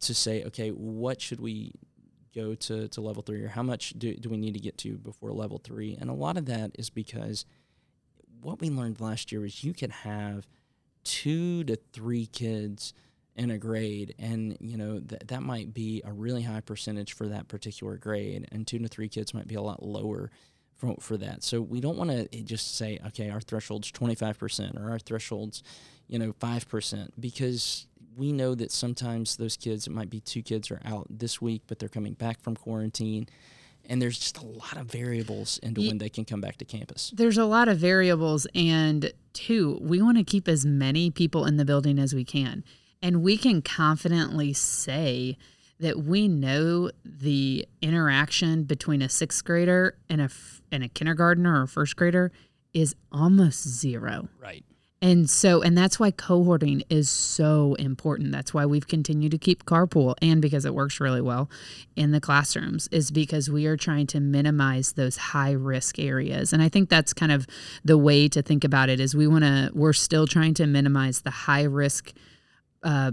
to 0.00 0.14
say, 0.14 0.44
okay, 0.44 0.70
what 0.70 1.20
should 1.20 1.40
we 1.40 1.72
go 2.34 2.54
to, 2.54 2.86
to 2.88 3.00
level 3.00 3.22
three 3.22 3.42
or 3.42 3.48
how 3.48 3.62
much 3.62 3.94
do, 3.98 4.14
do 4.14 4.28
we 4.30 4.36
need 4.36 4.54
to 4.54 4.60
get 4.60 4.78
to 4.78 4.96
before 4.96 5.32
level 5.32 5.58
three? 5.58 5.96
And 6.00 6.08
a 6.08 6.14
lot 6.14 6.36
of 6.36 6.46
that 6.46 6.70
is 6.78 6.88
because 6.88 7.44
what 8.42 8.60
we 8.60 8.70
learned 8.70 9.00
last 9.00 9.32
year 9.32 9.44
is 9.44 9.64
you 9.64 9.72
could 9.72 9.90
have 9.90 10.46
two 11.04 11.64
to 11.64 11.76
three 11.92 12.26
kids 12.26 12.92
in 13.36 13.50
a 13.50 13.58
grade 13.58 14.14
and 14.18 14.56
you 14.60 14.76
know 14.76 14.98
that 14.98 15.28
that 15.28 15.42
might 15.42 15.72
be 15.72 16.02
a 16.04 16.12
really 16.12 16.42
high 16.42 16.60
percentage 16.60 17.12
for 17.12 17.28
that 17.28 17.48
particular 17.48 17.96
grade 17.96 18.46
and 18.52 18.66
two 18.66 18.78
to 18.78 18.88
three 18.88 19.08
kids 19.08 19.32
might 19.32 19.48
be 19.48 19.54
a 19.54 19.62
lot 19.62 19.82
lower 19.82 20.30
for, 20.76 20.96
for 21.00 21.16
that. 21.18 21.44
So 21.44 21.60
we 21.60 21.80
don't 21.80 21.96
want 21.96 22.10
to 22.10 22.28
eh, 22.36 22.42
just 22.44 22.76
say 22.76 22.98
okay 23.08 23.30
our 23.30 23.40
threshold's 23.40 23.90
25% 23.92 24.80
or 24.80 24.90
our 24.90 24.98
threshold's 24.98 25.62
you 26.08 26.18
know 26.18 26.32
5% 26.32 27.08
because 27.18 27.86
we 28.16 28.32
know 28.32 28.54
that 28.54 28.72
sometimes 28.72 29.36
those 29.36 29.56
kids 29.56 29.86
it 29.86 29.90
might 29.90 30.10
be 30.10 30.20
two 30.20 30.42
kids 30.42 30.70
are 30.70 30.82
out 30.84 31.06
this 31.08 31.40
week 31.40 31.62
but 31.66 31.78
they're 31.78 31.88
coming 31.88 32.14
back 32.14 32.40
from 32.40 32.56
quarantine 32.56 33.28
and 33.90 34.00
there's 34.00 34.18
just 34.18 34.38
a 34.38 34.46
lot 34.46 34.76
of 34.78 34.86
variables 34.86 35.58
into 35.58 35.82
when 35.82 35.98
they 35.98 36.08
can 36.08 36.24
come 36.24 36.40
back 36.40 36.56
to 36.58 36.64
campus 36.64 37.12
There's 37.14 37.36
a 37.36 37.44
lot 37.44 37.68
of 37.68 37.76
variables, 37.76 38.46
and 38.54 39.12
two, 39.34 39.78
we 39.82 40.00
want 40.00 40.16
to 40.16 40.24
keep 40.24 40.48
as 40.48 40.64
many 40.64 41.10
people 41.10 41.44
in 41.44 41.58
the 41.58 41.64
building 41.66 41.98
as 41.98 42.14
we 42.14 42.24
can. 42.24 42.64
And 43.02 43.22
we 43.22 43.36
can 43.36 43.60
confidently 43.62 44.52
say 44.52 45.36
that 45.80 45.98
we 46.04 46.28
know 46.28 46.90
the 47.04 47.66
interaction 47.82 48.64
between 48.64 49.02
a 49.02 49.08
sixth 49.08 49.44
grader 49.44 49.96
and 50.08 50.20
a, 50.20 50.24
f- 50.24 50.60
and 50.70 50.84
a 50.84 50.88
kindergartner 50.88 51.60
or 51.60 51.62
a 51.62 51.68
first 51.68 51.96
grader 51.96 52.30
is 52.72 52.94
almost 53.10 53.66
zero. 53.66 54.28
right 54.40 54.64
And 55.02 55.30
so, 55.30 55.62
and 55.62 55.78
that's 55.78 55.98
why 55.98 56.10
cohorting 56.10 56.82
is 56.90 57.08
so 57.08 57.74
important. 57.74 58.32
That's 58.32 58.52
why 58.52 58.66
we've 58.66 58.86
continued 58.86 59.32
to 59.32 59.38
keep 59.38 59.64
carpool 59.64 60.14
and 60.20 60.42
because 60.42 60.66
it 60.66 60.74
works 60.74 61.00
really 61.00 61.22
well 61.22 61.48
in 61.96 62.10
the 62.10 62.20
classrooms, 62.20 62.86
is 62.88 63.10
because 63.10 63.48
we 63.48 63.64
are 63.64 63.78
trying 63.78 64.06
to 64.08 64.20
minimize 64.20 64.92
those 64.92 65.16
high 65.16 65.52
risk 65.52 65.98
areas. 65.98 66.52
And 66.52 66.62
I 66.62 66.68
think 66.68 66.90
that's 66.90 67.14
kind 67.14 67.32
of 67.32 67.46
the 67.82 67.96
way 67.96 68.28
to 68.28 68.42
think 68.42 68.62
about 68.62 68.90
it 68.90 69.00
is 69.00 69.14
we 69.14 69.26
want 69.26 69.44
to, 69.44 69.70
we're 69.72 69.94
still 69.94 70.26
trying 70.26 70.52
to 70.54 70.66
minimize 70.66 71.22
the 71.22 71.30
high 71.30 71.64
risk, 71.64 72.12
uh, 72.82 73.12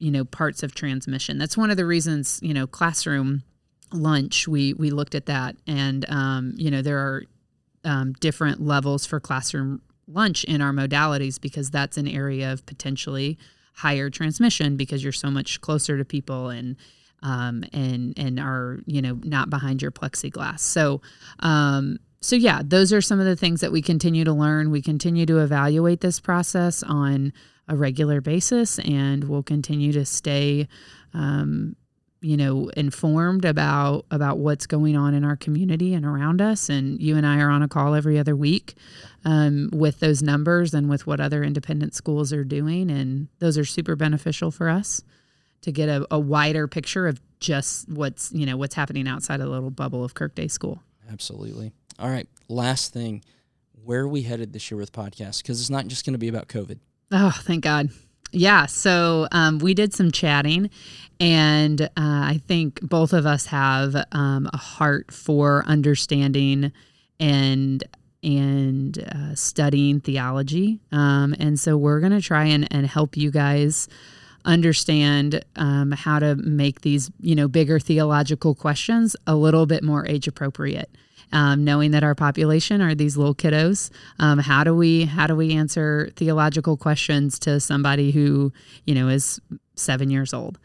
you 0.00 0.10
know, 0.10 0.24
parts 0.24 0.64
of 0.64 0.74
transmission. 0.74 1.38
That's 1.38 1.56
one 1.56 1.70
of 1.70 1.76
the 1.76 1.86
reasons, 1.86 2.40
you 2.42 2.52
know, 2.52 2.66
classroom 2.66 3.44
lunch, 3.92 4.48
we, 4.48 4.72
we 4.74 4.90
looked 4.90 5.14
at 5.14 5.26
that 5.26 5.54
and, 5.68 6.04
um, 6.10 6.54
you 6.56 6.70
know, 6.70 6.82
there 6.82 6.98
are 6.98 7.22
um, 7.84 8.12
different 8.14 8.60
levels 8.60 9.06
for 9.06 9.20
classroom 9.20 9.82
lunch 10.08 10.44
in 10.44 10.60
our 10.60 10.72
modalities 10.72 11.40
because 11.40 11.70
that's 11.70 11.96
an 11.96 12.08
area 12.08 12.52
of 12.52 12.64
potentially 12.66 13.38
higher 13.74 14.10
transmission 14.10 14.76
because 14.76 15.04
you're 15.04 15.12
so 15.12 15.30
much 15.30 15.60
closer 15.60 15.96
to 15.96 16.04
people 16.04 16.48
and 16.48 16.76
um, 17.22 17.64
and 17.72 18.14
and 18.16 18.38
are 18.38 18.80
you 18.86 19.02
know 19.02 19.18
not 19.24 19.50
behind 19.50 19.82
your 19.82 19.90
plexiglass. 19.90 20.60
So 20.60 21.00
um, 21.40 21.98
so 22.20 22.36
yeah, 22.36 22.62
those 22.64 22.92
are 22.92 23.00
some 23.00 23.20
of 23.20 23.26
the 23.26 23.36
things 23.36 23.60
that 23.60 23.72
we 23.72 23.82
continue 23.82 24.24
to 24.24 24.32
learn. 24.32 24.70
We 24.70 24.82
continue 24.82 25.26
to 25.26 25.38
evaluate 25.38 26.00
this 26.00 26.20
process 26.20 26.82
on 26.82 27.32
a 27.68 27.76
regular 27.76 28.20
basis, 28.20 28.78
and 28.80 29.24
we'll 29.24 29.42
continue 29.42 29.92
to 29.92 30.04
stay. 30.04 30.68
Um, 31.14 31.76
you 32.20 32.36
know 32.36 32.68
informed 32.76 33.44
about 33.44 34.04
about 34.10 34.38
what's 34.38 34.66
going 34.66 34.96
on 34.96 35.14
in 35.14 35.24
our 35.24 35.36
community 35.36 35.94
and 35.94 36.04
around 36.04 36.40
us 36.40 36.68
and 36.68 37.00
you 37.00 37.16
and 37.16 37.26
I 37.26 37.38
are 37.40 37.50
on 37.50 37.62
a 37.62 37.68
call 37.68 37.94
every 37.94 38.18
other 38.18 38.34
week 38.34 38.74
um, 39.24 39.70
with 39.72 40.00
those 40.00 40.22
numbers 40.22 40.74
and 40.74 40.88
with 40.88 41.06
what 41.06 41.20
other 41.20 41.44
independent 41.44 41.94
schools 41.94 42.32
are 42.32 42.44
doing 42.44 42.90
and 42.90 43.28
those 43.38 43.56
are 43.56 43.64
super 43.64 43.94
beneficial 43.94 44.50
for 44.50 44.68
us 44.68 45.02
to 45.62 45.72
get 45.72 45.88
a, 45.88 46.06
a 46.10 46.18
wider 46.18 46.66
picture 46.66 47.06
of 47.06 47.20
just 47.40 47.88
what's 47.88 48.32
you 48.32 48.46
know 48.46 48.56
what's 48.56 48.74
happening 48.74 49.08
outside 49.08 49.40
of 49.40 49.46
the 49.46 49.52
little 49.52 49.70
bubble 49.70 50.04
of 50.04 50.14
Kirk 50.14 50.34
Day 50.34 50.48
School. 50.48 50.82
Absolutely. 51.10 51.72
All 51.98 52.10
right. 52.10 52.28
Last 52.48 52.92
thing, 52.92 53.22
where 53.84 54.00
are 54.00 54.08
we 54.08 54.22
headed 54.22 54.52
this 54.52 54.70
year 54.70 54.78
with 54.78 54.92
podcasts? 54.92 55.42
Because 55.42 55.60
it's 55.60 55.70
not 55.70 55.86
just 55.86 56.04
going 56.04 56.12
to 56.12 56.18
be 56.18 56.28
about 56.28 56.48
COVID. 56.48 56.78
Oh, 57.10 57.36
thank 57.42 57.64
God. 57.64 57.90
Yeah, 58.30 58.66
so 58.66 59.26
um, 59.32 59.58
we 59.58 59.74
did 59.74 59.94
some 59.94 60.10
chatting, 60.10 60.70
and 61.18 61.80
uh, 61.82 61.88
I 61.96 62.40
think 62.46 62.80
both 62.82 63.12
of 63.12 63.26
us 63.26 63.46
have 63.46 63.96
um, 64.12 64.48
a 64.52 64.56
heart 64.56 65.12
for 65.12 65.64
understanding 65.66 66.72
and 67.18 67.82
and 68.22 68.98
uh, 68.98 69.34
studying 69.34 70.00
theology. 70.00 70.80
Um, 70.90 71.34
and 71.38 71.58
so 71.58 71.76
we're 71.76 72.00
going 72.00 72.12
to 72.12 72.20
try 72.20 72.44
and, 72.44 72.66
and 72.72 72.84
help 72.86 73.16
you 73.16 73.30
guys 73.30 73.88
understand 74.44 75.44
um, 75.56 75.92
how 75.92 76.18
to 76.18 76.34
make 76.34 76.80
these, 76.80 77.10
you 77.20 77.36
know, 77.36 77.46
bigger 77.46 77.78
theological 77.78 78.54
questions 78.56 79.14
a 79.26 79.36
little 79.36 79.66
bit 79.66 79.84
more 79.84 80.06
age 80.06 80.26
appropriate. 80.26 80.90
Um, 81.32 81.64
knowing 81.64 81.90
that 81.90 82.02
our 82.02 82.14
population 82.14 82.80
are 82.80 82.94
these 82.94 83.16
little 83.16 83.34
kiddos, 83.34 83.90
um, 84.18 84.38
how 84.38 84.64
do 84.64 84.74
we 84.74 85.04
how 85.04 85.26
do 85.26 85.36
we 85.36 85.52
answer 85.54 86.10
theological 86.16 86.76
questions 86.76 87.38
to 87.40 87.60
somebody 87.60 88.10
who 88.10 88.52
you 88.86 88.94
know 88.94 89.08
is 89.08 89.40
seven 89.74 90.10
years 90.10 90.32
old? 90.32 90.58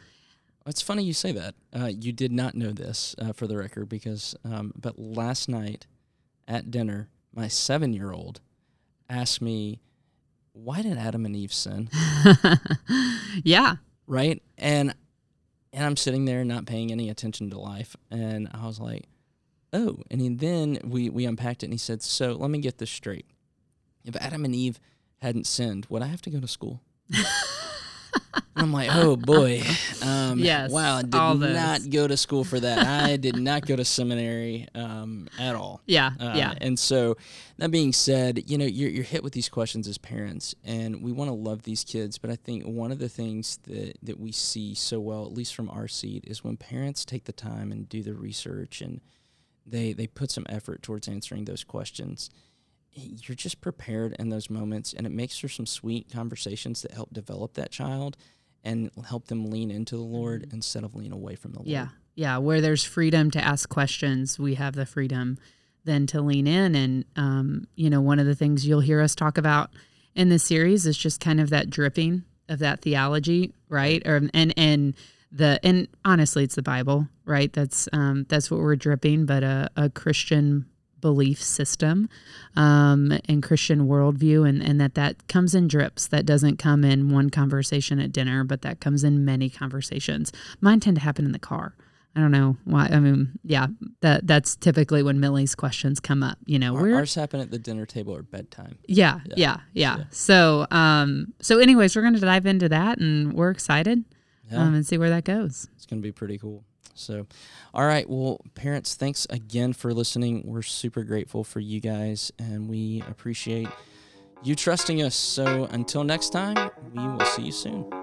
It's 0.66 0.82
funny 0.82 1.04
you 1.04 1.14
say 1.14 1.34
that. 1.34 1.56
Uh, 1.78 1.88
you 1.88 2.14
did 2.14 2.32
not 2.32 2.56
know 2.56 2.72
this, 2.72 3.16
uh, 3.20 3.34
for 3.34 3.48
the 3.48 3.58
record, 3.58 3.90
because 3.90 4.36
um, 4.46 4.72
but 4.80 4.98
last 4.98 5.50
night 5.50 5.88
at 6.48 6.72
dinner, 6.72 7.10
my 7.34 7.48
seven 7.48 7.94
year 7.94 8.12
old 8.12 8.40
asked 9.10 9.42
me, 9.42 9.82
why 10.54 10.82
did 10.82 10.98
Adam 10.98 11.26
and 11.26 11.36
Eve 11.36 11.54
sin? 11.54 11.90
yeah. 13.44 13.76
Right? 14.08 14.42
And 14.58 14.94
and 15.74 15.86
I'm 15.86 15.98
sitting 15.98 16.26
there 16.26 16.46
not 16.46 16.66
paying 16.66 16.92
any 16.92 17.10
attention 17.10 17.50
to 17.50 17.60
life. 17.60 17.96
And 18.12 18.48
I 18.54 18.68
was 18.68 18.80
like, 18.80 19.08
oh. 19.74 19.98
And 20.10 20.22
he, 20.22 20.30
then 20.30 20.80
we, 20.84 21.10
we 21.10 21.26
unpacked 21.26 21.64
it 21.64 21.68
and 21.68 21.74
he 21.74 21.78
said, 21.78 22.02
so 22.02 22.34
let 22.34 22.50
me 22.50 22.60
get 22.60 22.78
this 22.78 22.92
straight. 22.92 23.26
If 24.06 24.16
Adam 24.18 24.46
and 24.46 24.56
Eve 24.56 24.80
hadn't 25.22 25.48
sinned, 25.48 25.88
would 25.90 26.02
I 26.02 26.08
have 26.08 26.22
to 26.24 26.30
go 26.30 26.40
to 26.40 26.48
school? 26.48 26.82
I'm 28.56 28.72
like, 28.72 28.90
oh 28.94 29.16
boy. 29.16 29.62
Um, 30.04 30.40
yes. 30.40 30.72
Wow. 30.72 30.98
I 30.98 31.02
did 31.02 31.54
not 31.54 31.90
go 31.90 32.08
to 32.08 32.16
school 32.16 32.44
for 32.44 32.60
that. 32.60 32.86
I 32.86 33.18
did 33.18 33.36
not 33.36 33.66
go 33.66 33.76
to 33.76 33.84
seminary 33.84 34.68
um, 34.76 35.28
at 35.40 35.56
all. 35.56 35.82
Yeah. 35.86 36.12
Uh, 36.20 36.34
yeah. 36.36 36.54
And 36.62 36.78
so, 36.78 37.18
that 37.58 37.72
being 37.72 37.92
said, 37.94 38.50
you 38.50 38.58
know, 38.58 38.66
you're, 38.66 38.90
you're 38.90 39.04
hit 39.04 39.24
with 39.24 39.34
these 39.34 39.50
questions 39.50 39.88
as 39.88 39.98
parents, 39.98 40.56
and 40.64 41.02
we 41.02 41.12
want 41.12 41.30
to 41.30 41.34
love 41.34 41.64
these 41.64 41.84
kids. 41.84 42.18
But 42.18 42.30
I 42.30 42.36
think 42.36 42.64
one 42.64 42.92
of 42.92 43.00
the 43.00 43.10
things 43.10 43.58
that, 43.64 43.98
that 44.04 44.20
we 44.20 44.32
see 44.32 44.76
so 44.76 45.00
well, 45.00 45.26
at 45.26 45.34
least 45.34 45.56
from 45.56 45.70
our 45.70 45.88
seat, 45.88 46.24
is 46.28 46.44
when 46.44 46.56
parents 46.56 47.06
take 47.06 47.26
the 47.26 47.34
time 47.34 47.72
and 47.72 47.90
do 47.90 48.04
the 48.04 48.14
research 48.14 48.82
and 48.82 49.02
they, 49.66 49.94
they 49.94 50.08
put 50.08 50.32
some 50.32 50.46
effort 50.50 50.84
towards 50.84 51.08
answering 51.08 51.46
those 51.46 51.64
questions 51.64 52.30
you're 52.96 53.36
just 53.36 53.62
prepared 53.62 54.16
in 54.20 54.30
those 54.30 54.50
moments 54.50 54.94
and 54.94 55.06
it 55.08 55.12
makes 55.12 55.38
for 55.38 55.48
some 55.48 55.66
sweet 55.66 56.12
conversations 56.12 56.82
that 56.82 56.92
help 56.92 57.12
develop 57.14 57.54
that 57.56 57.72
child 57.72 58.18
and 58.64 58.92
help 59.08 59.28
them 59.28 59.50
lean 59.50 59.72
into 59.72 59.96
the 59.96 60.04
Lord 60.04 60.44
mm-hmm. 60.44 60.56
instead 60.56 60.84
of 60.84 60.96
lean 60.96 61.12
away 61.12 61.36
from 61.36 61.52
the 61.52 61.60
Lord. 61.60 61.68
Yeah. 61.68 61.88
Yeah. 62.16 62.38
Where 62.38 62.62
there's 62.62 62.84
freedom 62.84 63.32
to 63.32 63.44
ask 63.44 63.68
questions, 63.70 64.40
we 64.40 64.56
have 64.56 64.76
the 64.76 64.86
freedom 64.86 65.38
then 65.84 66.08
to 66.08 66.22
lean 66.22 66.48
in. 66.48 66.76
And, 66.76 67.06
um, 67.16 67.68
you 67.76 67.90
know, 67.90 68.00
one 68.00 68.20
of 68.20 68.26
the 68.26 68.36
things 68.36 68.66
you'll 68.66 68.80
hear 68.80 69.02
us 69.02 69.16
talk 69.16 69.38
about 69.38 69.72
in 70.16 70.30
this 70.30 70.44
series 70.44 70.86
is 70.86 70.98
just 70.98 71.20
kind 71.20 71.42
of 71.42 71.50
that 71.50 71.70
dripping 71.70 72.24
of 72.48 72.60
that 72.60 72.82
theology, 72.82 73.54
right? 73.68 74.02
Or, 74.06 74.22
and, 74.34 74.54
and, 74.58 74.96
the 75.34 75.60
and 75.64 75.88
honestly 76.06 76.44
it's 76.44 76.56
the 76.56 76.62
bible 76.62 77.08
right 77.26 77.52
that's 77.54 77.90
um 77.92 78.26
that's 78.30 78.52
what 78.52 78.60
we're 78.60 78.76
dripping 78.76 79.26
but 79.26 79.44
a, 79.44 79.70
a 79.76 79.90
christian 79.90 80.66
belief 81.04 81.44
system 81.44 82.08
um, 82.56 83.20
and 83.28 83.44
Christian 83.44 83.90
worldview, 83.90 84.48
and, 84.48 84.64
and 84.64 84.80
that 84.80 84.96
that 84.96 85.28
comes 85.28 85.54
in 85.54 85.68
drips. 85.68 86.08
That 86.08 86.26
doesn't 86.26 86.58
come 86.58 86.86
in 86.86 87.10
one 87.10 87.30
conversation 87.30 88.00
at 88.00 88.14
dinner, 88.14 88.46
but 88.46 88.62
that 88.62 88.80
comes 88.80 89.04
in 89.04 89.26
many 89.26 89.50
conversations. 89.50 90.32
Mine 90.62 90.80
tend 90.80 90.96
to 90.96 91.04
happen 91.04 91.26
in 91.26 91.34
the 91.34 91.40
car. 91.40 91.76
I 92.16 92.22
don't 92.22 92.32
know 92.32 92.56
why. 92.64 92.86
I 92.92 93.00
mean, 93.00 93.38
yeah, 93.44 93.68
that 94.00 94.28
that's 94.28 94.56
typically 94.56 95.04
when 95.04 95.20
Millie's 95.20 95.56
questions 95.56 96.00
come 96.00 96.24
up. 96.24 96.38
You 96.46 96.58
know, 96.58 96.76
Our, 96.78 96.94
ours 96.94 97.16
happen 97.16 97.42
at 97.42 97.52
the 97.52 97.60
dinner 97.60 97.86
table 97.86 98.16
or 98.16 98.22
bedtime. 98.22 98.78
Yeah, 98.88 99.20
yeah, 99.26 99.34
yeah. 99.36 99.58
yeah. 99.74 99.98
yeah. 99.98 100.04
So, 100.12 100.68
um, 100.72 101.34
so 101.42 101.60
anyways, 101.60 101.96
we're 101.96 102.04
going 102.04 102.14
to 102.14 102.20
dive 102.22 102.46
into 102.46 102.70
that, 102.70 103.00
and 103.00 103.34
we're 103.34 103.50
excited, 103.50 104.06
yeah. 104.54 104.62
um, 104.62 104.74
and 104.74 104.86
see 104.86 104.98
where 104.98 105.10
that 105.10 105.24
goes. 105.24 105.68
It's 105.76 105.86
going 105.86 106.02
to 106.02 106.06
be 106.06 106.12
pretty 106.12 106.38
cool. 106.38 106.64
So, 106.96 107.26
all 107.74 107.86
right. 107.86 108.08
Well, 108.08 108.40
parents, 108.56 108.96
thanks 108.96 109.26
again 109.30 109.74
for 109.74 109.94
listening. 109.94 110.44
We're 110.46 110.62
super 110.62 111.04
grateful 111.04 111.44
for 111.44 111.60
you 111.60 111.80
guys 111.80 112.32
and 112.38 112.70
we 112.70 113.04
appreciate 113.10 113.68
you 114.44 114.56
trusting 114.56 115.02
us. 115.02 115.16
So, 115.16 115.66
until 115.72 116.04
next 116.04 116.30
time, 116.30 116.70
we 116.94 117.08
will 117.08 117.26
see 117.26 117.44
you 117.44 117.52
soon. 117.52 118.03